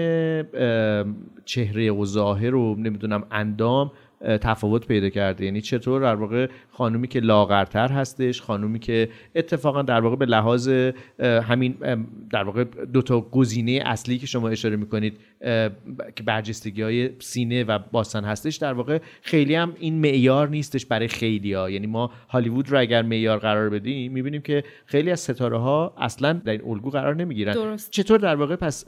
چهره 1.45 1.91
و 1.91 2.05
ظاهر 2.05 2.55
و 2.55 2.75
نمی‌دونم 2.75 3.23
اندام 3.31 3.91
تفاوت 4.21 4.87
پیدا 4.87 5.09
کرده. 5.09 5.45
یعنی 5.45 5.61
چطور 5.61 6.01
در 6.01 6.15
واقع 6.15 6.47
خانومی 6.71 7.07
که 7.07 7.19
لاغرتر 7.19 7.91
هستش 7.91 8.41
خانومی 8.41 8.79
که 8.79 9.09
اتفاقا 9.35 9.81
در 9.81 9.99
واقع 9.99 10.15
به 10.15 10.25
لحاظ 10.25 10.69
همین 11.19 11.75
در 12.31 12.43
واقع 12.43 12.63
دو 12.93 13.01
تا 13.01 13.21
گزینه 13.21 13.81
اصلی 13.85 14.17
که 14.17 14.27
شما 14.27 14.49
اشاره 14.49 14.75
می‌کنید 14.75 15.19
که 16.15 16.23
برجستگی 16.25 16.81
های 16.81 17.09
سینه 17.19 17.63
و 17.63 17.79
باسن 17.91 18.23
هستش 18.23 18.55
در 18.55 18.73
واقع 18.73 18.99
خیلی 19.21 19.55
هم 19.55 19.73
این 19.79 19.99
معیار 19.99 20.49
نیستش 20.49 20.85
برای 20.85 21.07
خیلی 21.07 21.53
ها 21.53 21.69
یعنی 21.69 21.87
ما 21.87 22.11
هالیوود 22.29 22.71
رو 22.71 22.79
اگر 22.79 23.01
معیار 23.01 23.37
قرار 23.37 23.69
بدیم 23.69 24.11
می‌بینیم 24.11 24.41
که 24.41 24.63
خیلی 24.85 25.11
از 25.11 25.19
ستاره 25.19 25.57
ها 25.57 25.93
اصلا 25.97 26.33
در 26.33 26.51
این 26.51 26.61
الگو 26.65 26.89
قرار 26.89 27.15
نمی‌گیرن. 27.15 27.53
درست. 27.53 27.91
چطور 27.91 28.19
در 28.19 28.35
واقع 28.35 28.55
پس 28.55 28.87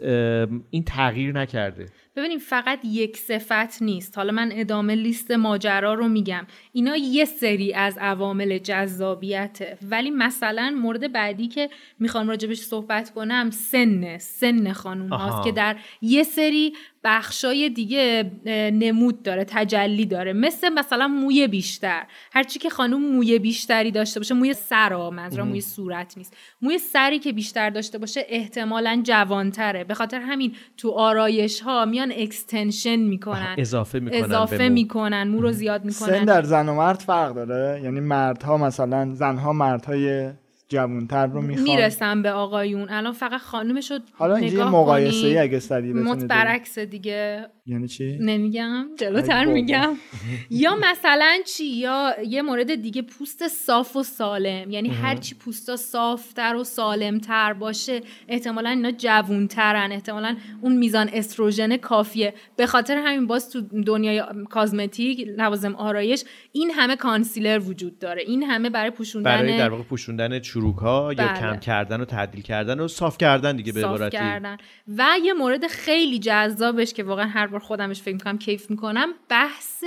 این 0.70 0.84
تغییر 0.84 1.32
نکرده؟ 1.32 1.86
ببینیم 2.20 2.40
فقط 2.40 2.80
یک 2.86 3.18
صفت 3.18 3.82
نیست. 3.82 4.18
حالا 4.18 4.32
من 4.32 4.50
ادامه 4.54 4.96
لیست 4.96 5.32
ماجرا 5.32 5.94
رو 5.94 6.08
میگم. 6.08 6.48
اینا 6.74 6.96
یه 6.96 7.26
سری 7.26 7.74
از 7.74 7.98
عوامل 7.98 8.58
جذابیته. 8.58 9.78
ولی 9.90 10.10
مثلا 10.12 10.76
مورد 10.82 11.12
بعدی 11.12 11.48
که 11.48 11.70
می‌خوام 12.00 12.28
راجبش 12.28 12.58
صحبت 12.58 13.10
کنم 13.14 13.50
سن 13.52 14.18
سن 14.18 14.74
خانوم 14.74 15.14
آها. 15.14 15.30
هاست 15.30 15.44
که 15.44 15.52
در 15.52 15.78
یه 16.02 16.24
سری 16.24 16.74
بخشای 17.04 17.70
دیگه 17.70 18.32
نمود 18.74 19.24
داره 19.24 19.44
تجلی 19.44 20.06
داره. 20.06 20.34
مثل 20.34 20.70
مثلا 20.70 21.08
موی 21.08 21.48
بیشتر. 21.48 22.04
هرچی 22.32 22.60
که 22.60 22.70
خانوم 22.70 23.02
موی 23.02 23.40
بیشتری 23.40 23.92
داشته 23.92 24.20
باشه 24.20 24.34
موی 24.36 24.54
سر 24.54 24.94
ها 24.94 25.10
منظورم 25.10 25.48
موی 25.48 25.62
صورت 25.62 26.18
نیست. 26.18 26.38
موی 26.62 26.78
سری 26.78 27.20
که 27.20 27.32
بیشتر 27.32 27.70
داشته 27.70 27.98
باشه 27.98 28.26
احتمالا 28.30 29.02
جوانتره. 29.04 29.84
به 29.84 29.94
خاطر 29.94 30.20
همین 30.20 30.56
تو 30.78 30.92
آرایش 30.92 31.62
ها 31.62 31.86
میان 31.86 32.14
اکستنشن 32.18 32.96
می‌کنن. 32.96 33.56
اضافه 33.58 34.00
می‌کنن 34.00 34.24
اضافه. 34.24 34.70
می‌کنن 34.70 35.28
مو 35.28 35.42
رو 35.42 35.52
زیاد 35.52 35.90
سن 35.90 36.06
می‌کنن. 36.06 36.26
در 36.26 36.44
زن 36.44 36.70
و 36.70 36.76
مرد 36.76 37.00
فرق 37.00 37.34
داره؟ 37.34 37.82
یعنی 37.84 38.00
مردها 38.00 38.58
مثلا 38.58 39.14
زنها 39.14 39.54
مردهای 39.54 40.30
جوانتر 40.70 41.28
رو 41.28 41.42
می‌خوان. 41.42 41.64
می‌رسم 41.64 42.22
به 42.22 42.32
آقایون. 42.32 42.90
الان 42.90 43.14
فقط 43.14 43.42
خانومش 43.42 43.92
رو 43.92 44.00
حالا 44.14 44.36
اینجا 44.36 44.54
نگاه 44.54 44.72
مقایسه 44.72 45.28
ای. 45.28 45.38
اگه 45.38 45.58
بتونید 45.58 45.96
مت 45.96 46.26
برعکس 46.26 46.80
دیگه. 46.80 47.48
یعنی 47.70 47.88
چی؟ 47.88 48.18
نمیگم. 48.22 48.86
جلوتر. 48.98 49.46
میگم. 49.46 49.96
یا 50.50 50.76
مثلا 50.76 51.38
چی؟ 51.46 51.66
یا 51.66 52.16
یه 52.28 52.42
مورد 52.42 52.76
دیگه 52.76 53.02
پوست 53.02 53.48
صاف 53.48 53.96
و 53.96 54.04
سالم. 54.04 54.72
یعنی 54.72 54.90
هرچی 54.90 55.36
پوستا 55.36 55.76
صافتر 55.76 56.56
و 56.56 56.64
سالمتر 56.64 57.54
باشه 57.54 58.02
احتمالا 58.28 58.70
اینا 58.70 58.92
جوونترن. 58.92 59.92
احتمالا 59.92 60.38
اون 60.62 60.78
میزان 60.78 61.10
استروژن 61.14 61.78
کافیه. 61.78 62.34
به 62.56 62.66
خاطر 62.68 62.98
همین 62.98 63.28
باز 63.28 63.50
تو 63.50 63.62
دنیای 63.62 64.24
کازمتیک 64.50 65.28
لوازم 65.38 65.76
آرایش 65.76 66.24
این 66.52 66.72
همه 66.72 66.96
کانسیلر 66.96 67.60
وجود 67.60 68.00
داره. 68.00 68.22
این 68.22 68.44
همه 68.44 68.70
برای 68.70 68.92
پوشوندن 68.92 69.24
برای 69.38 69.58
در 69.58 69.70
واقع 69.70 69.84
پوشوندن 69.84 70.40
چروک 70.40 70.78
ها 70.78 71.14
یا 71.14 71.28
بله. 71.28 71.40
کم 71.40 71.58
کردن 71.58 72.02
و 72.02 72.06
تعدیل 72.06 72.42
کردن 72.42 72.80
و 72.80 72.88
صاف 72.88 73.18
کردن 73.18 73.56
دیگه 73.56 73.72
به 73.72 73.82
صاف 73.82 73.96
عبارتی. 73.96 74.18
کردن. 74.18 74.58
و 74.98 75.06
یه 75.24 75.34
مورد 75.34 75.68
خیلی 75.68 76.20
جذابش 76.20 76.94
که 76.94 77.04
واقعا 77.04 77.28
هر 77.28 77.48
بار 77.60 77.68
خودمش 77.68 78.02
فکر 78.02 78.14
می‌کنم 78.14 78.38
کیف 78.38 78.70
می‌کنم 78.70 79.14
بحث 79.30 79.84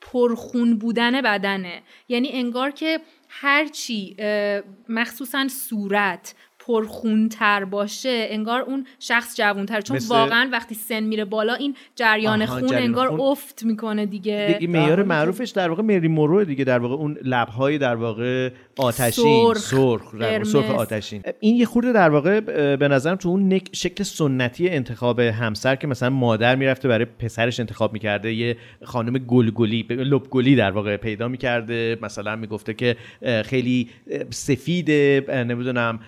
پرخون 0.00 0.78
بودن 0.78 1.22
بدنه. 1.22 1.82
یعنی 2.08 2.28
انگار 2.32 2.70
که 2.70 3.00
هرچی 3.28 4.16
مخصوصا 4.88 5.48
صورت 5.48 6.34
پرخونتر 6.68 7.64
باشه 7.64 8.26
انگار 8.30 8.60
اون 8.60 8.86
شخص 8.98 9.36
جوانتر. 9.36 9.80
چون 9.80 9.96
مثل- 9.96 10.14
واقعا 10.14 10.48
وقتی 10.52 10.74
سن 10.74 11.02
میره 11.02 11.24
بالا 11.24 11.54
این 11.54 11.74
جریان 11.96 12.46
خون 12.46 12.66
جریان 12.66 12.82
انگار 12.82 13.08
خون. 13.08 13.20
افت 13.20 13.62
می‌کنه 13.64 14.06
دیگه. 14.06 14.56
دیگه 14.58 14.72
معیار 14.72 15.02
معروفش 15.02 15.50
در 15.50 15.68
واقع 15.68 15.82
مری 15.82 16.08
مورو 16.08 16.44
دیگه 16.44 16.64
در 16.64 16.78
واقع 16.78 16.94
اون 16.94 17.18
لبهای 17.24 17.78
در 17.78 17.94
واقع 17.94 18.50
آتشین. 18.78 19.24
سرخ، 19.24 19.58
سرخ 19.58 20.14
در 20.14 20.18
واقع 20.20 20.30
قرمز. 20.30 20.52
سرخ 20.52 20.70
آتشین. 20.70 21.22
این 21.40 21.56
یه 21.56 21.64
خورده 21.66 21.92
در 21.92 22.10
واقع 22.10 22.40
به 22.76 22.88
نظرم 22.88 23.16
تو 23.16 23.28
اون 23.28 23.54
نک- 23.58 23.68
شکل 23.72 24.04
سنتی 24.04 24.68
انتخاب 24.68 25.20
همسر 25.20 25.76
که 25.76 25.86
مثلا 25.86 26.10
مادر 26.10 26.56
می‌رفته 26.56 26.88
برای 26.88 27.04
پسرش 27.04 27.60
انتخاب 27.60 27.92
می‌کرده 27.92 28.32
یه 28.32 28.56
خانم 28.84 29.18
گلگلی 29.18 29.86
لبگلی 29.90 30.56
در 30.56 30.70
واقع 30.70 30.96
پیدا 30.96 31.28
می‌کرده. 31.28 31.98
مثلا 32.02 32.36
می‌گفته 32.36 32.74
که 32.74 32.96
خیلی 33.44 33.88
سفیده 34.30 35.24
نمی‌دونم 35.48 36.00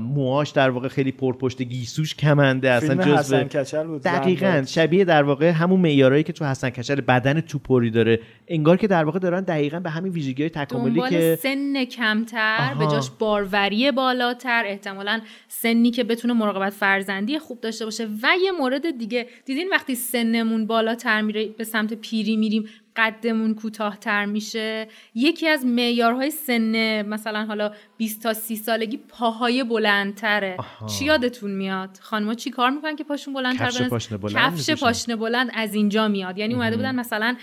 موهاش 0.00 0.50
در 0.50 0.70
واقع 0.70 0.88
خیلی 0.88 1.12
پرپشت 1.12 1.62
گیسوش 1.62 2.14
کمنده 2.14 2.70
اصلا 2.70 2.88
فیلم 2.88 3.16
جزو 3.16 3.36
حسن 3.36 3.44
کچل 3.44 3.86
بود 3.86 4.02
دقیقا. 4.02 4.64
شبیه 4.66 5.04
در 5.04 5.22
واقع 5.22 5.50
همون 5.50 5.80
معیارایی 5.80 6.22
که 6.22 6.32
تو 6.32 6.44
حسن 6.44 6.70
کچل 6.70 7.00
بدن 7.00 7.40
توپری 7.40 7.90
داره 7.90 8.20
انگار 8.48 8.76
که 8.76 8.86
در 8.86 9.04
واقع 9.04 9.18
دارن 9.18 9.40
دقیقا 9.40 9.80
به 9.80 9.90
همین 9.90 10.12
ویژگی 10.12 10.42
های 10.42 10.50
تکاملی 10.50 10.94
دنبال 10.94 11.10
که 11.10 11.38
سن 11.42 11.84
کمتر 11.84 12.56
آها. 12.60 12.86
به 12.86 12.92
جاش 12.92 13.10
باروری 13.18 13.92
بالاتر 13.92 14.62
احتمالا 14.66 15.20
سنی 15.48 15.90
که 15.90 16.04
بتونه 16.04 16.34
مراقبت 16.34 16.72
فرزندی 16.72 17.38
خوب 17.38 17.60
داشته 17.60 17.84
باشه 17.84 18.04
و 18.04 18.28
یه 18.42 18.52
مورد 18.52 18.98
دیگه 18.98 19.26
دیدین 19.44 19.68
وقتی 19.72 19.94
سنمون 19.94 20.66
بالاتر 20.66 21.22
میره 21.22 21.48
به 21.48 21.64
سمت 21.64 21.94
پیری 21.94 22.36
میریم 22.36 22.64
قدمون 22.96 23.54
کوتاهتر 23.54 24.24
میشه. 24.24 24.88
یکی 25.14 25.48
از 25.48 25.66
معیارهای 25.66 26.30
سن 26.30 27.02
مثلا 27.02 27.44
حالا 27.44 27.70
20 27.96 28.22
تا 28.22 28.32
30 28.32 28.56
سالگی 28.56 28.96
پاهای 28.96 29.64
بلندتره. 29.64 30.56
چی 30.98 31.04
یادتون 31.04 31.50
میاد؟ 31.50 31.98
خانم‌ها 32.00 32.34
چی 32.34 32.50
کار 32.50 32.70
می‌کنن 32.70 32.96
که 32.96 33.04
پاشون 33.04 33.34
بلندتر 33.34 33.66
کفش 33.66 33.82
پاشنه 33.82 34.18
بلند 34.18 34.56
کفش. 34.56 34.70
پاشنه 34.70 35.16
بلند 35.16 35.50
از 35.54 35.74
اینجا 35.74 36.08
میاد. 36.08 36.38
یعنی 36.38 36.54
اومده 36.54 36.76
بودن 36.76 36.94
مثلا 36.94 37.36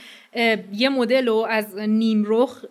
یه 0.73 0.89
مدل 0.89 1.27
رو 1.27 1.47
از 1.49 1.77
نیم 1.77 2.23
رخ 2.27 2.65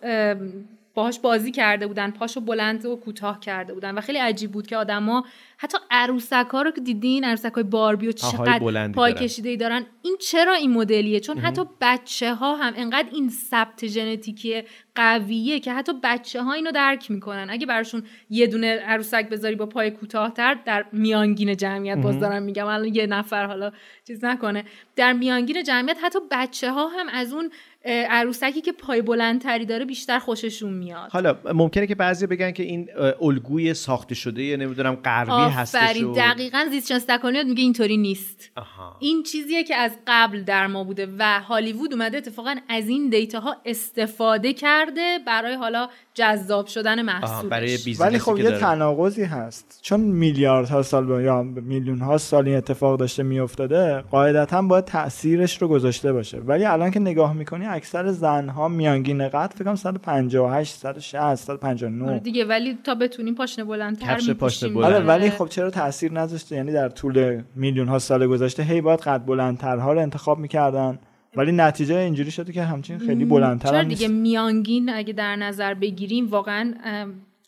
باهاش 0.95 1.19
بازی 1.19 1.51
کرده 1.51 1.87
بودن 1.87 2.11
پاشو 2.11 2.41
بلند 2.41 2.85
و 2.85 2.95
کوتاه 2.95 3.39
کرده 3.39 3.73
بودن 3.73 3.97
و 3.97 4.01
خیلی 4.01 4.17
عجیب 4.17 4.51
بود 4.51 4.67
که 4.67 4.77
آدما 4.77 5.25
حتی 5.57 5.77
عروسک 5.91 6.47
ها 6.51 6.61
رو 6.61 6.71
که 6.71 6.81
دیدین 6.81 7.23
عروسک 7.23 7.51
های 7.53 7.63
باربی 7.63 8.07
و 8.07 8.11
چقدر 8.11 8.59
پای 8.59 9.13
دارن. 9.13 9.25
کشیده 9.25 9.49
ای 9.49 9.57
دارن 9.57 9.85
این 10.01 10.17
چرا 10.19 10.53
این 10.53 10.71
مدلیه؟ 10.73 11.19
چون 11.19 11.37
حتی 11.37 11.61
بچه 11.81 12.33
ها 12.33 12.55
هم 12.55 12.73
انقدر 12.75 13.07
این 13.11 13.29
ثبت 13.29 13.87
ژنتیکی 13.87 14.63
قویه 14.95 15.59
که 15.59 15.73
حتی 15.73 15.91
بچه 16.03 16.43
ها 16.43 16.53
اینو 16.53 16.71
درک 16.71 17.11
می‌کنن. 17.11 17.47
اگه 17.49 17.65
براشون 17.65 18.03
یه 18.29 18.47
دونه 18.47 18.75
عروسک 18.75 19.29
بذاری 19.29 19.55
با 19.55 19.65
پای 19.65 19.91
کوتاهتر 19.91 20.53
در 20.65 20.85
میانگین 20.91 21.55
جمعیت 21.55 21.97
باز 21.97 22.19
دارم 22.19 22.43
میگم. 22.43 22.67
الان 22.67 22.95
یه 22.95 23.07
نفر 23.07 23.45
حالا 23.45 23.71
چیز 24.07 24.25
نکنه. 24.25 24.65
در 24.95 25.13
میانگین 25.13 25.63
جمعیت 25.63 25.97
حتی 26.03 26.19
بچه 26.31 26.71
ها 26.71 26.87
هم 26.87 27.09
از 27.09 27.33
اون 27.33 27.51
عروسکی 27.85 28.61
که 28.61 28.71
پای 28.71 29.01
بلندتری 29.01 29.65
داره 29.65 29.85
بیشتر 29.85 30.19
خوششون 30.19 30.73
میاد. 30.73 31.09
حالا 31.11 31.35
ممکنه 31.53 31.87
که 31.87 31.95
بعضی 31.95 32.27
بگن 32.27 32.51
که 32.51 32.63
این 32.63 32.89
الگوی 33.21 33.73
ساخته 33.73 34.15
شده 34.15 34.43
یا 34.43 34.55
نمی‌دونم 34.57 34.95
غربی 34.95 35.53
هستش 35.55 36.01
و- 36.01 36.13
دقیقا 36.13 36.65
زیست 36.71 37.07
تکانیات 37.07 37.45
میگه 37.45 37.63
اینطوری 37.63 37.97
نیست. 37.97 38.51
آها. 38.55 38.97
این 38.99 39.23
چیزیه 39.23 39.63
که 39.63 39.75
از 39.75 39.91
قبل 40.07 40.41
در 40.43 40.67
ما 40.67 40.83
بوده 40.83 41.07
و 41.19 41.39
هالیوود 41.41 41.93
اومده 41.93 42.17
اتفاقا 42.17 42.55
از 42.69 42.89
این 42.89 43.09
دیتاها 43.09 43.55
استفاده 43.65 44.53
کرده 44.53 45.19
برای 45.27 45.53
حالا 45.55 45.89
جذاب 46.13 46.67
شدن 46.67 47.01
محصولش. 47.01 47.51
برای 47.51 47.77
ولی 47.99 48.19
خب 48.19 48.37
یه. 48.37 48.51
تناقضی 48.51 49.23
هست. 49.23 49.79
چون 49.81 49.99
میلیاردها 49.99 50.81
سال 50.81 51.05
با- 51.05 51.21
یا 51.21 51.43
میلیون 51.43 51.99
ها 51.99 52.17
سال 52.17 52.47
این 52.47 52.57
اتفاق 52.57 52.99
داشته 52.99 53.23
میافتاده 53.23 54.01
قاعدتا 54.01 54.61
باید 54.61 54.85
تاثیرش 54.85 55.61
رو 55.61 55.67
گذاشته 55.67 56.13
باشه. 56.13 56.37
ولی 56.37 56.65
الان 56.65 56.91
که 56.91 56.99
نگاه 56.99 57.33
می‌کنی 57.33 57.65
اکثر 57.73 58.11
زنها 58.11 58.67
میانگین 58.67 59.29
قد 59.29 59.53
فکر 59.55 59.63
کنم 59.63 59.75
158 59.75 60.75
160 60.75 61.15
آره 61.21 61.35
159 61.35 62.19
دیگه 62.19 62.45
ولی 62.45 62.77
تا 62.83 62.95
بتونیم 62.95 63.35
پاشنه 63.35 63.65
بلندتر 63.65 64.13
کفش 64.13 64.29
پاشنه. 64.29 64.69
بلند. 64.69 64.93
آره 64.93 65.05
ولی 65.05 65.29
خب 65.29 65.47
چرا 65.47 65.69
تاثیر 65.69 66.11
نذاشته؟ 66.11 66.55
یعنی 66.55 66.71
در 66.71 66.89
طول 66.89 67.41
میلیون 67.55 67.87
ها 67.87 67.99
سال 67.99 68.27
گذشته 68.27 68.63
هی 68.63 68.81
باید 68.81 68.99
قد 68.99 69.25
بلندترها 69.25 69.93
رو 69.93 69.99
انتخاب 69.99 70.39
می‌کردن. 70.39 70.99
ولی 71.35 71.51
نتیجه 71.51 71.95
اینجوری 71.95 72.31
شده 72.31 72.53
که 72.53 72.63
همچین 72.63 72.97
خیلی 72.97 73.25
بلندتر 73.25 73.69
چرا 73.69 73.83
دیگه 73.83 74.07
نیست. 74.07 74.21
میانگین 74.21 74.89
اگه 74.89 75.13
در 75.13 75.35
نظر 75.35 75.73
بگیریم 75.73 76.29
واقعا 76.29 76.73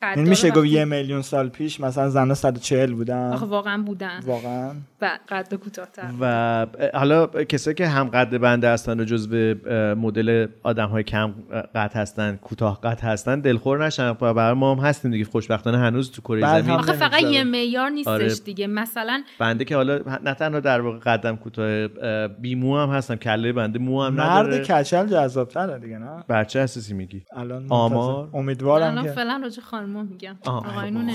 یعنی 0.02 0.30
میشه 0.30 0.52
گفت 0.52 0.66
یه 0.66 0.86
میلیون 0.86 1.22
سال 1.22 1.50
پیش 1.50 1.80
مثلا 1.80 2.10
زنها 2.10 2.34
140 2.34 2.94
بودن؟ 2.94 3.34
آخه 3.34 3.46
واقعا 3.46 3.84
بودن. 3.84 4.20
واقعا. 4.26 4.72
و 5.02 5.20
قد 5.30 5.54
کوتاهتر. 5.54 6.04
و 6.22 6.66
حالا 6.94 7.28
کسایی 7.28 7.76
که 7.76 7.88
هم 7.88 8.08
قد 8.08 8.38
بنده 8.38 8.70
هستن 8.70 9.00
و 9.00 9.04
جزو 9.04 9.56
مدل 9.96 10.48
آدم 10.64 10.88
های 10.88 11.04
کم 11.04 11.34
قد 11.76 11.92
هستن 11.94 12.36
کوتاه 12.36 12.82
قد 12.82 13.00
هستن 13.00 13.40
دلخور 13.40 13.86
نشن. 13.86 14.10
و 14.10 14.34
برای 14.34 14.54
ما 14.54 14.76
هم 14.76 14.80
هستیم 14.80 15.12
دیگه. 15.12 15.26
خوشبختانه 15.26 15.78
هنوز 15.78 16.12
تو 16.12 16.22
کره 16.22 16.62
زمین 16.62 16.72
آخه 16.72 16.94
فقط. 16.94 17.22
یه 17.22 17.44
معیار 17.44 17.90
نیستش 17.90 18.12
آره. 18.12 18.36
دیگه. 18.46 18.68
مثلا 18.68 19.24
بنده 19.40 19.66
که 19.66 19.76
حالا 19.76 20.00
نه 20.24 20.34
تنها 20.34 20.60
در 20.60 20.82
واقع 20.82 20.98
قدم 20.98 21.36
کوتاه 21.36 21.88
اه، 22.02 22.28
بی 22.28 22.56
مو 22.56 22.78
هم 22.78 22.90
هستم. 22.90 23.16
کله 23.16 23.54
بنده 23.54 23.80
مو 23.80 24.04
هم 24.04 24.14
مرد 24.14 24.46
نداره. 24.46 24.64
کچل 24.64 25.08
جذابتره 25.08 25.80
دیگه 25.80 25.98
نه؟ 25.98 26.24
برچه 26.28 26.60
اساسی 26.60 26.94
میگی. 26.94 27.24
الان 27.36 27.66
آمار؟ 27.70 28.30
امیدوارم 28.34 28.92
الان 28.92 29.12
فعلا 29.14 29.40
راجع 29.44 29.62
خانم‌ها 29.86 30.04
میگم 30.04 30.36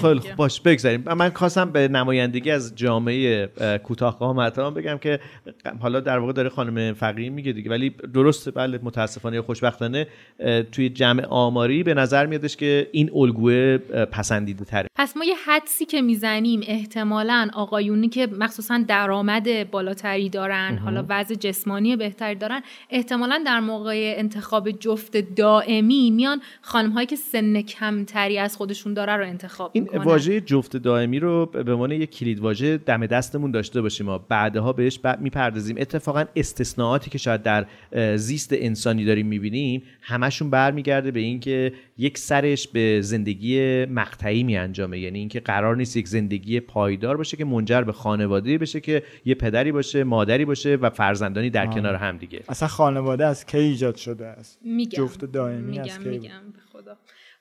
خیلی 0.00 0.20
خوب. 0.20 0.36
باش 0.36 0.60
بگذاریم. 0.60 1.04
من 1.16 1.30
خواستم 1.30 1.70
به 1.70 1.88
نمایندگی 1.88 2.50
از 2.50 2.76
جامعه 2.76 3.50
اه، 3.56 3.78
کوتاه 3.78 4.18
قامت 4.18 4.58
بگم 4.58 4.98
که 4.98 5.20
حالا 5.80 6.00
در 6.00 6.18
واقع 6.18 6.32
داره 6.32 6.48
خانم 6.48 6.94
فقیه 6.94 7.30
میگه 7.30 7.52
دیگه. 7.52 7.70
ولی 7.70 7.90
درسته 8.14 8.50
بله 8.50 8.80
متاسفانه 8.82 9.36
یا 9.36 9.42
خوشبختانه 9.42 10.06
توی 10.72 10.88
جمع 10.88 11.26
آماری 11.26 11.82
به 11.82 11.94
نظر 11.94 12.26
میادش 12.26 12.56
که 12.56 12.88
این 12.92 13.10
الگوه 13.14 13.78
پسندیده 14.12 14.64
تره 14.64 14.86
پس 14.96 15.16
ما 15.16 15.24
یه 15.24 15.34
حدسی 15.46 15.84
که 15.84 16.02
می‌زنیم 16.02 16.60
احتمالا 16.66 17.48
آقایونی 17.54 18.08
که 18.08 18.26
مخصوصا 18.26 18.84
درآمد 18.88 19.70
بالاتری 19.70 20.28
دارن 20.28 20.78
حالا 20.78 21.04
وضع 21.08 21.34
جسمانی 21.34 21.96
بهتری 21.96 22.34
دارن 22.34 22.62
احتمالا 22.90 23.42
در 23.46 23.60
موقع 23.60 24.14
انتخاب 24.16 24.70
جفت 24.70 25.16
دائمی 25.16 26.10
میان 26.10 26.40
خانم 26.60 26.90
هایی 26.90 27.06
که 27.06 27.16
سن 27.16 27.62
کمتری 27.62 28.38
از 28.38 28.56
خودشون 28.60 28.94
داره 28.94 29.16
رو 29.16 29.26
انتخاب 29.26 29.70
این 29.74 29.84
می‌کنن 29.84 30.04
واژه 30.04 30.40
جفت 30.40 30.76
دائمی 30.76 31.18
رو 31.18 31.46
به 31.46 31.72
عنوان 31.72 31.90
یک 31.90 32.10
کلید 32.10 32.40
واژه 32.40 32.76
دم 32.76 33.06
دستمون 33.06 33.50
داشته 33.50 33.82
باشیم 33.82 34.06
ما. 34.06 34.18
بعدها 34.18 34.72
بهش 34.72 34.98
ب... 34.98 35.20
می‌پردازیم. 35.20 35.76
اتفاقا 35.78 36.24
استثناءاتی 36.36 37.10
که 37.10 37.18
شاید 37.18 37.42
در 37.42 37.66
زیست 38.16 38.50
انسانی 38.52 39.04
داریم 39.04 39.26
می‌بینیم 39.26 39.82
همشون 40.00 40.50
برمیگرده 40.50 41.10
به 41.10 41.20
اینکه 41.20 41.72
یک 41.98 42.18
سرش 42.18 42.68
به 42.68 43.00
زندگی 43.02 43.84
مقطعی 43.86 44.42
میانجامه 44.42 44.98
یعنی 44.98 45.18
اینکه 45.18 45.40
قرار 45.40 45.76
نیست 45.76 45.96
یک 45.96 46.08
زندگی 46.08 46.60
پایدار 46.60 47.16
باشه 47.16 47.36
که 47.36 47.44
منجر 47.44 47.82
به 47.82 47.92
خانواده 47.92 48.58
بشه 48.58 48.80
که 48.80 49.02
یه 49.24 49.34
پدری 49.34 49.72
باشه 49.72 50.04
مادری 50.04 50.44
باشه 50.44 50.76
و 50.76 50.90
فرزندانی 50.90 51.50
در 51.50 51.66
کنار 51.66 51.94
هم 51.94 52.16
دیگه. 52.16 52.40
اصلا 52.48 52.68
خانواده 52.68 53.26
از 53.26 53.46
کی 53.46 53.58
ایجاد 53.58 53.96
شده 53.96 54.26
است؟ 54.26 54.58
میگم. 54.64 55.04
جفت 55.04 55.24
دائمی 55.24 55.62
میگم 55.62 55.82
از 55.82 55.98
کی؟ 55.98 56.08
میگم. 56.08 56.30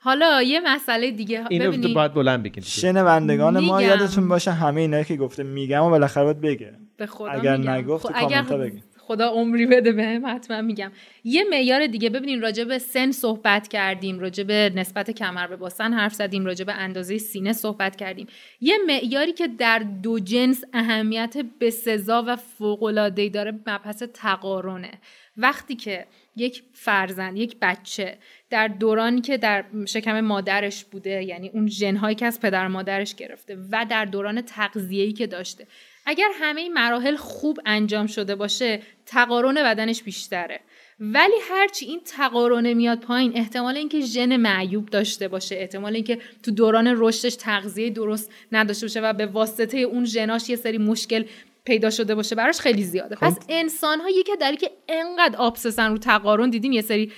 حالا 0.02 0.42
یه 0.42 0.60
مسئله 0.60 1.12
دیگه 1.12 1.46
اینو 1.50 1.72
ببینید 1.72 1.94
باید 1.94 2.14
بلند 2.14 2.44
بگین 2.44 2.64
شنوندگان 2.64 3.60
ما. 3.60 3.82
یادتون 3.82 4.28
باشه 4.28 4.52
همه 4.52 4.82
اینا 4.82 5.04
که 5.04 5.16
گفته 5.16 5.44
میگم 5.44 5.84
و 5.84 5.90
بالاخره 5.90 6.24
باید 6.24 6.42
بگه 6.42 6.74
به 6.98 7.06
خدا 7.06 7.32
اگر 7.32 7.58
میگم. 7.58 7.70
نگفت 7.72 8.08
تو 8.08 8.14
خب 8.14 8.26
اگر. 8.26 8.72
خدا 9.10 9.28
عمری 9.28 9.66
بده 9.66 9.92
بهم 9.92 10.26
حتما 10.26 10.62
میگم 10.62 10.92
یه 11.24 11.44
معیار 11.50 11.88
دیگه 11.88 12.10
ببینین 12.10 12.42
راجع 12.42 12.64
به 12.64 12.80
سن 12.80 13.12
صحبت 13.12 13.68
کردیم 13.68 14.20
راجع 14.20 14.44
به 14.44 14.72
نسبت 14.76 15.12
کمر 15.12 15.48
به 15.48 15.56
باسن 15.56 15.94
حرف 15.94 16.14
زدیم 16.14 16.46
راجع 16.46 16.66
به 16.66 16.74
اندازه 16.74 17.18
سینه 17.18 17.54
صحبت 17.54 17.96
کردیم 17.96 18.28
یه 18.62 18.78
معیاری 18.88 19.34
که 19.34 19.48
در 19.48 19.80
دو 19.80 20.20
جنس 20.20 20.64
اهمیت 20.74 21.36
بسزا 21.62 22.24
و 22.28 22.36
فوق‌العاده‌ای 22.36 23.30
داره 23.30 23.52
مبحث 23.52 24.04
تقارنه 24.14 24.92
وقتی 25.38 25.76
که 25.76 26.06
یک 26.40 26.64
فرزند 26.74 27.38
یک 27.38 27.58
بچه 27.62 28.18
در 28.50 28.68
دورانی 28.68 29.22
که 29.22 29.38
در 29.38 29.66
شکم 29.86 30.22
مادرش 30.22 30.84
بوده 30.84 31.24
یعنی 31.24 31.50
اون 31.50 31.68
ژنهایی 31.68 32.16
که 32.16 32.26
از 32.26 32.40
پدر 32.40 32.68
مادرش 32.68 33.16
گرفته 33.16 33.58
و 33.72 33.86
در 33.90 34.06
دوران 34.06 34.42
تغذیه‌ای 34.42 35.14
که 35.14 35.28
داشته. 35.28 35.68
اگر 36.06 36.30
همه 36.34 36.62
این 36.62 36.74
مراحل 36.74 37.16
خوب 37.16 37.60
انجام 37.66 38.08
شده 38.08 38.36
باشه 38.36 38.82
تقارن 39.06 39.54
بدنش 39.54 40.04
بیشتره. 40.04 40.60
ولی 41.00 41.36
هرچی 41.50 41.86
این 41.86 42.02
تقارن 42.06 42.74
میاد 42.74 43.00
پایین 43.00 43.38
احتمال 43.38 43.78
اینکه 43.78 44.00
ژن 44.00 44.38
معیوب 44.38 44.90
داشته 44.90 45.28
باشه 45.28 45.56
احتمال 45.56 45.96
اینکه 45.96 46.20
تو 46.44 46.52
دوران 46.52 46.94
رشدش 46.98 47.36
تغذیه 47.36 47.90
درست 47.90 48.32
نداشته 48.52 48.86
باشه 48.86 49.02
و 49.02 49.14
به 49.14 49.26
واسطه 49.26 49.78
اون 49.78 50.06
ژناش 50.06 50.50
یه 50.50 50.56
سری 50.56 50.78
مشکل 50.78 51.24
پیدا 51.70 51.90
شده 51.90 52.16
باشه 52.16 52.36
براش 52.36 52.60
خیلی 52.60 52.84
زیاده. 52.84 53.16
خب. 53.16 53.26
پس 53.26 53.40
انسان 53.50 54.00
ها 54.02 54.10
یکی 54.10 54.32
دلیلی 54.42 54.58
که 54.58 54.72
انقدر 54.90 55.36
آبسسن 55.38 55.92
رو 55.92 55.98
تقارن 55.98 56.50
دیدیم 56.50 56.72
یه 56.72 56.82
سری 56.82 57.12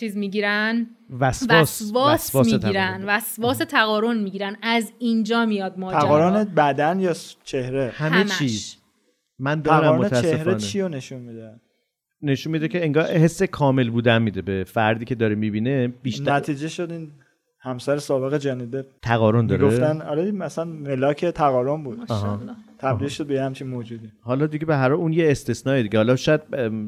چیز 0.00 0.16
می‌گیرن. 0.16 0.86
وسواس 1.20 1.82
وسواس 1.82 2.20
وسواس 2.20 2.46
می‌گیرن 2.46 2.98
تقارن. 2.98 3.04
وسواس 3.06 3.58
تقارن 3.58 4.18
می‌گیرن. 4.18 4.56
از 4.62 4.92
اینجا 4.98 5.46
میاد 5.46 5.78
ماجرا. 5.78 6.00
تقارن 6.00 6.44
بدن 6.44 7.00
یا 7.00 7.14
چهره؟ 7.44 7.92
همه 7.94 8.10
همش. 8.10 8.38
چیز. 8.38 8.76
من 9.38 9.60
دارم 9.60 10.08
تقارن 10.08 10.22
چهره 10.22 10.56
چی 10.56 10.80
رو 10.80 10.88
نشون 10.88 11.20
میده؟ 11.20 11.60
نشون 12.22 12.52
میده 12.52 12.68
که 12.68 12.84
انگار 12.84 13.04
حس 13.04 13.42
کامل 13.42 13.90
بودن 13.90 14.22
میده 14.22 14.42
به 14.42 14.64
فردی 14.64 15.04
که 15.04 15.14
داره 15.14 15.34
می‌بینه. 15.34 15.88
بیشتر 15.88 16.32
نتیجه 16.36 16.68
شد 16.68 16.92
این 16.92 17.10
همسر 17.60 17.98
سابق 17.98 18.38
جنیده. 18.38 18.86
تقارن 19.02 19.46
داره؟ 19.46 19.64
می‌گفتن 19.64 20.02
آره 20.02 20.30
مثلا 20.30 20.64
ملاک 20.64 21.24
تقارن 21.24 21.82
بود. 21.82 21.98
ماشاءالله. 21.98 22.56
تبدیل 22.82 23.08
شد 23.08 23.26
به 23.26 23.42
همچین 23.42 23.66
موجودی. 23.68 24.12
حالا 24.20 24.46
دیگه 24.46 24.66
به 24.66 24.76
هر 24.76 24.92
اون 24.92 25.12
یه 25.12 25.30
استثنای 25.30 25.82
دیگه. 25.82 25.98
حالا 25.98 26.16
شاید 26.16 26.40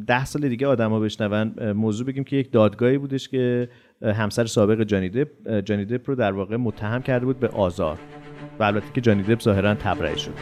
ده 0.06 0.24
سال 0.24 0.48
دیگه 0.48 0.66
آدما 0.66 1.00
بشنون. 1.00 1.72
موضوع 1.72 2.06
بگیم 2.06 2.24
که 2.24 2.36
یک 2.36 2.52
دادگاهی 2.52 2.98
بودش 2.98 3.28
که 3.28 3.68
همسر 4.02 4.46
سابق 4.46 4.82
جانی 4.82 5.08
دپ 5.08 5.28
اه، 5.46 5.62
جانی 5.62 5.84
دپ 5.84 6.10
رو 6.10 6.16
در 6.16 6.32
واقع 6.32 6.56
متهم 6.56 7.02
کرده 7.02 7.26
بود 7.26 7.40
به 7.40 7.48
آزار. 7.48 7.98
و 8.58 8.62
البته 8.62 8.86
که 8.94 9.00
جانی 9.00 9.22
دپ 9.22 9.40
ظاهرا 9.40 9.74
تبرئه 9.74 10.16
شد. 10.16 10.34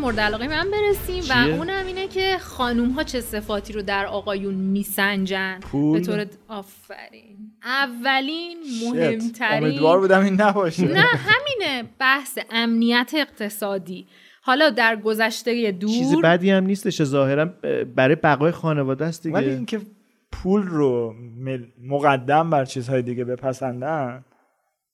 مورد 0.00 0.20
علاقه 0.20 0.48
من 0.48 0.70
برسیم 0.70 1.22
و 1.22 1.44
چیه؟ 1.44 1.54
اونم 1.54 1.86
اینه 1.86 2.08
که 2.08 2.36
خانوم 2.40 2.90
ها 2.90 3.02
چه 3.02 3.20
صفاتی 3.20 3.72
رو 3.72 3.82
در 3.82 4.06
آقایون 4.06 4.54
میسنجن؟ 4.54 5.60
به 5.72 6.00
طور 6.00 6.26
آفرین 6.48 7.52
اولین. 7.64 8.58
مهمترین 8.84 9.64
امیدوار 9.64 10.00
بودم 10.00 10.24
این 10.24 10.40
نباشه 10.40 10.84
نه 10.84 11.00
همینه 11.00 11.88
بحث 11.98 12.38
امنیت 12.50 13.12
اقتصادی 13.16 14.06
حالا 14.42 14.70
در 14.70 14.96
گذشته 14.96 15.72
دور 15.72 15.90
چیز 15.90 16.16
بدی 16.16 16.50
هم 16.50 16.64
نیستش 16.64 17.02
ظاهرا 17.02 17.42
اه، 17.64 17.84
برای 17.84 18.14
بقای 18.14 18.52
خانواده 18.52 19.04
است 19.04 19.22
دیگه 19.22 19.34
ولی 19.34 19.50
اینکه 19.50 19.80
پول 20.32 20.62
رو 20.62 21.14
مقدم 21.82 22.50
بر 22.50 22.64
چیزهای 22.64 23.02
دیگه 23.02 23.24
بپسندن 23.24 24.24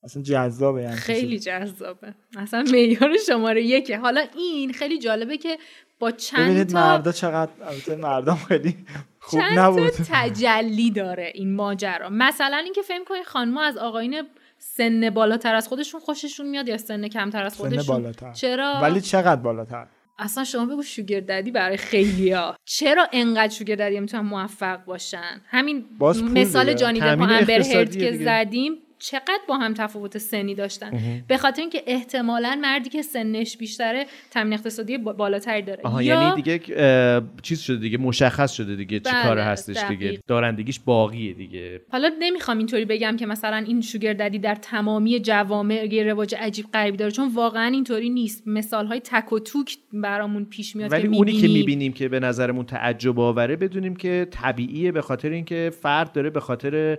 اصلا 0.07 0.23
جذابه 0.23 0.81
یعنی 0.81 0.95
خیلی 0.95 1.39
جذابه. 1.39 2.13
اصلا 2.37 2.63
معیار 2.71 3.17
شماره 3.27 3.63
یکه. 3.63 3.97
حالا 3.97 4.25
این 4.37 4.73
خیلی 4.73 4.99
جالبه 4.99 5.37
که 5.37 5.57
با 5.99 6.11
چند 6.11 6.45
ببینید 6.45 6.67
تا 6.67 6.79
مردا 6.79 7.11
چقدر 7.11 7.51
البته 7.67 7.95
مردم 7.95 8.35
خیلی 8.35 8.75
خوب 9.19 9.39
چند 9.39 9.59
نبود 9.59 9.89
تا 9.89 10.03
تجلی 10.07 10.91
داره 10.91 11.31
این 11.35 11.55
ماجرا. 11.55 12.09
مثلا 12.09 12.57
اینکه 12.57 12.81
فهم 12.81 13.05
کنید 13.05 13.23
خانم‌ها 13.23 13.63
از 13.63 13.77
آقایون 13.77 14.27
سن 14.57 15.09
بالاتر 15.09 15.55
از 15.55 15.67
خودشون 15.67 16.01
خوششون 16.01 16.49
میاد 16.49 16.67
یا 16.67 16.77
سن 16.77 17.07
کمتر 17.07 17.43
از 17.43 17.53
سن 17.53 17.57
خودشون؟ 17.57 17.95
بالاتر. 17.95 18.33
چرا؟ 18.33 18.79
ولی 18.81 19.01
چقدر 19.01 19.41
بالاتر؟ 19.41 19.87
اصلا 20.19 20.43
شما 20.43 20.65
بگو 20.65 20.83
شوگر 20.83 21.19
ددی 21.19 21.51
برای 21.51 21.77
خیلیا 21.77 22.55
چرا 22.65 23.07
انقدر 23.13 23.53
شوگر 23.53 23.75
ددی 23.75 23.99
می‌تونن 23.99 24.23
موفق 24.23 24.85
باشن؟ 24.85 25.41
همین 25.47 25.85
مثال. 26.33 26.73
جانی 26.73 26.99
دپ 26.99 27.21
امبر 27.21 27.61
هرد 27.61 27.97
که. 27.97 28.11
زدیم. 28.11 28.73
چقدر 28.99 29.39
با 29.47 29.57
هم 29.57 29.73
تفاوت 29.73 30.17
سنی 30.17 30.55
داشتن. 30.55 30.91
به 31.27 31.37
خاطر 31.37 31.61
اینکه 31.61 31.83
احتمالا 31.87 32.59
مردی 32.61 32.89
که 32.89 33.01
سنش 33.01 33.57
بیشتره 33.57 34.05
تامین 34.31 34.53
اقتصادی 34.53 34.97
با- 34.97 35.13
بالاتری 35.13 35.61
داره. 35.61 35.81
آها 35.83 36.03
یا 36.03 36.21
یعنی 36.23 36.41
دیگه 36.41 37.21
چیز 37.41 37.59
شده 37.59 37.77
دیگه 37.77 37.97
مشخص 37.97 38.51
شده 38.51 38.75
دیگه 38.75 38.99
چی 38.99 39.09
بله، 39.11 39.23
کار 39.23 39.39
هستش 39.39 39.77
دیگه. 39.89 40.07
دقیق. 40.07 40.19
دارندگیش 40.27 40.79
باقیه 40.79 41.33
دیگه. 41.33 41.81
حالا 41.91 42.11
نمی‌خوام 42.19 42.57
اینطوری 42.57 42.85
بگم 42.85 43.17
که 43.19 43.25
مثلا 43.25 43.57
این 43.57 43.81
شوگر 43.81 44.13
ددی 44.13 44.39
در 44.39 44.55
تمامی 44.55 45.19
جوامع 45.19 45.93
یه 45.93 46.03
رواج 46.03 46.35
عجیب 46.39 46.65
غریبی 46.73 46.97
داره 46.97 47.11
چون 47.11 47.31
واقعا 47.33 47.65
اینطوری 47.67 48.09
نیست. 48.09 48.43
مثال 48.47 48.85
های 48.87 48.99
تک 48.99 49.33
و 49.33 49.39
توک 49.39 49.77
برامون 49.93 50.45
پیش 50.45 50.75
میاد 50.75 50.91
ولی 50.91 51.09
که 51.09 51.15
اونی 51.15 51.31
که 51.33 51.47
می‌بینیم. 51.47 51.93
که 51.93 52.07
به 52.09 52.19
نظرمون 52.19 52.65
تعجب 52.65 53.19
آوره 53.19 53.55
بدونیم 53.55 53.95
که 53.95 54.27
طبیعیه 54.31 54.91
به 54.91 55.01
خاطر 55.01 55.29
اینکه 55.29 55.71
فرد 55.81 56.11
داره 56.11 56.29
به 56.29 56.39
خاطر 56.39 56.97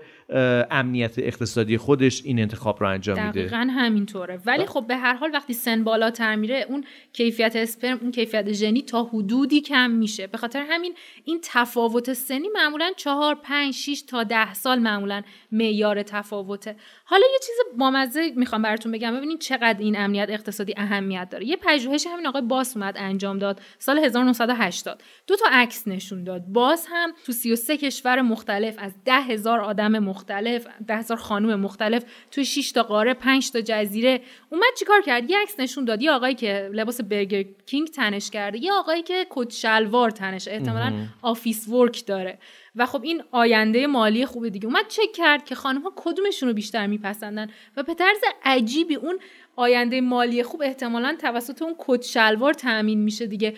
امنیت 0.71 1.19
اقتصادی 1.19 1.77
خودش 1.77 2.25
این 2.25 2.41
انتخاب 2.41 2.81
رو 2.81 2.89
انجام 2.89 3.27
میده. 3.27 3.41
دقیقا 3.41 3.69
همینطوره. 3.71 4.41
ولی 4.47 4.67
خب 4.67 4.85
به 4.89 4.97
هر 4.97 5.15
حال 5.15 5.31
وقتی 5.35 5.53
سن 5.53 5.85
بالاتر 5.85 6.37
میره 6.37 6.67
اون 6.69 6.85
کیفیت 7.13 7.57
اسپرم 7.57 7.99
اون 8.03 8.13
کیفیت 8.13 8.53
ژنی 8.53 8.83
تا 8.83 9.05
حدودی 9.05 9.61
کم 9.61 9.91
میشه. 9.91 10.27
به 10.27 10.39
خاطر 10.39 10.65
همین 10.69 10.95
این 11.25 11.41
تفاوت 11.43 12.13
سنی 12.13 12.49
معمولا 12.55 12.91
چهار 12.97 13.35
پنج 13.35 13.75
6 13.75 14.03
تا 14.03 14.23
ده 14.23 14.55
سال 14.55 14.79
معمولا 14.79 15.23
معیار 15.53 16.03
تفاوته. 16.03 16.77
حالا 17.11 17.27
یه 17.33 17.39
چیز 17.47 17.57
بامزه 17.79 18.33
می‌خوام 18.37 18.63
براتون 18.63 18.93
بگم. 18.93 19.17
ببینید 19.17 19.39
چقدر 19.41 19.79
این 19.79 19.99
امنیت 19.99 20.29
اقتصادی 20.31 20.75
اهمیت 20.77 21.29
داره. 21.31 21.47
یه 21.47 21.57
پژوهش 21.57 22.07
همین 22.07 22.27
آقای 22.27 22.43
باس 22.43 22.77
اومد 22.77 22.95
انجام 22.99 23.39
داد 23.39 23.61
سال 23.79 23.99
1980 23.99 25.03
دو 25.27 25.37
تا 25.37 25.47
عکس 25.51 25.89
نشون 25.89 26.25
داد. 26.25 26.45
باز 26.47 26.87
هم 26.91 27.13
تو 27.27 27.33
33 27.33 27.77
کشور 27.77 28.21
مختلف 28.21 28.75
از 28.79 28.93
ده 29.05 29.21
هزار 29.21 29.61
آدم 29.61 29.99
مختلف 29.99 30.67
ده 30.87 30.97
هزار 30.97 31.17
خانم 31.17 31.61
مختلف 31.61 32.05
توی 32.31 32.45
6 32.45 32.73
تا 32.73 32.83
قاره 32.83 33.15
5 33.15 33.51
تا 33.51 33.61
جزیره 33.61 34.21
اومد 34.51 34.75
چیکار 34.79 35.01
کرد؟ 35.01 35.31
یه 35.31 35.39
عکس 35.39 35.61
نشون 35.61 35.85
داد. 35.85 36.03
یه 36.03 36.11
آقایی 36.11 36.35
که 36.35 36.71
لباس 36.73 37.01
برگر 37.01 37.45
کینگ 37.67 37.89
تنش 37.89 38.31
کرده 38.31 38.59
یه 38.59 38.73
آقایی 38.73 39.03
که 39.03 39.27
کت 39.31 39.51
شلوار 39.51 40.11
تنش 40.11 40.49
احتمالاً 40.49 40.93
office 41.23 41.69
work 41.69 42.07
داره. 42.07 42.39
و 42.79 42.87
خب 42.87 43.03
این 43.03 43.23
آینده 43.31 43.87
مالی 43.87 44.27
خوبه 44.27 44.51
دیگه. 44.51 44.67
اومد 44.67 44.89
چک 44.89 45.13
کرد 45.15 45.45
که 45.45 45.55
خانم 45.55 45.83
ها 45.83 45.93
کدومشون 45.97 46.49
رو 46.49 46.55
بیشتر 46.55 46.87
میپسندن 46.87 47.47
و 47.77 47.83
به 47.83 47.95
طرز 47.95 48.19
عجیبی 48.45 48.95
اون 48.95 49.19
آینده 49.57 50.01
مالی 50.01 50.43
خوب 50.43 50.63
احتمالا 50.65 51.17
توسط 51.21 51.63
اون 51.63 51.75
کت 51.79 52.03
شلوار 52.03 52.55
تامین 52.55 52.99
میشه 53.03 53.27
دیگه. 53.27 53.55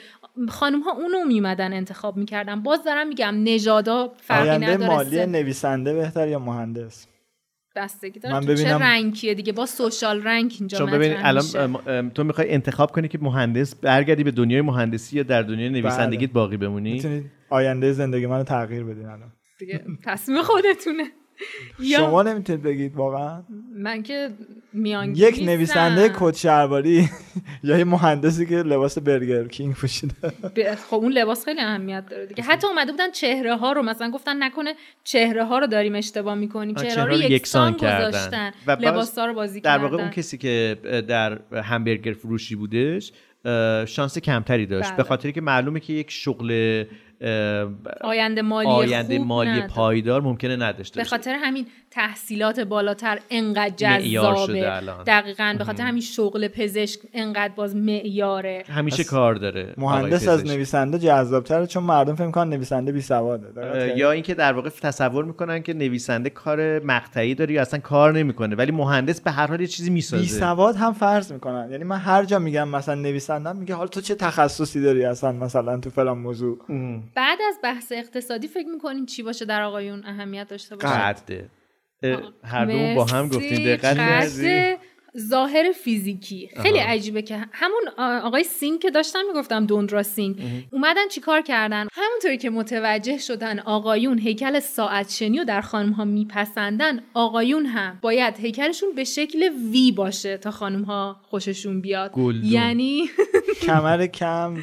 خانم 0.49 0.81
ها 0.81 0.93
اونو 0.93 1.25
میومدن 1.25 1.73
انتخاب 1.73 2.17
می‌کردن. 2.17 2.63
باز 2.63 2.85
دارم 2.85 3.09
میگم 3.09 3.35
نژادا 3.45 4.13
فرقی 4.17 4.49
آینده 4.49 4.67
نداره. 4.67 4.87
مالی 4.95 5.17
سن. 5.17 5.29
نویسنده 5.29 5.95
بهتر 5.95 6.29
یا 6.29 6.39
مهندس؟ 6.39 7.07
بستگی 7.77 8.21
داره. 8.21 8.35
من 8.35 8.41
تو 8.41 8.47
چه 8.47 8.53
ببینم- 8.63 8.83
رنگیه 8.83 9.35
دیگه؟ 9.35 9.53
با 9.53 9.67
سوشال 9.67 10.23
رنگ 10.23 10.57
اینجا 10.59 10.79
شما 10.79 10.87
ببین 10.87 11.17
الان 11.17 12.11
تو 12.11 12.25
می‌خوای 12.25 12.51
انتخاب 12.51 12.93
کنی 12.93 13.09
که 13.09 13.19
مهندس 13.23 13.75
برگردی 13.75 14.25
به 14.25 14.31
دنیای 14.31 14.61
مهندسی 14.61 15.17
یا 15.17 15.23
در 15.23 15.43
دنیای 15.43 15.69
نویسندگیت 15.69 16.31
بله. 16.31 16.35
باقی 16.35 16.57
بمونی؟ 16.57 16.93
می‌تونید 16.93 17.40
آینده 17.51 17.93
زندگی 17.93 18.27
منو 18.27 18.45
تغییر 18.45 18.85
بدین 18.85 19.07
الان. 19.07 19.33
دیگه 19.59 19.85
تصمیم 20.05 20.43
خودتونه. 20.43 21.05
یا 21.79 21.99
شما 21.99 22.23
نمی‌تونید 22.23 22.63
بگید 22.63 22.97
واقعا؟ 22.97 23.43
من 23.77 24.03
که 24.03 24.31
میان 24.73 25.15
یک 25.15 25.43
نویسنده 25.43 26.11
کت 26.15 26.37
شلواری 26.37 27.09
یا 27.65 27.79
یه 27.79 27.85
مهندسی 27.85 28.47
که 28.47 28.55
لباس 28.55 28.99
برگر 28.99 29.49
کینگ 29.49 29.75
پوشیده. 29.75 30.15
خب 30.91 30.97
اون 30.97 31.13
لباس 31.13 31.45
خیلی 31.45 31.61
اهمیت 31.61 32.07
داره 32.11 32.27
دیگه. 32.27 32.43
حتی 32.43 32.67
اومده 32.67 32.93
بودن 32.93 33.11
چهره 33.11 33.57
ها 33.57 33.73
رو 33.73 33.83
مثلا 33.83 34.11
گفتن 34.11 34.43
نکنه 34.43 34.75
چهره 35.05 35.45
ها 35.45 35.59
رو 35.59 35.67
داریم 35.67 35.95
اشتباه 35.95 36.35
می‌کنیم. 36.35 36.75
چهره 36.75 37.05
رو 37.05 37.13
یکسان. 37.13 37.73
گذاشتن. 37.73 38.53
لباس 38.67 39.19
ها 39.19 39.27
رو 39.27 39.35
بازی 39.35 39.61
در 39.61 39.71
کردن 39.71 39.83
واقع 39.83 40.03
اون 40.03 40.11
کسی 40.11 40.39
که 40.39 40.77
در 41.09 41.41
همبرگر 41.63 42.13
فروشی 42.13 42.55
بودش 42.55 43.13
شانس 43.87 44.19
کمتری 44.19 44.67
داشت. 44.67 44.89
بله. 44.89 44.97
به 44.97 45.03
خاطر 45.03 45.31
که 45.31 45.41
معلومه 45.41 45.81
که 45.81 45.93
یک 45.93 46.11
شغل 46.11 46.85
آینده 48.01 48.43
مالی 48.43 48.69
آینده 48.69 49.19
خوب 49.19 49.27
مالی 49.27 49.51
نداره. 49.51 49.67
پایدار 49.67 50.21
ممکنه 50.21 50.57
نداشته 50.57 51.01
به 51.01 51.05
خاطر 51.05 51.35
همین 51.35 51.67
تحصیلات 51.91 52.61
بالاتر 52.61 53.19
انقدر 53.31 53.75
جذابه. 53.77 54.77
الان. 54.77 55.05
دقیقا 55.05 55.55
به 55.59 55.65
خاطر 55.65 55.83
همین 55.83 56.03
شغل 56.03 56.49
پزشک 56.49 57.01
انقدر 57.15 57.53
باز 57.57 57.77
معیاره. 57.77 58.65
همیشه 58.69 59.05
کار 59.05 59.35
داره 59.35 59.75
مهندس 59.77 60.29
از. 60.29 60.47
نویسنده 60.47 60.99
جذابتره 60.99 61.67
چون 61.67 61.83
مردم 61.83 62.15
فکر 62.15 62.27
می‌کنن 62.27 62.51
نویسنده 62.51 62.93
بی 62.93 63.01
سواده. 63.01 63.95
یا 63.97 64.11
اینکه 64.11 64.35
در 64.35 64.53
واقع 64.53 64.69
تصور 64.69 65.25
می‌کنن 65.25 65.63
که 65.63 65.75
نویسنده 65.75 66.31
کار 66.31 66.85
مقطعی 66.85 67.35
داره 67.35 67.55
یا 67.55 67.63
اصلا 67.63 67.81
کار 67.81 68.13
نمی‌کنه 68.13 68.57
ولی 68.57 68.73
مهندس 68.73 69.21
به 69.21 69.31
هر 69.31 69.47
حال 69.47 69.61
یه 69.61 69.67
چیزی 69.67 69.89
بی 69.89 69.95
می‌سازه 69.95 70.27
سواد 70.27 70.77
هم 70.77 70.93
فرض 70.93 71.33
می‌کنن. 71.33 71.69
یعنی 71.71 71.85
من 71.85 71.99
هر 71.99 72.25
جا 72.25 72.39
میگم 72.39 72.69
مثلا 72.69 72.95
نویسندم 72.95 73.57
میگه 73.57 73.75
حالا 73.75 73.89
تو 73.89 74.01
چه 74.01 74.15
تخصصی 74.15 74.83
داری 74.83 75.05
اصلا 75.05 75.33
مثلا 75.33 75.79
تو 75.81 75.91
فلان 75.91 76.19
موضوع؟ 76.19 76.59
بعد 77.15 77.39
از 77.49 77.55
بحث 77.63 77.93
اقتصادی 77.93 78.49
فکر 78.49 78.69
می‌کنین 78.69 79.07
چی 79.07 79.23
باشه 79.23 79.45
در 79.45 79.63
آقایون 79.63 80.03
اهمیت 80.07 80.49
داشته 80.49 80.77
باشه؟ 80.77 80.89
قده 80.89 81.51
هر 82.45 82.65
دوم 82.65 82.95
با 82.95 83.05
هم. 83.05 83.29
گفتیم 83.29 83.77
دقت 83.77 84.79
ظاهر 85.19 85.73
فیزیکی. 85.73 86.51
خیلی 86.63 86.79
عجیبه 86.79 87.23
که 87.23 87.47
همون 87.53 87.83
آقای 87.99 88.45
سینگ 88.45 88.79
که 88.79 88.91
داشتم 88.91 89.23
می‌گفتم 89.29 89.67
دوندرا 89.67 90.03
سینگ. 90.03 90.43
اومدن 90.73 91.09
چیکار 91.09 91.41
کردن؟ 91.41 91.87
همونطوری 91.93 92.39
که 92.39 92.51
متوجه 92.51 93.19
شدن 93.19 93.59
آقایون 93.59 94.19
هیکل 94.19 94.61
ساعت 94.61 95.11
شنی 95.11 95.39
رو 95.39 95.45
در 95.45 95.61
خانم 95.61 95.93
ها 95.93 96.05
میپسندن 96.05 97.01
آقایون 97.15 97.67
هم 97.67 97.99
باید 98.03 98.39
هیکلشون 98.39 98.95
به 98.95 99.05
شکل 99.05 99.49
V 99.73 99.93
باشه 99.93 100.37
تا 100.37 100.51
خانم 100.51 100.83
ها 100.83 101.21
خوششون 101.23 101.81
بیاد. 101.81 102.13
گلدون. 102.13 102.45
یعنی 102.45 103.11
کمر 103.63 104.07
کم. 104.07 104.57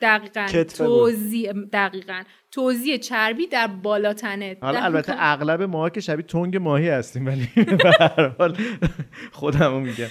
دقیقا. 0.00 0.64
توزیع 0.64 1.52
دقیقا. 1.72 2.22
توزیع 2.50 2.96
چربی 2.96 3.46
در 3.46 3.66
بالاتنه 3.66 4.56
حالا 4.60 4.80
البته 4.80 5.14
اغلب 5.16 5.62
ما 5.62 5.90
که 5.90 6.00
شبیه 6.00 6.26
تنگ 6.26 6.56
ماهی 6.56 6.88
هستیم 6.88 7.26
ولی 7.26 7.48
به 7.82 7.92
هر 8.00 8.34
حال 8.38 8.56
خودمو 9.32 9.80
میگم. 9.80 10.06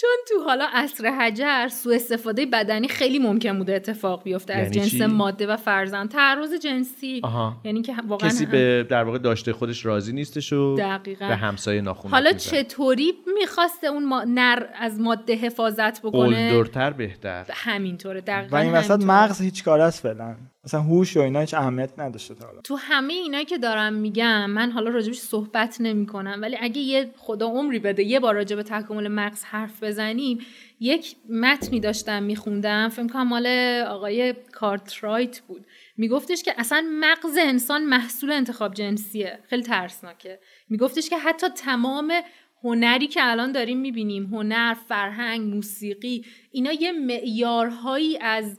چون 0.00 0.10
تو 0.28 0.44
حالا 0.44 0.66
عصر 0.72 1.06
حجر 1.06 1.68
سوء 1.68 1.94
استفاده 1.94 2.46
بدنی 2.46 2.88
خیلی 2.88 3.18
ممکن 3.18 3.58
بوده 3.58 3.74
اتفاق 3.74 4.22
بیفته 4.22 4.54
از 4.54 4.76
یعنی 4.76 4.88
جنس 4.88 5.00
چی؟ 5.00 5.06
ماده 5.06 5.46
و 5.46 5.56
فرزند 5.56 6.10
تعرض 6.10 6.54
جنسی 6.54 7.20
آها. 7.24 7.56
یعنی 7.64 7.82
که 7.82 7.94
واقعا 8.08 8.28
کسی 8.28 8.46
به 8.46 8.86
در 8.90 9.04
واقع 9.04 9.18
داشته 9.18 9.52
خودش 9.52 9.86
راضی 9.86 10.12
نیستش 10.12 10.52
و 10.52 10.76
دقیقاً. 10.76 11.28
به 11.28 11.36
همسایه 11.36 11.80
ناخونت 11.80 12.14
حالا 12.14 12.32
می‌زنه. 12.32 12.62
چطوری 12.62 13.12
می‌خواسته 13.40 13.86
اون 13.86 14.04
ما... 14.04 14.24
نر 14.26 14.66
از 14.78 15.00
ماده 15.00 15.34
حفاظت 15.34 16.00
بکنه 16.00 16.50
قلدرتر 16.50 16.90
بهتر 16.90 17.46
همینطوره 17.50 18.20
دقیقا 18.20 18.56
و 18.56 18.60
این 18.60 18.72
وسط. 18.72 19.04
مغز 19.04 19.40
هیچ 19.40 19.64
کار 19.64 19.80
است 19.80 20.02
فعلا 20.02 20.36
مثلا 20.64 20.80
هوش 20.80 21.16
و 21.16 21.20
اینا 21.20 21.40
هیچ 21.40 21.54
اهمیت 21.54 21.90
نداشته 21.98 22.34
تا 22.34 22.46
حالا 22.46 22.60
تو 22.60 22.76
همه 22.76 23.12
اینا 23.12 23.42
که 23.42 23.58
دارم 23.58 23.92
میگم 23.92 24.50
من 24.50 24.70
حالا 24.70 24.90
راجبش 24.90 25.18
صحبت 25.18 25.76
نمی 25.80 26.06
کنم 26.06 26.38
ولی 26.42 26.56
اگه 26.60 26.78
یه 26.78 27.10
خدا 27.16 27.46
عمری 27.46 27.78
بده 27.78 28.02
یه 28.02 28.20
بار 28.20 28.34
راجب 28.34 28.62
تکامل 28.62 29.08
مغز 29.08 29.44
حرف 29.44 29.81
بزنیم 29.82 30.38
یک 30.80 31.16
متنی 31.28 31.80
داشتم 31.80 32.22
میخوندم 32.22 32.88
فکر 32.88 33.06
کنم 33.06 33.28
مال 33.28 33.46
آقای 33.88 34.34
کارترایت 34.52 35.40
بود. 35.40 35.66
میگفتش 35.96 36.42
که 36.42 36.54
اصلا 36.58 36.86
مغز 37.00 37.36
انسان 37.40 37.84
محصول 37.84 38.32
انتخاب 38.32 38.74
جنسیه. 38.74 39.38
خیلی 39.48 39.62
ترسناکه. 39.62 40.38
میگفتش 40.68 41.08
که 41.08 41.18
حتی 41.18 41.48
تمام 41.48 42.12
هنری 42.64 43.06
که 43.06 43.20
الان 43.22 43.52
داریم 43.52 43.78
می‌بینیم 43.78 44.24
هنر 44.24 44.74
فرهنگ 44.74 45.54
موسیقی 45.54 46.24
اینا 46.52 46.72
یه 46.72 46.92
معیارهایی 46.92 48.18
از 48.18 48.58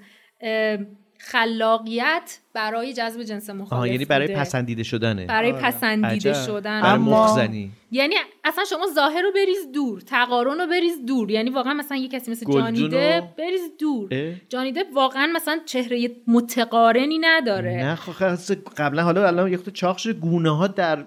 خلاقیت 1.26 2.40
برای 2.54 2.94
جذب 2.94 3.24
جنس 3.24 3.50
مخالف 3.50 3.74
آها 3.74 3.88
یعنی 3.88 4.06
برای 4.06 4.28
بوده. 4.28 4.40
پسندیده 4.40 4.84
شدنه. 4.84 5.26
برای 5.26 5.52
پسندیده 5.54 6.32
عجب. 6.32 6.46
شدن. 6.46 6.82
برای 6.82 6.94
اما- 6.96 7.24
مخزنی. 7.26 7.72
یعنی 7.92 8.16
اصلا 8.46 8.64
شما 8.70 8.88
ظاهر 8.96 9.22
رو 9.22 9.32
بریز 9.32 9.72
دور 9.74 10.02
تقارن 10.02 10.60
رو 10.60 10.68
بریز 10.68 11.06
دور. 11.08 11.32
یعنی 11.32 11.50
واقعا 11.50 11.74
مثلا 11.74 11.98
یه 11.98 12.08
کسی 12.08 12.32
مثل 12.32 12.46
گلدون 12.46 12.74
جانی 12.74 12.82
رو- 12.84 12.90
دپ 13.22 13.36
بریز 13.36 13.62
دور. 13.80 14.08
اه؟ 14.12 14.34
جانی 14.50 14.72
دپ 14.72 14.86
واقعا 14.94 15.28
مثلا 15.36 15.60
چهره 15.66 16.12
متقارنی 16.28 17.18
نداره. 17.22 17.72
نه 17.76 17.96
خب 17.96 18.12
خلاص 18.12 18.52
قبلا 18.78 19.04
حالا 19.04 19.28
الان 19.28 19.52
یه 19.52 19.58
خورده 19.58 19.72
چاق 19.72 19.98
شده. 19.98 20.14
گونه 20.14 20.58
ها 20.58 20.68
در 20.68 21.04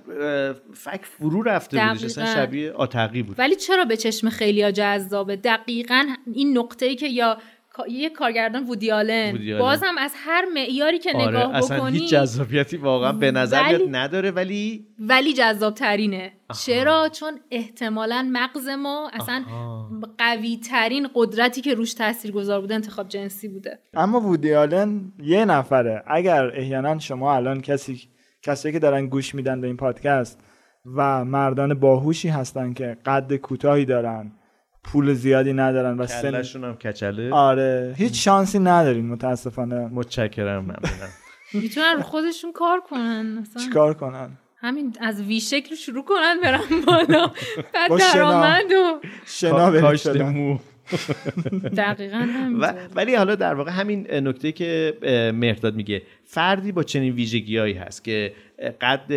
فک 0.74 1.00
فرو 1.04 1.42
رفته 1.42 1.86
بودش. 1.88 2.04
اصلا. 2.04 2.34
شبیه 2.34 2.72
آتقی 2.72 3.22
بود. 3.22 3.38
ولی 3.38 3.56
چرا 3.56 3.84
به 3.84 3.96
چشم 3.96 4.28
خیلی 4.30 4.72
جذابه؟ 4.72 5.36
دقیقا 5.36 6.04
این 6.34 6.58
نقطه 6.58 6.86
ای 6.86 6.96
که 6.96 7.08
یا 7.08 7.38
یه 7.88 8.10
کارگردان 8.10 8.64
وودی 8.64 8.90
آلن. 8.90 9.32
وودی 9.32 9.52
آلن. 9.52 9.60
بازم 9.62 9.94
از 9.98 10.12
هر 10.16 10.44
معیاری 10.54 10.98
که 10.98 11.10
نگاه 11.16 11.26
آره 11.44 11.56
اصلا 11.56 11.76
بکنی 11.76 11.98
هیچ 11.98 12.10
جذابیتی 12.10 12.76
واقعا 12.76 13.12
به 13.12 13.30
نظر 13.30 13.62
ولی- 13.62 13.76
میاد 13.76 13.96
نداره 13.96 14.30
ولی 14.30 14.86
ولی 14.98 15.32
جذاب 15.32 15.74
ترینه 15.74 16.32
چرا؟ 16.64 17.08
چون 17.08 17.40
احتمالا 17.50 18.28
مغز 18.32 18.68
ما 18.68 19.10
اصلا 19.12 19.44
قوی 20.18 20.56
ترین 20.70 21.08
قدرتی 21.14 21.60
که 21.60 21.74
روش 21.74 21.94
تاثیر 21.94 22.30
گذار 22.32 22.60
بوده 22.60 22.74
انتخاب 22.74 23.08
جنسی 23.08 23.48
بوده. 23.48 23.78
اما 23.94 24.20
وودی 24.20 24.54
آلن 24.54 25.12
یه 25.22 25.44
نفره. 25.44 26.02
اگر 26.06 26.50
احیانا 26.56 26.98
شما 26.98 27.34
الان 27.36 27.60
کسی 27.60 28.00
کسی 28.42 28.72
که 28.72 28.78
دارن 28.78 29.06
گوش 29.06 29.34
میدن 29.34 29.60
به 29.60 29.66
این 29.66 29.76
پادکست 29.76 30.40
و 30.96 31.24
مردان 31.24 31.74
باهوشی 31.74 32.28
هستن 32.28 32.72
که 32.72 32.96
قد 33.06 33.36
کوتاهی 33.36 33.84
دارن 33.84 34.32
پول 34.92 35.14
زیادی 35.14 35.52
ندارن 35.52 35.98
و 35.98 36.06
سن 36.06 36.30
کلشون 36.30 36.64
هم 36.64 36.74
کچله. 36.74 37.32
آره. 37.32 37.94
هیچ 37.98 38.24
شانسی 38.24 38.58
ندارین 38.58 39.06
متاسفانه. 39.08 39.88
متشکرم 39.88 40.58
ممنونم. 40.58 40.78
می‌تونن 41.54 41.94
رو 41.96 42.02
خودشون 42.02 42.52
کار 42.52 42.80
کنن 42.80 43.38
مثلا. 43.38 43.62
چیکار 43.62 43.94
کنن؟ 43.94 44.30
همین 44.56 44.96
از 45.00 45.20
وی 45.20 45.40
شکل 45.40 45.74
شروع 45.74 46.04
کنن 46.04 46.40
برن 46.42 46.60
بالا. 46.86 47.26
بعد. 47.74 47.90
درآمد 47.98 48.72
و 48.72 49.00
شنا. 49.26 50.30
مو 50.30 50.58
دقیقا 51.76 52.16
و 52.18 52.32
همینطور 52.32 52.88
ولی 52.94 53.14
حالا 53.14 53.34
در 53.34 53.54
واقع 53.54 53.70
همین 53.70 54.10
نکته 54.10 54.52
که 54.52 54.94
اه، 55.02 55.30
مهرداد 55.30 55.74
میگه 55.74 56.02
فردی 56.24 56.72
با 56.72 56.82
چنین 56.82 57.12
ویژگیهایی 57.12 57.74
هست 57.74 58.04
که 58.04 58.32
قد 58.80 59.12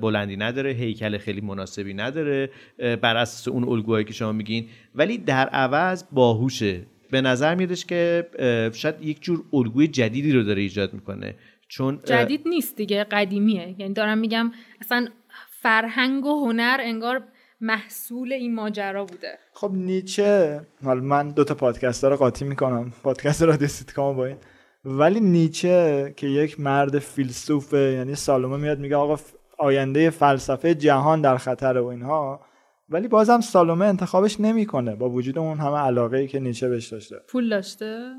بلندی 0.00 0.36
نداره 0.36 0.70
هیکل 0.70 1.18
خیلی 1.18 1.40
مناسبی 1.40 1.94
نداره 1.94 2.50
بر 2.78 3.16
اساس 3.16 3.48
اون 3.48 3.64
الگوهایی 3.68 4.04
که 4.04 4.12
شما 4.12 4.32
میگین. 4.32 4.68
ولی 4.94 5.18
در 5.18 5.48
عوض 5.48 6.04
باهوشه. 6.12 6.80
به 7.10 7.20
نظر 7.20 7.54
میادش 7.54 7.84
که 7.84 8.26
شاید 8.74 9.02
یک 9.02 9.22
جور 9.22 9.42
الگوی 9.52 9.88
جدیدی 9.88 10.32
رو 10.32 10.42
داره 10.42 10.62
ایجاد 10.62 10.94
می‌کنه. 10.94 11.34
چون 11.68 12.00
جدید 12.04 12.48
نیست 12.48 12.76
دیگه 12.76 13.04
قدیمیه. 13.04 13.74
یعنی 13.78 13.94
دارم 13.94 14.18
میگم 14.18 14.52
اصلا 14.80 15.08
فرهنگ 15.50 16.26
و 16.26 16.46
هنر 16.46 16.76
انگار 16.80 17.22
محصول 17.60 18.32
این 18.32 18.54
ماجرا 18.54 19.04
بوده. 19.04 19.38
خب 19.52 19.70
نیچه 19.74 20.60
حالا 20.84 21.00
من 21.00 21.28
دو 21.28 21.44
تا 21.44 21.54
پادکست 21.54 22.04
رو 22.04 22.16
قاطی 22.16 22.44
می‌کنم. 22.44 22.92
پادکست 23.02 23.42
رادیو 23.42 23.68
سیتکام 23.68 24.16
با 24.16 24.26
این. 24.26 24.36
ولی 24.84 25.20
نیچه 25.20 26.14
که 26.16 26.26
یک 26.26 26.60
مرد 26.60 26.98
فیلسوفه 26.98 27.78
یعنی 27.78 28.14
سالومه 28.14 28.56
میاد 28.56 28.78
میگه 28.78 28.96
آقا 28.96 29.16
آینده 29.58 30.10
فلسفه 30.10 30.74
جهان 30.74 31.20
در 31.20 31.36
خطر 31.36 31.78
و 31.78 31.86
اینها. 31.86 32.40
ولی 32.88 33.08
بازم 33.08 33.40
سالومه 33.40 33.86
انتخابش 33.86 34.40
نمی‌کنه 34.40 34.94
با 34.96 35.10
وجود 35.10 35.38
اون 35.38 35.58
همه 35.58 35.78
علاقه 35.78 36.16
ای 36.16 36.28
که 36.28 36.40
نیچه 36.40 36.68
بهش 36.68 36.86
داشته. 36.86 37.16
پول 37.28 37.48
داشته؟ 37.48 38.14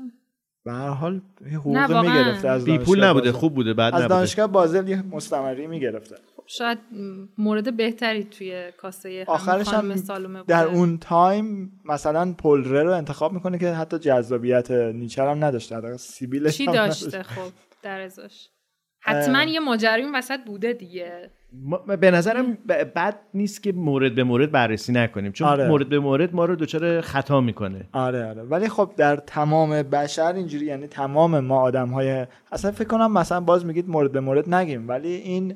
به 0.68 0.74
هر 0.74 0.88
حال 0.88 1.20
واقعا. 1.64 2.02
می‌گرفته 2.02 2.48
از 2.48 2.64
بی 2.64 2.78
پول 2.78 2.98
دانشگاه 2.98 3.10
نبوده 3.10 3.30
بازل. 3.30 3.38
خوب 3.38 3.54
بوده 3.54 3.74
بعد 3.74 3.94
از 3.94 4.08
دانشگاه 4.08 4.46
بازل 4.46 4.88
یه 4.88 5.02
مستمری 5.02 5.66
می‌گرفته 5.66 6.16
خب 6.36 6.42
شاید 6.46 6.78
مورد 7.38 7.76
بهتری 7.76 8.24
توی 8.24 8.72
کاسه 8.76 9.24
آخرش 9.26 9.68
هم 9.68 9.88
در. 10.48 10.66
اون 10.66 10.98
تایم 10.98 11.80
مثلا 11.84 12.34
پولره 12.38 12.82
رو 12.82 12.92
انتخاب 12.92 13.32
می‌کنه 13.32 13.58
که 13.58 13.70
حتی 13.70 13.98
جذابیت 13.98 14.70
نیچه 14.70 15.22
رو 15.22 15.30
هم 15.30 15.44
نداشته 15.44 15.96
سیبیلش 15.96 16.56
چی 16.56 16.66
داشته 16.66 17.06
نداشته. 17.06 17.22
خب 17.22 17.52
در 17.82 18.00
ازاش 18.00 18.48
حتما 19.00 19.42
یه 19.42 19.60
ماجرای 19.60 20.02
اون 20.02 20.14
وسط 20.14 20.38
بوده 20.46 20.72
دیگه. 20.72 21.30
ما- 21.52 21.78
به 21.78 22.10
نظرم 22.10 22.52
ب- 22.54 22.84
بد 22.96 23.18
نیست 23.34 23.62
که 23.62 23.72
مورد 23.72 24.14
به 24.14 24.24
مورد 24.24 24.50
بررسی 24.52 24.92
نکنیم 24.92 25.32
چون 25.32 25.48
آره. 25.48 25.68
مورد 25.68 25.88
به 25.88 25.98
مورد 25.98 26.34
ما 26.34 26.44
رو 26.44 26.56
دچار 26.56 27.00
خطا 27.00 27.40
می‌کنه. 27.40 27.88
آره 27.92 28.26
آره. 28.28 28.42
ولی 28.42 28.68
خب 28.68 28.92
در 28.96 29.16
تمام 29.16 29.82
بشر 29.82 30.32
اینجوری 30.32 30.66
یعنی 30.66 30.86
تمام 30.86 31.40
ما 31.40 31.60
آدم 31.60 31.88
های 31.88 32.26
اصلا 32.52 32.70
فکر 32.72 32.88
کنم 32.88 33.12
مثلا 33.12 33.40
باز 33.40 33.66
میگید 33.66 33.88
مورد 33.88 34.12
به 34.12 34.20
مورد 34.20 34.54
نگیم 34.54 34.88
ولی 34.88 35.08
این 35.08 35.54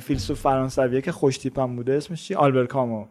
فیلسوف 0.00 0.40
فرانسویه 0.40 1.00
که 1.00 1.12
خوش 1.12 1.38
تیپم 1.38 1.76
بوده 1.76 1.92
اسمش 1.94 2.24
چی؟ 2.28 2.34
آلبر 2.34 2.66
کامو. 2.66 3.04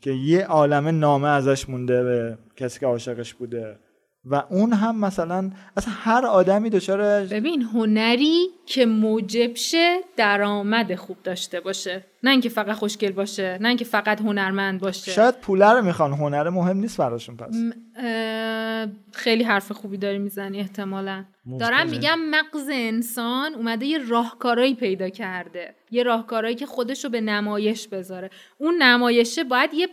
که 0.00 0.10
یه 0.10 0.44
عالم 0.46 0.88
نامه 0.88 1.28
ازش 1.28 1.68
مونده 1.68 2.02
به 2.04 2.38
کسی 2.56 2.80
که 2.80 2.86
عاشقش 2.86 3.34
بوده. 3.34 3.76
و 4.24 4.42
اون 4.50 4.72
هم 4.72 5.00
مثلا 5.00 5.50
اصلا 5.76 5.92
هر 5.96 6.26
آدمی 6.26 6.70
دچار 6.70 7.26
ببین 7.26 7.62
هنری 7.62 8.46
که 8.66 8.86
موجب 8.86 9.54
شه 9.54 10.00
درآمد 10.16 10.94
خوب 10.94 11.16
داشته 11.24 11.60
باشه. 11.60 12.04
نه 12.22 12.30
اینکه 12.30 12.48
فقط 12.48 12.76
خوشگل 12.76 13.12
باشه 13.12 13.58
نه 13.60 13.68
اینکه 13.68 13.84
فقط 13.84 14.20
هنرمند 14.20 14.80
باشه. 14.80 15.12
شاید 15.12 15.34
پوله 15.40 15.72
رو 15.72 15.82
می‌خوان 15.82 16.12
هنر 16.12 16.48
مهم 16.48 16.76
نیست 16.76 16.98
براشون 16.98 17.36
پس. 17.36 17.54
اه، 17.96 18.86
خیلی 19.12 19.44
حرف 19.44 19.72
خوبی 19.72 19.96
داری 19.96 20.18
می‌زنی 20.18 20.60
احتمالا. 20.60 21.24
دارم 21.60 21.88
میگم 21.88 22.18
مغز 22.18 22.68
انسان 22.72 23.54
اومده 23.54 23.86
یه 23.86 23.98
راهکارایی 24.08 24.74
پیدا 24.74 25.08
کرده. 25.08 25.74
یه 25.90 26.02
راهکارایی 26.02 26.54
که 26.54 26.66
خودش 26.66 27.04
رو 27.04 27.10
به 27.10 27.20
نمایش 27.20 27.88
بذاره. 27.88 28.30
اون 28.58 28.82
نمایشه 28.82 29.44
باید 29.44 29.74
یه 29.74 29.88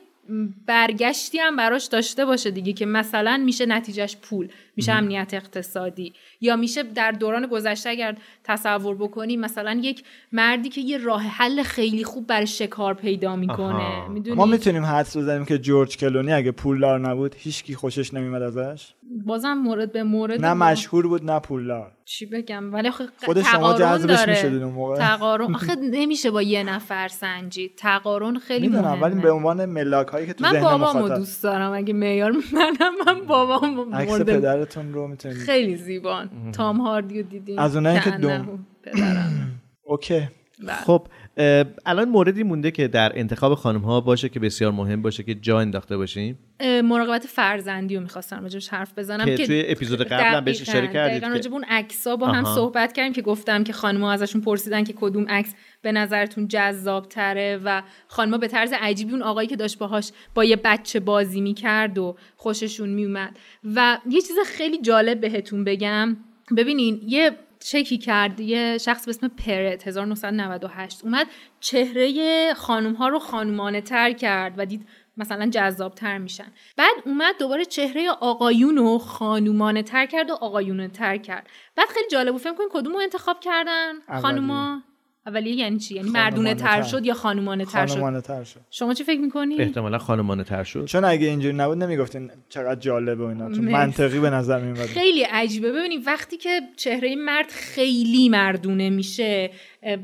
برگشتی 0.65 1.37
هم 1.37 1.55
براش 1.55 1.85
داشته 1.85 2.25
باشه 2.25 2.51
دیگه 2.51 2.73
که 2.73 2.85
مثلا 2.85 3.41
میشه 3.45 3.65
نتیجهش 3.65 4.17
پول 4.17 4.49
میشه 4.75 4.91
امنیت 4.91 5.33
اقتصادی. 5.33 6.13
یا 6.41 6.55
میشه 6.55 6.83
در 6.83 7.11
دوران 7.11 7.47
گذشته 7.47 7.89
اگر 7.89 8.17
تصور 8.43 8.95
بکنی 8.95 9.37
مثلا 9.37 9.79
یک 9.83 10.03
مردی 10.31 10.69
که 10.69 10.81
یه 10.81 10.97
راه 10.97 11.21
حل 11.21 11.63
خیلی 11.63 12.03
خوب 12.03 12.27
برای 12.27 12.47
شکار 12.47 12.93
پیدا 12.93 13.35
می‌کنه. 13.35 14.09
می‌دونی؟ 14.09 14.37
ما 14.37 14.45
می‌تونیم 14.45 14.83
حدس 14.85 15.17
بزنیم 15.17 15.45
که 15.45 15.57
جورج 15.57 15.97
کلونی 15.97 16.33
اگه 16.33 16.51
پولدار 16.51 16.99
نبود 16.99 17.35
هیچکی 17.37 17.75
خوشش 17.75 18.13
نمیمد 18.13 18.41
ازش؟ 18.41 18.93
بازم 19.25 19.53
مورد 19.53 19.91
به 19.91 20.03
مورد 20.03 20.45
نه 20.45 20.53
ما- 20.53 20.65
مشهور 20.65 21.07
بود 21.07 21.31
نه 21.31 21.39
پولدار 21.39 21.91
چی 22.05 22.25
بگم؟ 22.25 22.73
ولی 22.73 22.87
آخه 22.87 23.05
خود 23.25 23.41
شما 23.41 23.73
جذبش 23.73 24.17
داره. 24.19 24.29
می‌شدین 24.33 24.63
اون 24.63 24.73
موقع. 24.73 24.97
تقارن. 24.97 25.55
آخه 25.55 25.75
نمیشه 25.91 26.31
با 26.31 26.41
یه 26.41 26.63
نفر 26.63 27.07
سنجید. 27.07 27.71
تقارن 27.77 28.39
خیلی 28.39 28.67
مهمه. 28.67 29.01
ولی 29.01 29.21
به 29.21 29.31
عنوان 29.31 29.65
ملاک 29.65 30.07
هایی 30.07 30.27
که 30.27 30.33
تو 30.33 30.43
من 30.43 30.51
ذهن 30.51 30.61
بابامو 30.63 30.99
مخاطب. 30.99 31.15
دوست 31.15 31.43
دارم. 31.43 31.73
اگه 31.73 31.93
معیار 31.93 32.31
منم 32.31 32.93
من 33.05 33.25
بابام 33.27 33.95
عکس 33.95 34.09
مورد 34.11 34.37
پدرتون 34.37 34.93
رو 34.93 35.07
می‌تونید 35.07 35.37
خیلی 35.37 35.75
زیبان. 35.75 36.26
تام 36.51 36.81
هاردی 36.81 37.21
رو 37.21 37.29
دیدیم 37.29 37.59
از 37.59 37.75
اونایی 37.75 37.99
که. 37.99 38.11
پدرم 38.11 39.61
اوکی 39.83 40.27
بله. 40.59 40.73
خب 40.73 41.07
الان 41.85 42.09
موردی 42.09 42.43
مونده 42.43 42.71
که 42.71 42.87
در 42.87 43.19
انتخاب 43.19 43.55
خانم 43.55 43.81
ها 43.81 44.01
باشه 44.01 44.29
که 44.29 44.39
بسیار 44.39 44.71
مهم 44.71 45.01
باشه 45.01 45.23
که 45.23 45.35
جا 45.35 45.59
انداخته 45.59 45.97
باشیم. 45.97 46.39
مراقبت 46.83 47.27
فرزندی 47.27 47.95
رو 47.95 48.01
می‌خواستم 48.01 48.41
راجبش 48.41 48.69
حرف 48.69 48.97
بزنم 48.97 49.25
که 49.25 49.35
که 49.35 49.47
توی 49.47 49.63
اپیزود 49.67 50.01
قبلا 50.01 50.41
بهش 50.41 50.61
اشاره 50.61 50.87
کردید 50.87 51.21
دقیقاً 51.21 51.27
راجب 51.27 51.53
اون 51.53 51.63
عکس‌ها 51.63 52.15
با 52.15 52.27
هم 52.27 52.45
آها. 52.45 52.55
صحبت 52.55 52.93
کردیم 52.93 53.13
که 53.13 53.21
گفتم 53.21 53.63
که 53.63 53.73
خانم‌ها 53.73 54.11
ازشون 54.11 54.41
پرسیدن 54.41 54.83
که 54.83 54.93
کدوم 54.93 55.25
عکس 55.29 55.53
به 55.81 55.91
نظرتون 55.91 56.47
جذاب 56.47 57.09
تره 57.09 57.59
و 57.65 57.81
خانم‌ها 58.07 58.37
به 58.37 58.47
طرز 58.47 58.73
عجیبی 58.81 59.11
اون 59.11 59.21
آقایی 59.21 59.47
که 59.47 59.55
داشت 59.55 59.77
باهاش 59.77 60.11
با 60.33 60.43
یه 60.43 60.55
بچه 60.55 60.99
بازی 60.99 61.41
می‌کرد 61.41 61.97
و 61.97 62.15
خوششون 62.35 62.89
میومد 62.89 63.37
و 63.75 63.97
یه 64.09 64.21
چیز 64.21 64.35
خیلی 64.45 64.81
جالب 64.81 65.21
بهتون 65.21 65.63
بگم. 65.63 66.17
ببینین 66.57 67.01
یه 67.07 67.31
چکی 67.59 67.97
کرد. 67.97 68.39
یه 68.39 68.77
شخص 68.77 69.05
به 69.05 69.09
اسم 69.09 69.27
پرت 69.27 69.87
1998 69.87 71.03
اومد 71.03 71.27
چهره 71.59 72.53
خانوم 72.53 72.93
ها 72.93 73.07
رو 73.07 73.19
خانومانه 73.19 73.81
تر 73.81 74.11
کرد 74.11 74.53
و 74.57 74.65
دید 74.65 74.87
مثلا 75.17 75.49
جذاب 75.49 75.95
تر 75.95 76.17
میشن. 76.17 76.51
بعد 76.77 76.95
اومد 77.05 77.35
دوباره 77.39 77.65
چهره 77.65 78.09
آقایون 78.09 78.77
رو 78.77 78.97
خانومانه 78.97 79.83
تر 79.83 80.05
کرد 80.05 80.29
و 80.29 80.33
آقایونه 80.33 80.87
تر 80.87 81.17
کرد. 81.17 81.47
بعد 81.75 81.87
خیلی 81.89 82.07
جالب 82.11 82.31
بود. 82.31 82.41
فکر 82.41 82.53
کنید 82.53 82.69
کدوم 82.71 82.93
رو 82.93 82.99
انتخاب 82.99 83.39
کردن. 83.39 83.93
خانوما؟ 84.21 84.81
اولیه 85.27 85.55
یعنی 85.55 85.79
چی؟ 85.79 85.95
یعنی 85.95 86.07
خانومانه 86.07 86.29
مردونه 86.29 86.55
تر 86.55 86.81
تر. 86.81 86.87
شد 86.87 87.05
یا 87.05 87.13
خانومانه 87.13 87.65
تر 87.65 87.85
شد؟ 87.85 87.93
خانمانه 87.93 88.21
تر 88.21 88.43
شد. 88.43 88.59
شما 88.71 88.93
چی 88.93 89.03
فکر 89.03 89.19
می‌کنی؟ 89.19 89.55
احتمالا 89.57 89.97
خانمانه 89.97 90.43
تر 90.43 90.63
شد. 90.63 90.85
چون 90.85 91.03
اگه 91.03 91.27
اینجوری 91.27 91.57
نبود 91.57 91.77
نمی‌گفتین 91.77 92.31
چقدر 92.49 92.79
جالبه 92.79 93.25
و 93.25 93.27
اینا. 93.27 93.51
چون. 93.51 93.65
منطقی 93.65 94.19
به 94.19 94.29
نظر 94.29 94.59
میومد 94.59 94.85
خیلی 94.85 95.21
عجیبه. 95.21 95.71
ببینید 95.71 96.07
وقتی 96.07 96.37
که 96.37 96.61
چهره 96.75 97.15
مرد 97.15 97.49
خیلی 97.49 98.29
مردونه 98.29 98.89
میشه 98.89 99.51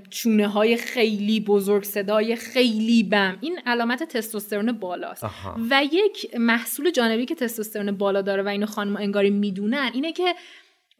چونه 0.10 0.48
های 0.48 0.78
خیلی 0.78 1.40
بزرگ 1.40 1.84
صدای 1.84 2.36
خیلی 2.36 3.04
بم 3.04 3.38
این 3.42 3.60
علامت 3.66 4.04
تستوسترون 4.04 4.72
بالاست. 4.72 5.24
آها. 5.24 5.56
و 5.70 5.84
یک 5.92 6.36
محصول 6.40 6.92
جانبی 6.92 7.26
که 7.26 7.36
تستوسترون 7.36 7.92
بالا 7.92 8.22
داره 8.22 8.44
و 8.44 8.48
اینو 8.48 8.66
خانم 8.66 8.98
انگاری 8.98 9.30
می‌دونن 9.30 9.92
اینه 9.94 10.12
که 10.12 10.36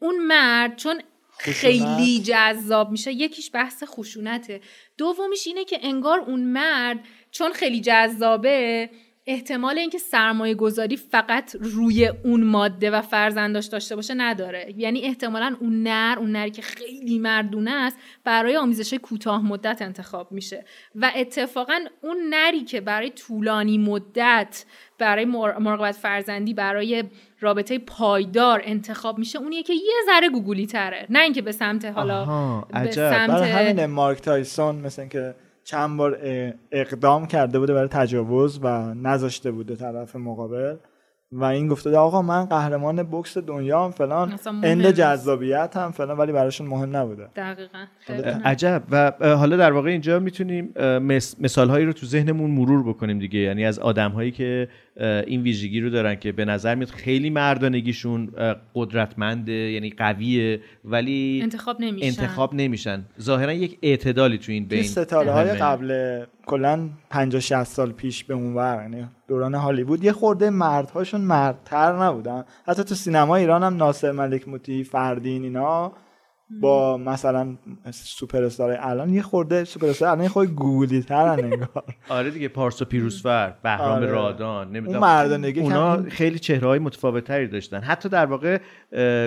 اون 0.00 0.26
مرد 0.26 0.76
چون 0.76 1.00
خیلی 1.38 2.22
جذاب 2.22 2.90
میشه. 2.90 3.12
یکیش 3.12 3.50
بحث 3.54 3.84
خشونته. 3.86 4.60
دومیش 4.98 5.46
اینه 5.46 5.64
که 5.64 5.78
انگار 5.82 6.20
اون 6.20 6.40
مرد 6.40 7.00
چون 7.30 7.52
خیلی 7.52 7.80
جذابه 7.80 8.90
احتمال 9.26 9.78
اینکه 9.78 9.98
سرمایه 9.98 10.54
گذاری 10.54 10.96
فقط 10.96 11.56
روی 11.60 12.06
اون 12.06 12.44
ماده 12.44 12.90
و 12.90 13.00
فرزنداش 13.02 13.66
داشته 13.66 13.96
باشه 13.96 14.14
نداره. 14.14 14.74
یعنی 14.76 15.00
احتمالا 15.02 15.56
اون 15.60 15.82
نر 15.82 16.16
اون 16.18 16.32
نری 16.32 16.50
که 16.50 16.62
خیلی 16.62 17.18
مردونه 17.18 17.70
است 17.70 17.98
برای 18.24 18.56
آمیزش 18.56 18.94
کوتاه 18.94 19.46
مدت 19.46 19.82
انتخاب 19.82 20.32
میشه. 20.32 20.64
و 20.94 21.12
اتفاقا 21.16 21.78
اون 22.02 22.16
نری 22.30 22.60
که 22.64 22.80
برای 22.80 23.10
طولانی 23.10 23.78
مدت 23.78 24.64
برای 24.98 25.24
مر- 25.24 25.58
مراقبت 25.58 25.94
فرزندی 25.94 26.54
برای 26.54 27.04
رابطه 27.44 27.78
پایدار 27.78 28.60
انتخاب 28.64 29.18
میشه 29.18 29.38
اونیه 29.38 29.62
که 29.62 29.72
یه 29.72 29.94
ذره 30.06 30.28
گوگولی 30.28 30.66
تره 30.66 31.06
نه 31.10 31.18
اینکه 31.18 31.42
به 31.42 31.52
سمت 31.52 31.84
حالا 31.84 32.20
آها، 32.20 32.68
به. 32.72 32.90
سمت 32.90 33.30
برای 33.30 33.50
همین 33.50 33.86
مارک 33.86 34.20
تایسون 34.20 34.76
مثل 34.76 35.02
اینکه 35.02 35.34
چند 35.64 35.96
بار 35.96 36.18
اقدام 36.72 37.26
کرده 37.26 37.58
بوده 37.58 37.74
برای 37.74 37.88
تجاوز 37.88 38.60
و 38.62 38.94
نذاشته 38.94 39.50
بوده 39.50 39.76
طرف 39.76 40.16
مقابل 40.16 40.76
و 41.36 41.44
این 41.44 41.68
گفته 41.68 41.90
بود 41.90 41.98
آقا 41.98 42.22
من 42.22 42.44
قهرمان 42.44 43.02
بوکس 43.02 43.38
دنیا 43.38 43.84
هم 43.84 43.90
فلان 43.90 44.34
اند. 44.62 44.90
جذابیت 44.90 45.76
هم 45.76 45.90
فلان 45.90 46.18
ولی 46.18 46.32
براشون 46.32 46.66
مهم 46.66 46.96
نبوده. 46.96 47.28
دقیقا. 47.36 47.86
عجب. 48.44 48.82
و 48.90 49.12
حالا 49.20 49.56
در 49.56 49.72
واقع 49.72 49.90
اینجا 49.90 50.18
می‌تونیم 50.18 50.74
مثال 51.40 51.70
هایی 51.70 51.86
رو 51.86 51.92
تو 51.92 52.06
ذهنمون 52.06 52.50
مرور 52.50 52.88
بکنیم 52.88 53.18
دیگه. 53.18 53.38
یعنی 53.38 53.64
از 53.64 53.78
آدم 53.78 54.10
هایی 54.10 54.30
که 54.30 54.68
این 55.26 55.42
ویژگی 55.42 55.80
رو 55.80 55.90
دارن 55.90 56.14
که 56.14 56.32
به 56.32 56.44
نظر 56.44 56.74
میاد 56.74 56.90
خیلی 56.90 57.30
مردانگیشون 57.30 58.28
قدرتمنده 58.74 59.52
یعنی 59.52 59.90
قویه 59.90 60.60
ولی 60.84 61.40
انتخاب 61.42 61.80
نمیشن. 61.80 62.06
انتخاب 62.06 62.54
نمیشن. 62.54 63.04
ظاهرا 63.20 63.52
یک 63.52 63.78
اعتدالی 63.82 64.38
تو 64.38 64.52
این 64.52 64.64
بین 64.64 64.82
ستاره 64.82 65.30
های. 65.30 65.50
قبل 65.50 66.20
کلا 66.46 66.88
50 67.10 67.40
60 67.40 67.64
سال 67.64 67.92
پیش 67.92 68.24
به 68.24 68.34
اون 68.34 68.54
ور 68.54 68.82
یعنی 68.82 69.06
دوران 69.34 69.54
هالیوود 69.54 70.04
یه 70.04 70.12
خورده 70.12 70.50
مردهاشون 70.50 71.20
مردتر 71.20 72.02
نبودن. 72.02 72.44
حتی 72.66 72.84
تو 72.84 72.94
سینما 72.94 73.36
ایران 73.36 73.62
هم 73.62 73.76
ناصر 73.76 74.12
ملک‌مطیعی 74.12 74.84
فردین 74.84 75.42
اینا 75.42 75.92
با 76.60 76.96
مثلا 76.96 77.56
سوپر 77.90 78.50
الان 78.60 79.14
یه 79.14 79.22
خورده 79.22 79.64
سوپر 79.64 79.86
استار 79.86 80.08
الان 80.08 80.22
یه 80.22 80.28
خورده 80.28 80.52
گوگلی 80.52 81.02
ترن 81.02 81.44
انگار. 81.44 81.84
آره 82.08 82.30
دیگه 82.30 82.48
پارسا 82.48 82.84
پیروزفر 82.84 83.54
بهرام 83.62 83.90
آره. 83.90 84.06
رادان 84.06 84.66
نمی‌دونم 84.66 84.94
اون 84.94 84.98
مردانگی 84.98 85.60
اونا 85.60 86.02
خیلی 86.02 86.38
چهره 86.38 86.68
های 86.68 86.78
متفاوت 86.78 87.24
تری 87.24 87.46
داشتن. 87.46 87.80
حتی 87.80 88.08
در 88.08 88.26
واقع 88.26 88.58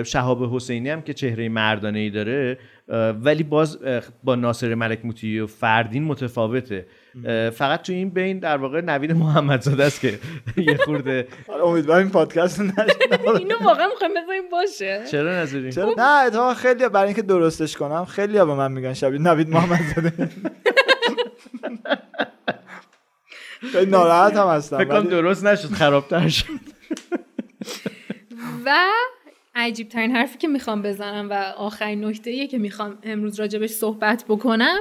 شهاب 0.02 0.54
حسینی 0.54 0.90
هم 0.90 1.02
که 1.02 1.14
چهره 1.14 1.48
مردانه 1.48 1.98
ای 1.98 2.10
داره 2.10 2.58
ولی 3.22 3.42
باز 3.42 3.78
با 4.24 4.34
ناصر 4.34 4.74
ملک 4.74 5.04
موتی 5.04 5.40
و 5.40 5.46
فردین 5.46 6.04
متفاوته. 6.04 6.86
فقط 7.50 7.82
تو 7.82 7.92
این 7.92 8.10
بین 8.10 8.38
در 8.38 8.56
واقع 8.56 8.80
نوید 8.80 9.12
محمدزاده 9.12 9.84
است 9.84 10.00
که 10.00 10.18
یه 10.68 10.76
خورده 10.84 11.28
حالا 11.46 11.64
امیدوارم 11.64 12.00
این 12.02 12.10
پادکست. 12.10 12.60
اینو 12.60 13.54
واقعا 13.64 13.86
می‌خوایم 13.88 14.14
بذاریم 14.22 14.42
باشه. 14.52 15.04
چرا 15.10 15.32
نذاریم؟ 15.42 15.70
چرا؟ 15.70 15.94
نه 15.98 16.02
اتفاقا 16.26 16.54
خیلی 16.54 16.88
برای 16.88 17.06
اینکه 17.06 17.22
درستش 17.22 17.76
کنم 17.76 18.04
خیلی 18.04 18.32
به 18.32 18.44
من 18.44 18.72
میگن 18.72 18.92
شبیه 18.94 19.20
نوید 19.20 19.48
محمد 19.48 19.80
زاده 19.94 20.28
خیلی 23.72 23.90
ناراحت 23.90 24.36
هم 24.36 24.46
هستم 24.48 24.78
فکر 24.78 24.88
کنم 24.88 24.96
ولی- 24.98 25.08
درست 25.08 25.44
نشد 25.44 25.68
خرابتر 25.72 26.28
شد. 26.28 26.44
و 28.64 28.76
عجیب 29.54 29.88
ترین 29.88 30.16
حرفی 30.16 30.38
که 30.38 30.48
می‌خوام 30.48 30.82
بزنم 30.82 31.30
و 31.30 31.32
آخرین 31.56 32.04
نکته 32.04 32.46
که 32.46 32.58
می‌خوام 32.58 32.98
امروز 33.02 33.40
راجبش 33.40 33.70
صحبت 33.70 34.24
بکنم 34.28 34.78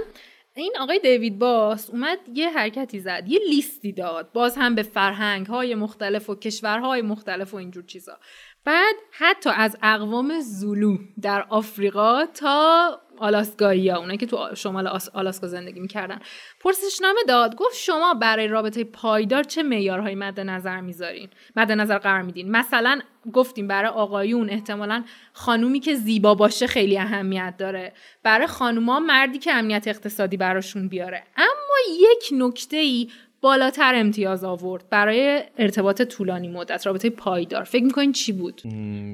این 0.57 0.73
آقای 0.79 0.99
دیوید 0.99 1.39
باس 1.39 1.89
اومد 1.89 2.17
یه 2.33 2.49
حرکتی 2.49 2.99
زد 2.99 3.23
یه 3.27 3.39
لیستی 3.49 3.91
داد 3.91 4.31
باز 4.31 4.55
هم 4.57 4.75
به 4.75 4.83
فرهنگ 4.83 5.47
های 5.47 5.75
مختلف 5.75 6.29
و 6.29 6.35
کشورهای 6.35 7.01
مختلف 7.01 7.53
و 7.53 7.57
اینجور 7.57 7.83
چیزا. 7.83 8.17
بعد 8.63 8.95
حتی 9.11 9.49
از 9.55 9.77
اقوام 9.83 10.39
زولو 10.39 10.97
در 11.21 11.45
آفریقا 11.49 12.25
تا 12.25 13.01
آلاسکایی 13.19 13.89
ها 13.89 13.97
اونایی 13.97 14.17
که 14.17 14.25
تو 14.25 14.55
شمال 14.55 14.87
آلاسکا 15.13 15.47
زندگی 15.47 15.79
می‌کردن. 15.79 16.19
پرسشنامه 16.59 17.19
داد 17.27 17.55
گفت 17.55 17.75
شما 17.75 18.13
برای 18.13 18.47
رابطه 18.47 18.83
پایدار 18.83 19.43
چه 19.43 19.63
معیارهایی 19.63 20.15
مد 20.15 20.39
نظر 20.39 20.81
می‌ذارین؟ 20.81 21.29
مد 21.55 21.71
نظر 21.71 21.97
قرار 21.97 22.21
میدین؟ 22.21 22.51
مثلا 22.51 22.99
گفتیم 23.33 23.67
برای 23.67 23.89
آقایون 23.89 24.49
احتمالا 24.49 25.03
خانومی 25.33 25.79
که 25.79 25.95
زیبا 25.95 26.35
باشه 26.35 26.67
خیلی 26.67 26.97
اهمیت 26.97 27.53
داره. 27.57 27.93
برای 28.23 28.47
خانوما 28.47 28.99
مردی 28.99 29.39
که 29.39 29.53
امنیت 29.53 29.87
اقتصادی 29.87 30.37
براشون 30.37 30.87
بیاره. 30.87 31.23
اما 31.37 31.97
یک 31.99 32.29
نکته 32.31 32.77
ای 32.77 33.09
بالاتر 33.41 33.95
امتیاز 33.95 34.43
آورد 34.43 34.89
برای 34.89 35.43
ارتباط 35.57 36.01
طولانی 36.01 36.47
مدت 36.47 36.87
رابطه 36.87 37.09
پایدار. 37.09 37.63
فکر 37.63 37.83
می‌کنین 37.83 38.11
چی 38.11 38.31
بود؟ 38.31 38.61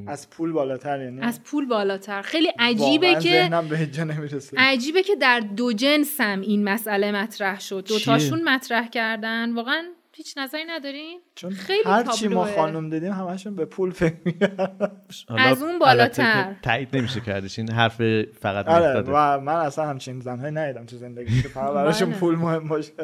از 0.07 0.29
پول 0.29 0.51
بالاتر 0.51 1.01
یعنی؟ 1.01 1.21
از 1.21 1.43
پول 1.43 1.65
بالاتر. 1.65 2.21
خیلی 2.21 2.47
عجیبه 2.59 3.15
که 3.15 3.49
به 3.69 3.87
عجیبه 4.57 5.03
که 5.03 5.15
در 5.15 5.39
دو 5.39 5.73
جنس 5.73 6.21
هم 6.21 6.41
این 6.41 6.63
مسئله 6.63 7.11
مطرح 7.11 7.59
شد. 7.59 7.85
دوتاشون 7.87 8.49
مطرح 8.49 8.87
کردن. 8.87 9.53
واقعا 9.53 9.83
هیچ 10.15 10.37
نظری 10.37 10.63
ندارین؟ 10.67 11.19
چون 11.35 11.51
خیلی 11.51 11.83
هر 11.85 12.03
چی 12.03 12.27
ما. 12.27 12.45
خانم 12.45 12.89
دیدیم 12.89 13.11
همشون 13.11 13.55
به 13.55 13.65
پول 13.65 13.91
فکر 13.91 14.15
از 15.29 15.63
اون 15.63 15.79
بالاتر. 15.79 16.55
تایید 16.61 16.97
نمیشه 16.97 17.21
کردش. 17.21 17.59
این 17.59 17.71
حرف 17.71 18.01
فقط 18.41 18.67
آره 18.67 19.03
و 19.07 19.39
من 19.39 19.55
اصلا 19.55 19.85
همچین 19.85 20.19
زنهایی 20.19 20.53
ندیدم 20.53 20.85
تو 20.85 20.97
زندگی 20.97 21.41
که 21.41 21.47
فقط 21.47 21.73
براشون 21.75 22.09
بله. 22.09 22.19
پول 22.19 22.35
مهم 22.35 22.67
باشه. 22.67 22.91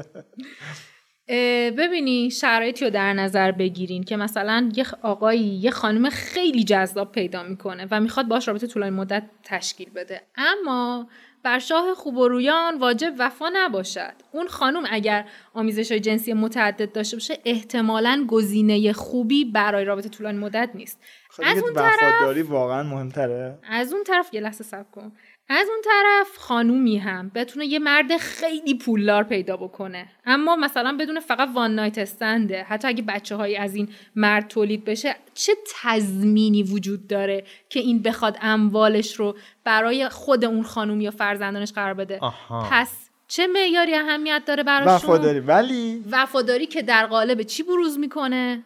ببینی 1.78 2.32
شرایطی 2.32 2.86
رو 2.86 2.92
در 2.92 3.14
نظر 3.14 3.52
بگیرین 3.52 4.04
که 4.04 4.18
مثلا 4.18 4.72
یه 4.76 4.86
آقایی 5.02 5.42
یه 5.42 5.72
خانم 5.72 6.10
خیلی 6.10 6.64
جذاب 6.64 7.12
پیدا 7.12 7.44
می‌کنه 7.44 7.88
و 7.92 8.00
می‌خواد 8.00 8.28
باش 8.28 8.48
رابطه 8.48 8.68
طولانی 8.68 8.96
مدت 8.96 9.24
تشکیل 9.44 9.90
بده. 9.90 10.22
اما 10.36 11.08
بر 11.44 11.60
شاه 11.60 11.94
خوب 11.94 12.18
و 12.18 12.28
رویان 12.28 12.80
واجب 12.80 13.14
وفا 13.18 13.50
نباشد. 13.54 14.14
اون 14.32 14.48
خانم 14.48 14.84
اگر 14.92 15.26
آمیزش 15.54 15.92
های 15.92 16.00
جنسی 16.00 16.34
متعدد 16.34 16.92
داشته 16.92 17.16
باشه 17.16 17.38
احتمالا 17.46 18.26
گزینه 18.28 18.94
خوبی 18.94 19.46
برای 19.46 19.86
رابطه 19.86 20.10
طولانی 20.10 20.38
مدت 20.38 20.70
نیست. 20.74 21.00
خب 21.30 21.44
از 21.46 21.64
اون 21.64 21.74
طرف 21.74 22.50
واقعا 22.50 22.84
مهمتره. 22.84 23.60
از 23.70 23.94
اون 23.94 24.04
طرف 24.04 24.34
یه 24.34 24.42
لحظه 24.42 24.64
صبر 24.64 24.86
کن. 24.92 25.12
از 25.52 25.68
اون 25.70 25.82
طرف 25.86 26.38
خانومی 26.38 26.98
هم 26.98 27.32
بتونه 27.36 27.66
یه 27.66 27.80
مرد 27.80 28.18
خیلی 28.18 28.78
پولدار 28.78 29.24
پیدا 29.24 29.58
بکنه. 29.58 30.08
اما 30.26 30.56
مثلا 30.56 30.98
بدون 31.00 31.20
فقط 31.20 31.50
وان 31.54 31.76
نایت 31.76 31.98
استنده 31.98 32.64
حتی 32.64 32.88
اگه 32.88 33.04
بچه 33.04 33.36
هایی 33.36 33.58
از 33.58 33.76
این 33.76 33.90
مرد 34.16 34.48
تولید 34.48 34.86
بشه 34.86 35.16
چه 35.34 35.54
تضمینی 35.82 36.64
وجود 36.64 37.08
داره 37.08 37.44
که 37.70 37.80
این 37.80 38.02
بخواد 38.02 38.38
اموالش 38.42 39.16
رو 39.16 39.38
برای 39.64 40.10
خود 40.10 40.46
اون 40.46 40.64
خانوم 40.64 41.02
یا 41.02 41.12
فرزندانش 41.12 41.72
قرار 41.72 41.94
بده؟ 41.94 42.20
آها. 42.20 42.68
پس 42.72 43.10
چه 43.28 43.48
معیاری 43.48 43.96
اهمیت 43.96 44.44
داره 44.46 44.64
براشون؟ 44.64 44.96
وفاداری. 44.96 45.40
ولی 45.40 46.04
وفاداری 46.12 46.66
که 46.66 46.82
در 46.82 47.06
قالب 47.06 47.42
چی 47.42 47.64
بروز 47.64 48.00
می‌کنه؟ 48.00 48.64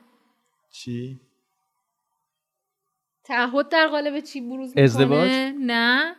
چی؟ 0.71 1.19
تعهد 3.23 3.69
در 3.69 3.87
قالب 3.87 4.19
چی 4.19 4.41
بروز 4.41 4.69
می‌کنه؟ 4.69 4.83
ازدواج؟ 4.83 5.31
نه. 5.59 6.15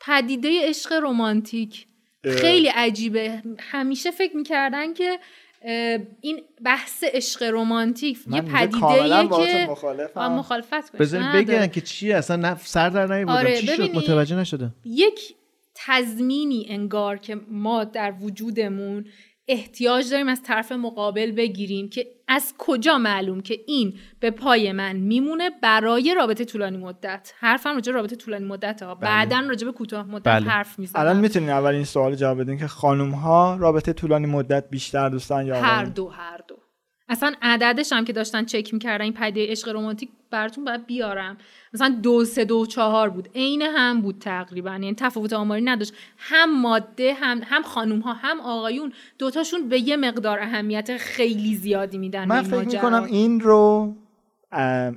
پدیده 0.00 0.68
عشق 0.68 0.92
رمانتیک 1.02 1.86
اه. 2.24 2.36
خیلی 2.36 2.68
عجیبه 2.68 3.42
همیشه 3.58 4.10
فکر 4.10 4.36
می‌کردن 4.36 4.94
که 4.94 5.18
این 6.20 6.42
بحث 6.64 7.04
عشق 7.04 7.42
رمانتیک 7.42 8.18
یه 8.30 8.40
پدیده 8.40 9.28
که 9.28 9.66
مخالفم. 9.70 10.32
مخالفت 10.32 10.90
کنید. 10.90 11.32
بگن 11.34 11.66
که 11.66 11.80
چی 11.80 12.12
اصلا 12.12 12.36
نه 12.36 12.56
سر 12.64 12.88
در 12.88 13.06
نیاوردم 13.06 13.32
آره، 13.32 13.60
چی 13.60 13.66
شد 13.66 13.94
متوجه 13.94 14.36
نشدم 14.36 14.74
یک 14.84 15.34
تضمینی 15.74 16.66
انگار 16.68 17.16
که 17.16 17.40
ما 17.50 17.84
در 17.84 18.14
وجودمون 18.20 19.06
احتیاج 19.50 20.10
داریم 20.10 20.28
از 20.28 20.42
طرف 20.42 20.72
مقابل 20.72 21.32
بگیریم 21.32 21.88
که 21.88 22.06
از 22.28 22.54
کجا 22.58 22.98
معلوم 22.98 23.40
که 23.40 23.60
این 23.66 23.94
به 24.20 24.30
پای 24.30 24.72
من 24.72 24.96
میمونه 24.96 25.50
برای 25.62 26.14
رابطه 26.14 26.44
طولانی 26.44 26.76
مدت. 26.76 27.34
حرفم 27.38 27.74
راجع 27.74 27.92
به 27.92 27.98
رابطه 27.98 28.16
طولانی 28.16 28.44
مدت 28.44 28.82
ها 28.82 28.94
بعدا 28.94 29.40
راجع 29.48 29.66
به 29.66 29.72
کوتاه 29.72 30.06
مدت 30.06 30.24
بله. 30.24 30.50
حرف 30.50 30.78
می‌زنم. 30.78 31.02
الان 31.02 31.16
می‌تونین 31.16 31.50
اول 31.50 31.74
این 31.74 31.84
سوال 31.84 32.14
جواب 32.14 32.40
بدین 32.40 32.58
که 32.58 32.66
خانم 32.66 33.10
ها 33.10 33.56
رابطه 33.56 33.92
طولانی 33.92 34.26
مدت 34.26 34.70
بیشتر 34.70 35.08
دوستن 35.08 35.46
یا 35.46 35.62
هر؟ 35.62 35.84
دو 35.84 36.08
هر 36.08 36.40
دو. 36.48 36.56
اصلا 37.10 37.34
عددش 37.42 37.92
هم 37.92 38.04
که 38.04 38.12
داشتن 38.12 38.44
چک 38.44 38.74
می‌کردن 38.74 39.04
این 39.04 39.12
پدیده 39.12 39.52
عشق 39.52 39.68
رمانتیک 39.68 40.08
براتون 40.30 40.64
باید 40.64 40.86
بیارم. 40.86 41.36
مثلا 41.74 41.98
دو 42.02 42.24
سه 42.24 42.44
دو 42.44 42.66
چهار 42.66 43.10
بود. 43.10 43.28
عین 43.34 43.62
هم 43.62 44.00
بود 44.00 44.18
تقریبا. 44.20 44.70
یعنی 44.70 44.94
تفاوت 44.94 45.32
آماری 45.32 45.62
نداشت. 45.62 45.92
هم 46.18 46.60
ماده 46.60 47.14
هم 47.14 47.40
هم 47.44 47.62
خانوم 47.62 48.00
ها 48.00 48.12
هم 48.12 48.40
آقایون 48.40 48.92
دوتاشون 49.18 49.68
به 49.68 49.88
یه 49.88 49.96
مقدار 49.96 50.38
اهمیت 50.38 50.96
خیلی 50.96 51.54
زیادی 51.54 51.98
میدن 51.98 52.24
من 52.24 52.42
فکر. 52.42 52.64
می‌کنم 52.64 53.04
این 53.04 53.40
رو 53.40 53.94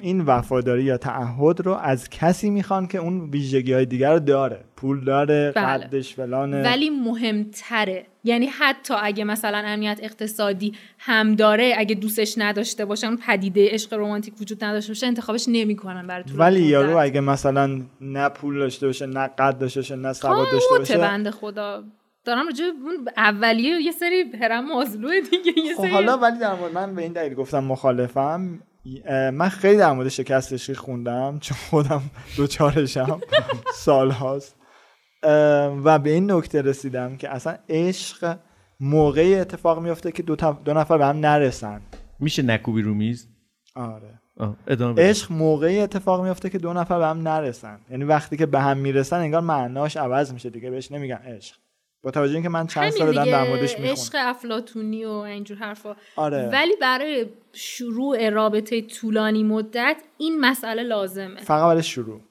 این 0.02 0.22
وفاداری 0.22 0.84
یا 0.84 0.98
تعهد 0.98 1.62
رو 1.62 1.74
از 1.74 2.10
کسی 2.10 2.50
می‌خوان 2.50 2.88
که 2.88 2.98
اون 2.98 3.30
ویژگی 3.30 3.74
های 3.74 3.86
دیگر 3.86 4.14
رو 4.14 4.20
داره. 4.20 4.64
پول 4.76 5.06
داره 5.06 5.52
بله. 5.56 5.66
قدش 5.66 6.14
فلانه 6.16 6.64
ولی 6.64 6.90
مهمتره. 6.90 8.06
یعنی 8.24 8.46
حتی 8.46 8.94
اگه 9.02 9.24
مثلا 9.24 9.58
امنیت 9.58 10.00
اقتصادی 10.04 10.74
هم 11.00 11.36
داره 11.36 11.74
اگه 11.78 11.96
دوستش 11.96 12.36
نداشته 12.38 12.86
باشن 12.86 13.16
پدیده 13.16 13.70
عشق 13.72 13.94
رمانتیک 13.94 14.42
وجود 14.42 14.64
نداشته 14.64 14.92
باشه 14.92 15.08
انتخابش 15.08 15.46
نمی‌کنن 15.48 16.08
برای 16.08 16.24
طول 16.24 16.40
ولی. 16.40 16.62
یارو 16.62 16.98
اگه 16.98 17.22
مثلا 17.22 17.82
نه 18.02 18.30
پول 18.30 18.60
داشته 18.60 18.88
باشه 18.88 19.06
نه 19.06 19.28
قد 19.28 19.58
داشته 19.58 19.80
باشه 19.80 19.96
نه 19.96 20.14
سواد 20.14 20.48
داشته 20.52 20.78
باشه. 20.78 20.98
بنده 20.98 21.32
خدا. 21.32 21.84
دارم 22.26 22.46
راجع 22.46 22.64
اون 22.64 23.08
اولیه 23.18 23.82
یه 23.82 23.92
سری 23.92 24.24
هرم 24.42 24.68
مازلوه 24.68 25.22
دیگه 25.22 25.60
یه 25.66 25.76
خب 25.76 25.82
سری 25.82 25.92
حالا 25.92 26.18
ولی 26.18 26.38
در 26.40 26.56
مورد 26.56 26.74
من 26.74 26.96
به 26.96 27.02
این 27.02 27.14
دلیل 27.14 27.34
گفتم 27.34 27.64
مخالفم. 27.64 28.60
من 29.34 29.50
خیلی 29.50 29.78
در 29.78 29.92
مورد 29.92 30.10
شکست 30.10 30.54
عشقی 30.54 30.74
خوندم 30.74 31.40
چون 31.40 31.58
خودم 31.70 32.02
دوچارشم 32.38 33.20
سال 33.74 34.12
هاست. 34.12 34.56
و 35.84 36.00
به 36.00 36.10
این 36.10 36.32
نکته 36.32 36.62
رسیدم 36.62 37.18
که 37.18 37.30
اصلا 37.30 37.58
عشق 37.70 38.38
موقعی 38.80 39.36
اتفاق 39.36 39.80
میفته 39.80 40.12
که 40.12 40.24
دو, 40.24 40.36
دو 40.36 40.74
نفر 40.74 40.98
به 40.98 41.06
هم 41.06 41.18
نرسن. 41.18 41.82
میشه 42.20 42.42
نکوبی 42.42 42.82
رو 42.82 42.94
میز؟ 42.94 43.28
آره. 43.76 44.20
عشق 44.98 45.32
موقعی 45.32 45.80
اتفاق 45.80 46.26
میفته 46.26 46.50
که 46.50 46.58
دو 46.58 46.74
نفر 46.74 47.00
به 47.00 47.06
هم 47.06 47.28
نرسن. 47.28 47.80
یعنی 47.90 48.04
وقتی 48.04 48.38
که 48.38 48.46
به 48.46 48.60
هم 48.60 48.78
می‌رسن 48.78 49.18
انگار 49.18 49.42
معناش 49.42 49.98
عوض 49.98 50.34
میشه 50.34 50.50
دیگه 50.50 50.70
بهش 50.70 50.92
نمیگن 50.92 51.16
عشق. 51.16 51.56
با 52.04 52.12
توجه 52.12 52.34
اینکه 52.34 52.50
من 52.50 52.68
چند 52.68 52.84
همین 52.84 52.98
سال 52.98 53.14
دارم 53.14 53.32
در 53.32 53.48
موردش 53.48 53.72
می‌خونم. 53.72 53.92
عشق 53.92 54.16
افلاتونی 54.16 55.06
و 55.06 55.10
اینجور 55.10 55.58
حرفا. 55.58 55.96
آره. 56.16 56.50
ولی 56.54 56.76
برای 56.82 57.26
شروع 57.54 58.30
رابطه 58.30 58.82
طولانی 58.82 59.44
مدت 59.44 59.98
این 60.18 60.40
مسئله 60.40 60.84
لازمه. 60.84 61.40
فقط 61.40 61.64
برای 61.64 61.84
شروع. 61.84 62.22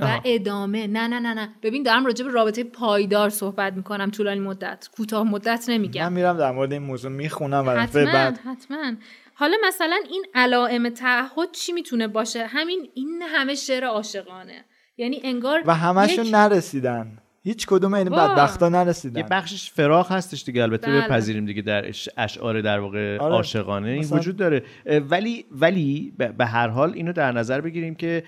و 0.00 0.04
آها. 0.04 0.20
ادامه. 0.24 0.86
نه 0.86 1.06
نه 1.08 1.20
نه 1.20 1.34
نه. 1.34 1.54
ببین 1.62 1.82
دارم 1.82 2.06
راجع 2.06 2.24
به 2.24 2.30
رابطه 2.30 2.64
پایدار 2.64 3.30
صحبت 3.30 3.72
می‌کنم 3.72 4.10
طولانی 4.10 4.40
مدت. 4.40 4.88
کوتاه 4.96 5.22
مدت 5.22 5.64
نمیگم. 5.68 6.02
من 6.02 6.12
میرم 6.12 6.36
در 6.36 6.52
مورد 6.52 6.72
این 6.72 6.82
موضوع 6.82 7.10
می‌خونم 7.10 7.66
و 7.66 7.70
حتما 7.70 8.04
بعد. 8.04 8.38
حتما. 8.38 8.92
حالا 9.34 9.56
مثلا 9.66 9.96
این 10.10 10.24
علائم 10.34 10.88
تعهد 10.88 11.52
چی 11.52 11.72
می‌تونه 11.72 12.08
باشه؟ 12.08 12.46
همین 12.46 12.88
این 12.94 13.22
همه 13.22 13.54
شعر 13.54 13.84
عاشقانه. 13.84 14.64
یعنی 14.96 15.20
انگار 15.24 15.62
و 15.66 15.74
همشون 15.74 16.24
یک- 16.24 16.34
نرسیدن. 16.34 17.18
هیچ 17.48 17.66
کدوم 17.66 17.94
این. 17.94 18.08
بدبختا 18.08 18.66
یه 18.66 18.72
نرسیدن 18.72 19.22
بخشش 19.30 19.70
فراخ 19.70 20.12
هستش 20.12 20.44
دیگه 20.44 20.62
البته 20.62 20.86
بله. 20.86 21.00
بپذیریم 21.00 21.46
دیگه 21.46 21.62
در 21.62 21.88
اش- 21.88 22.08
اشعار 22.16 22.60
در 22.60 22.80
واقع 22.80 23.18
آره. 23.18 23.34
عاشقانه. 23.34 23.88
این 23.88 23.98
مثلا- 23.98 24.18
وجود 24.18 24.36
داره. 24.36 24.62
ولی 25.10 25.44
ولی 25.50 26.12
به 26.38 26.46
هر 26.46 26.68
حال 26.68 26.92
اینو 26.94 27.12
در 27.12 27.32
نظر 27.32 27.60
بگیریم 27.60 27.94
که 27.94 28.22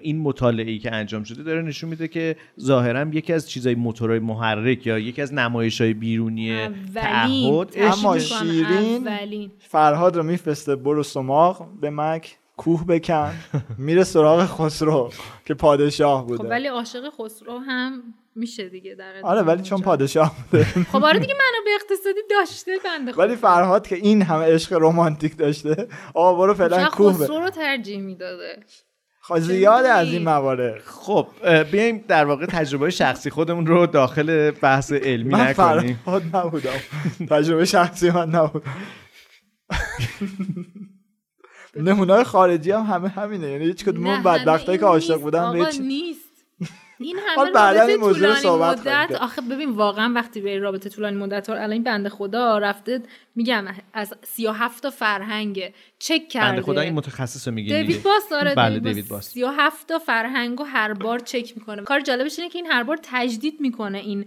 این 0.00 0.20
مطالعه 0.20 0.70
ای 0.70 0.78
که 0.78 0.94
انجام 0.94 1.24
شده 1.24 1.42
داره 1.42 1.62
نشون 1.62 1.90
میده 1.90 2.08
که 2.08 2.36
ظاهرا 2.60 3.08
یکی 3.12 3.32
از 3.32 3.50
چیزای 3.50 3.74
موتورهای 3.74 4.18
محرک 4.18 4.86
یا 4.86 4.98
یکی 4.98 5.22
از 5.22 5.34
نمایش 5.34 5.80
های 5.80 5.94
بیرونی 5.94 6.68
تعهد 6.94 7.74
اما 7.76 8.18
شیرین 8.18 9.08
اولین. 9.08 9.50
فرهاد 9.58 10.16
رو 10.16 10.22
میفرسته 10.22 10.76
برو 10.76 11.02
سماق 11.02 11.68
به 11.80 11.90
مک 11.90 12.36
کوه 12.56 12.86
بکن. 12.86 13.30
میره 13.78 14.04
سراغ 14.04 14.46
خسرو 14.46 15.10
که 15.44 15.54
پادشاه 15.54 16.26
بوده. 16.26 16.42
خب 16.42 16.50
ولی 16.50 16.68
عاشق 16.68 17.02
خسرو 17.18 17.58
هم 17.58 18.02
میشه 18.36 18.68
دیگه 18.68 18.94
در 18.94 19.12
آره 19.22 19.42
ولی 19.42 19.62
چون 19.62 19.80
پادشاه 19.80 20.34
بوده. 20.52 20.64
خب 20.92 21.04
آره 21.04 21.18
دیگه 21.18 21.34
منابع 21.34 21.70
اقتصادی 21.74 22.20
داشته 22.30 22.72
بنده 22.84 23.12
ولی 23.12 23.36
فرهاد 23.36 23.86
که 23.86 23.96
این 23.96 24.22
همه 24.22 24.44
عشق 24.44 24.72
رمانتیک 24.80 25.36
داشته 25.36 25.88
آقا 26.14 26.34
برو 26.34 26.54
فعلا 26.54 26.76
شاید 26.76 26.88
کوه. 26.88 27.26
رو 27.26 27.50
ترجیح 27.50 28.00
می‌داده. 28.00 28.56
خب 29.20 29.38
زیاده 29.38 29.88
از 29.88 30.08
این؟ 30.08 30.22
موارد. 30.22 30.82
خب 30.84 31.26
بیایم 31.70 32.04
در 32.08 32.24
واقع 32.24 32.46
تجربه 32.46 32.90
شخصی 32.90 33.30
خودمون 33.30 33.66
رو 33.66 33.86
داخل 33.86 34.50
بحث 34.50 34.92
علمی 34.92 35.30
من 35.30 35.40
نکنیم. 35.40 36.00
فرهاد 36.04 36.22
نبودم. 36.36 36.70
تجربه 37.30 37.64
شخصی 37.64 38.10
من 38.10 38.30
نبود. 38.30 38.64
نمونه 41.76 42.24
خارجی 42.24 42.70
هم 42.70 42.82
همه 42.82 43.08
همینه 43.08 43.50
یعنی 43.50 43.64
هیچ 43.64 43.84
کدوم 43.84 44.22
بدبختایی 44.22 44.78
که 44.78 44.84
عاشق. 44.84 45.20
بودن 45.20 45.52
به 45.52 45.78
نیست. 45.80 46.25
این 47.00 47.18
حالا 47.36 47.60
همه 47.60 47.78
رابطه 47.78 47.92
این 47.92 48.00
موضوع 48.00 48.28
رو 48.28 48.34
طولانی 48.34 48.80
مدت. 48.80 49.12
آخه 49.20 49.40
ببین 49.40 49.70
واقعا 49.70 50.12
وقتی 50.14 50.40
به 50.40 50.58
رابطه 50.58 50.88
طولانی 50.88 51.16
مدت 51.16 51.50
الان 51.50 51.72
این 51.72 51.82
بنده 51.82 52.08
خدا 52.08 52.58
رفته 52.58 53.02
میگم 53.34 53.64
از 53.92 54.14
37 54.22 54.82
تا 54.82 54.90
فرهنگ 54.90 55.72
چک 55.98 56.28
کرده. 56.28 56.50
بنده 56.50 56.62
خدا 56.62 56.80
این 56.80 56.94
متخصص 56.94 57.48
رو 57.48 57.54
میگین 57.54 57.80
دیوید 57.82 58.02
باس 58.02 58.28
داره 58.30 58.54
بله 58.54 58.78
دیوید 58.78 59.08
باس. 59.08 59.28
37 59.28 59.88
تا 59.88 59.98
فرهنگ 59.98 60.60
و 60.60 60.64
هر 60.64 60.92
بار 60.92 61.18
چک 61.18 61.52
می‌کنه. 61.56 61.82
کار 61.82 62.00
جالبش 62.00 62.38
اینه 62.38 62.50
که 62.50 62.58
این 62.58 62.66
هر 62.66 62.82
بار 62.82 62.98
تجدید 63.02 63.60
می‌کنه 63.60 63.98
این 63.98 64.26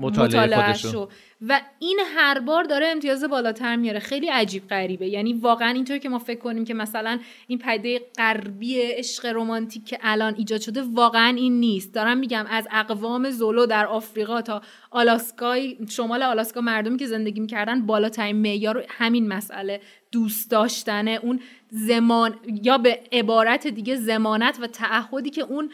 مطالعه 0.00 0.74
شو. 0.74 1.08
و 1.48 1.60
این 1.78 2.00
هر 2.16 2.40
بار 2.40 2.64
داره 2.64 2.86
امتیاز 2.86 3.24
بالاتر 3.24 3.76
میاره. 3.76 3.98
خیلی 3.98 4.26
عجیب 4.26 4.68
غریبه. 4.68 5.08
یعنی 5.08 5.32
واقعا 5.32 5.68
اینطور 5.68 5.98
که 5.98 6.08
ما 6.08 6.18
فکر 6.18 6.38
کنیم 6.38 6.64
که 6.64 6.74
مثلا 6.74 7.18
این 7.46 7.58
پدیده 7.58 8.04
غربی 8.18 8.80
عشق 8.80 9.26
رمانتیک 9.26 9.86
که 9.86 9.98
الان 10.02 10.34
ایجاد 10.38 10.60
شده 10.60 10.82
واقعا 10.82 11.36
این 11.36 11.60
نیست. 11.60 11.94
دارم 11.94 12.18
میگم 12.18 12.46
از 12.50 12.68
اقوام 12.70 13.30
زولو 13.30 13.66
در 13.66 13.86
آفریقا 13.86 14.42
تا 14.42 14.62
آلاسکای 14.90 15.76
شمال 15.88 16.22
آلاسکا 16.22 16.60
مردمی 16.60 16.96
که 16.96 17.06
زندگی 17.06 17.40
می‌کردن 17.40 17.86
بالاترین 17.86 18.36
معیار 18.36 18.84
همین 18.88 19.28
مسئله 19.28 19.80
دوست 20.12 20.50
داشتنه. 20.50 21.20
اون 21.22 21.40
زمان 21.70 22.34
یا 22.64 22.78
به 22.78 23.00
عبارت 23.12 23.66
دیگه 23.66 23.96
زمانت 23.96 24.58
و 24.62 24.66
تعهدی 24.66 25.30
که 25.30 25.42
اون 25.42 25.70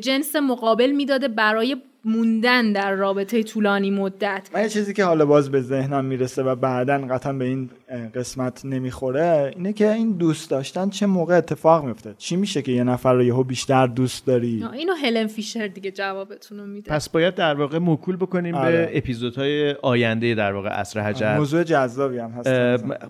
جنس 0.00 0.36
مقابل 0.36 0.90
می‌داده 0.90 1.28
برای 1.28 1.76
موندن 2.08 2.72
در 2.72 2.94
رابطه 2.94 3.42
طولانی 3.42 3.90
مدت. 3.90 4.50
من 4.54 4.62
یه 4.62 4.68
چیزی 4.68 4.94
که 4.94 5.04
حالا 5.04 5.26
باز 5.26 5.50
به 5.50 5.60
ذهنم 5.60 6.04
می‌رسه 6.04 6.42
و 6.42 6.54
بعدا 6.54 6.98
قطعا 6.98 7.32
به 7.32 7.44
این 7.44 7.70
قسمت 8.14 8.64
نمی‌خوره 8.64 9.52
اینه 9.56 9.72
که 9.72 9.92
این 9.92 10.12
دوست 10.12 10.50
داشتن 10.50 10.88
چه 10.88 11.06
موقع 11.06 11.36
اتفاق 11.36 11.84
میفته 11.84 12.14
چی 12.18 12.36
میشه 12.36 12.62
که 12.62 12.72
یه 12.72 12.84
نفر 12.84 13.14
رو 13.14 13.22
یهو 13.22 13.44
بیشتر 13.44 13.86
دوست 13.86 14.26
داری؟ 14.26 14.64
اینو 14.72 14.92
هلن 14.92 15.26
فیشر 15.26 15.66
دیگه 15.66 15.90
جوابتون 15.90 16.58
رو 16.58 16.66
میده. 16.66 16.90
پس 16.90 17.08
باید 17.08 17.34
در 17.34 17.54
واقع 17.54 17.78
موکول 17.78 18.16
بکنیم 18.16 18.54
آره. 18.54 18.72
به 18.72 18.98
اپیزودهای 18.98 19.72
آینده 19.72 20.34
در 20.34 20.52
واقع 20.52 20.68
عصر 20.68 21.00
حجر. 21.00 21.36
موضوع 21.36 21.62
جذابی 21.62 22.18
هم 22.18 22.30
هست. 22.30 22.48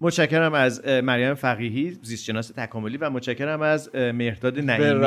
متشکرم 0.01 0.55
از 0.55 0.87
مریم 0.87 1.35
فقیهی 1.35 1.99
زیستشناس 2.03 2.49
تکاملی 2.49 2.97
و 2.97 3.11
متشکرم 3.11 3.63
از 3.63 3.91
مهرداد 3.95 4.59
نعیمی. 4.59 5.05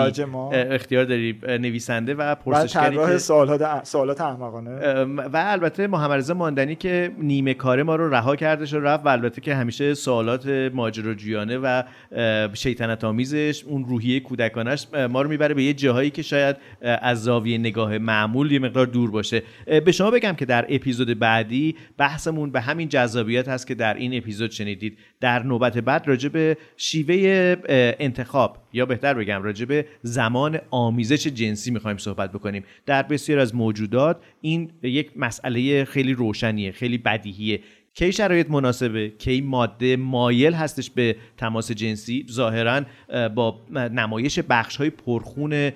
اختیار 0.54 1.06
داری 1.06 1.40
نویسنده 1.44 2.14
و 2.14 2.36
پرسشگری 2.36 2.98
که 2.98 3.18
سوالات 3.18 3.62
احمقانه. 4.20 4.72
و 5.34 5.44
البته 5.48 5.88
محمد 5.88 6.18
رضا 6.18 6.34
ماندنی 6.34 6.76
که 6.76 7.12
نیمه 7.18 7.54
کار 7.54 7.84
ما 7.84 7.96
رو 7.96 8.14
رها 8.14 8.36
کرده 8.36 8.66
شد 8.66 8.78
رفت 8.84 9.06
و 9.06 9.10
البته 9.10 9.42
که 9.42 9.56
همیشه 9.56 9.94
سوالات 9.94 10.48
ماجراجویانه 10.74 11.58
و 11.58 11.84
شیطنت 12.54 13.04
آمیزش 13.04 13.64
اون 13.64 13.86
روحیه 13.86 14.20
کودکانش 14.20 14.88
ما 15.10 15.22
رو 15.22 15.30
می‌بره 15.30 15.54
به 15.54 15.64
یه 15.64 15.74
جاهایی 15.74 16.10
که 16.10 16.22
شاید 16.22 16.56
از 16.82 17.24
زاویه 17.24 17.58
نگاه 17.58 17.98
معمول 17.98 18.52
یه 18.52 18.60
مقدار 18.60 18.86
دور 18.86 19.12
باشه. 19.12 19.44
به 19.86 19.92
شما 19.92 20.12
بگم 20.12 20.34
که 20.34 20.46
در 20.46 20.66
اپیزود 20.70 21.20
بعدی 21.20 21.76
بحثمون 21.98 22.52
به 22.52 22.62
همین 22.62 22.90
جذابیت 22.90 23.48
هست 23.48 23.68
که 23.68 23.76
در 23.76 23.94
این 23.94 24.18
اپیزود 24.18 24.52
شنیدید. 24.52 24.98
در 25.20 25.44
نوبت 25.44 25.78
بعد 25.78 26.08
راجع 26.08 26.30
به 26.30 26.58
شیوه 26.78 27.56
انتخاب 28.00 28.58
یا 28.74 28.86
بهتر 28.86 29.14
بگم 29.14 29.44
راجع 29.44 29.66
به 29.66 29.86
زمان 30.02 30.60
آمیزش 30.72 31.28
جنسی 31.28 31.72
می‌خوایم 31.72 31.98
صحبت 31.98 32.32
بکنیم. 32.32 32.64
در 32.86 33.04
بسیار 33.04 33.40
از 33.40 33.56
موجودات 33.62 34.18
این 34.42 34.72
یک 34.84 35.12
مسئله 35.16 35.86
خیلی 35.86 36.14
روشنیه 36.14 36.72
خیلی 36.72 36.98
بدیهیه. 36.98 37.60
کی 37.94 38.12
شرایط 38.12 38.50
مناسبه؟ 38.50 39.10
کی 39.10 39.42
ماده 39.42 39.96
مایل 39.96 40.54
هستش 40.54 40.90
به 40.90 41.16
تماس 41.38 41.72
جنسی؟ 41.72 42.26
ظاهرا 42.32 42.82
با 43.36 43.60
نمایش 43.72 44.40
بخش 44.40 44.76
های 44.76 44.90
پرخون 44.90 45.72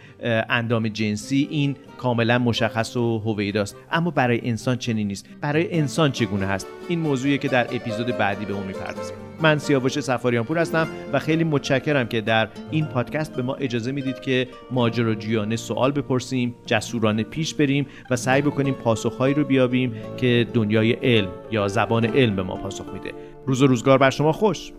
اندام 0.49 0.88
جنسی 0.88 1.48
این 1.52 1.76
کاملا 1.98 2.40
مشخص 2.40 2.98
و 2.98 3.20
هویداست. 3.20 3.76
اما 3.91 4.12
برای 4.12 4.49
انسان 4.49 4.78
چنین 4.78 5.07
نیست. 5.07 5.30
برای 5.41 5.80
انسان 5.80 6.12
چگونه 6.12 6.45
هست؟ 6.45 6.68
این 6.90 6.99
موضوعی 6.99 7.38
که 7.38 7.48
در 7.48 7.76
اپیزود 7.76 8.07
بعدی 8.07 8.45
به 8.45 8.53
اون 8.53 8.68
می‌پردازیم. 8.68 9.24
من 9.41 9.57
سیاوش 9.57 9.99
سفاریانپور 9.99 10.57
هستم 10.57 10.88
و 11.14 11.20
خیلی 11.20 11.44
متشکرم 11.44 12.07
که 12.07 12.22
در 12.22 12.49
این 12.72 12.86
پادکست 12.86 13.36
به 13.36 13.41
ما 13.41 13.56
اجازه 13.56 13.91
می‌دید 13.91 14.20
که 14.20 14.48
ماجراجویانه 14.72 15.56
سوال 15.56 15.91
بپرسیم 15.91 16.56
جسورانه 16.66 17.24
پیش 17.24 17.53
بریم 17.53 17.88
و 18.10 18.16
سعی 18.16 18.41
بکنیم 18.41 18.74
پاسخهایی 18.74 19.34
رو 19.34 19.44
بیابیم 19.44 19.94
که 20.18 20.48
دنیای 20.53 20.91
علم 20.91 21.30
یا 21.52 21.68
زبان 21.68 22.06
علم 22.06 22.36
به 22.36 22.44
ما 22.44 22.56
پاسخ 22.56 22.86
میده. 22.94 23.12
روز 23.45 23.62
و 23.62 23.68
روزگار 23.68 23.98
بر 23.98 24.10
شما 24.10 24.32
خوش. 24.32 24.72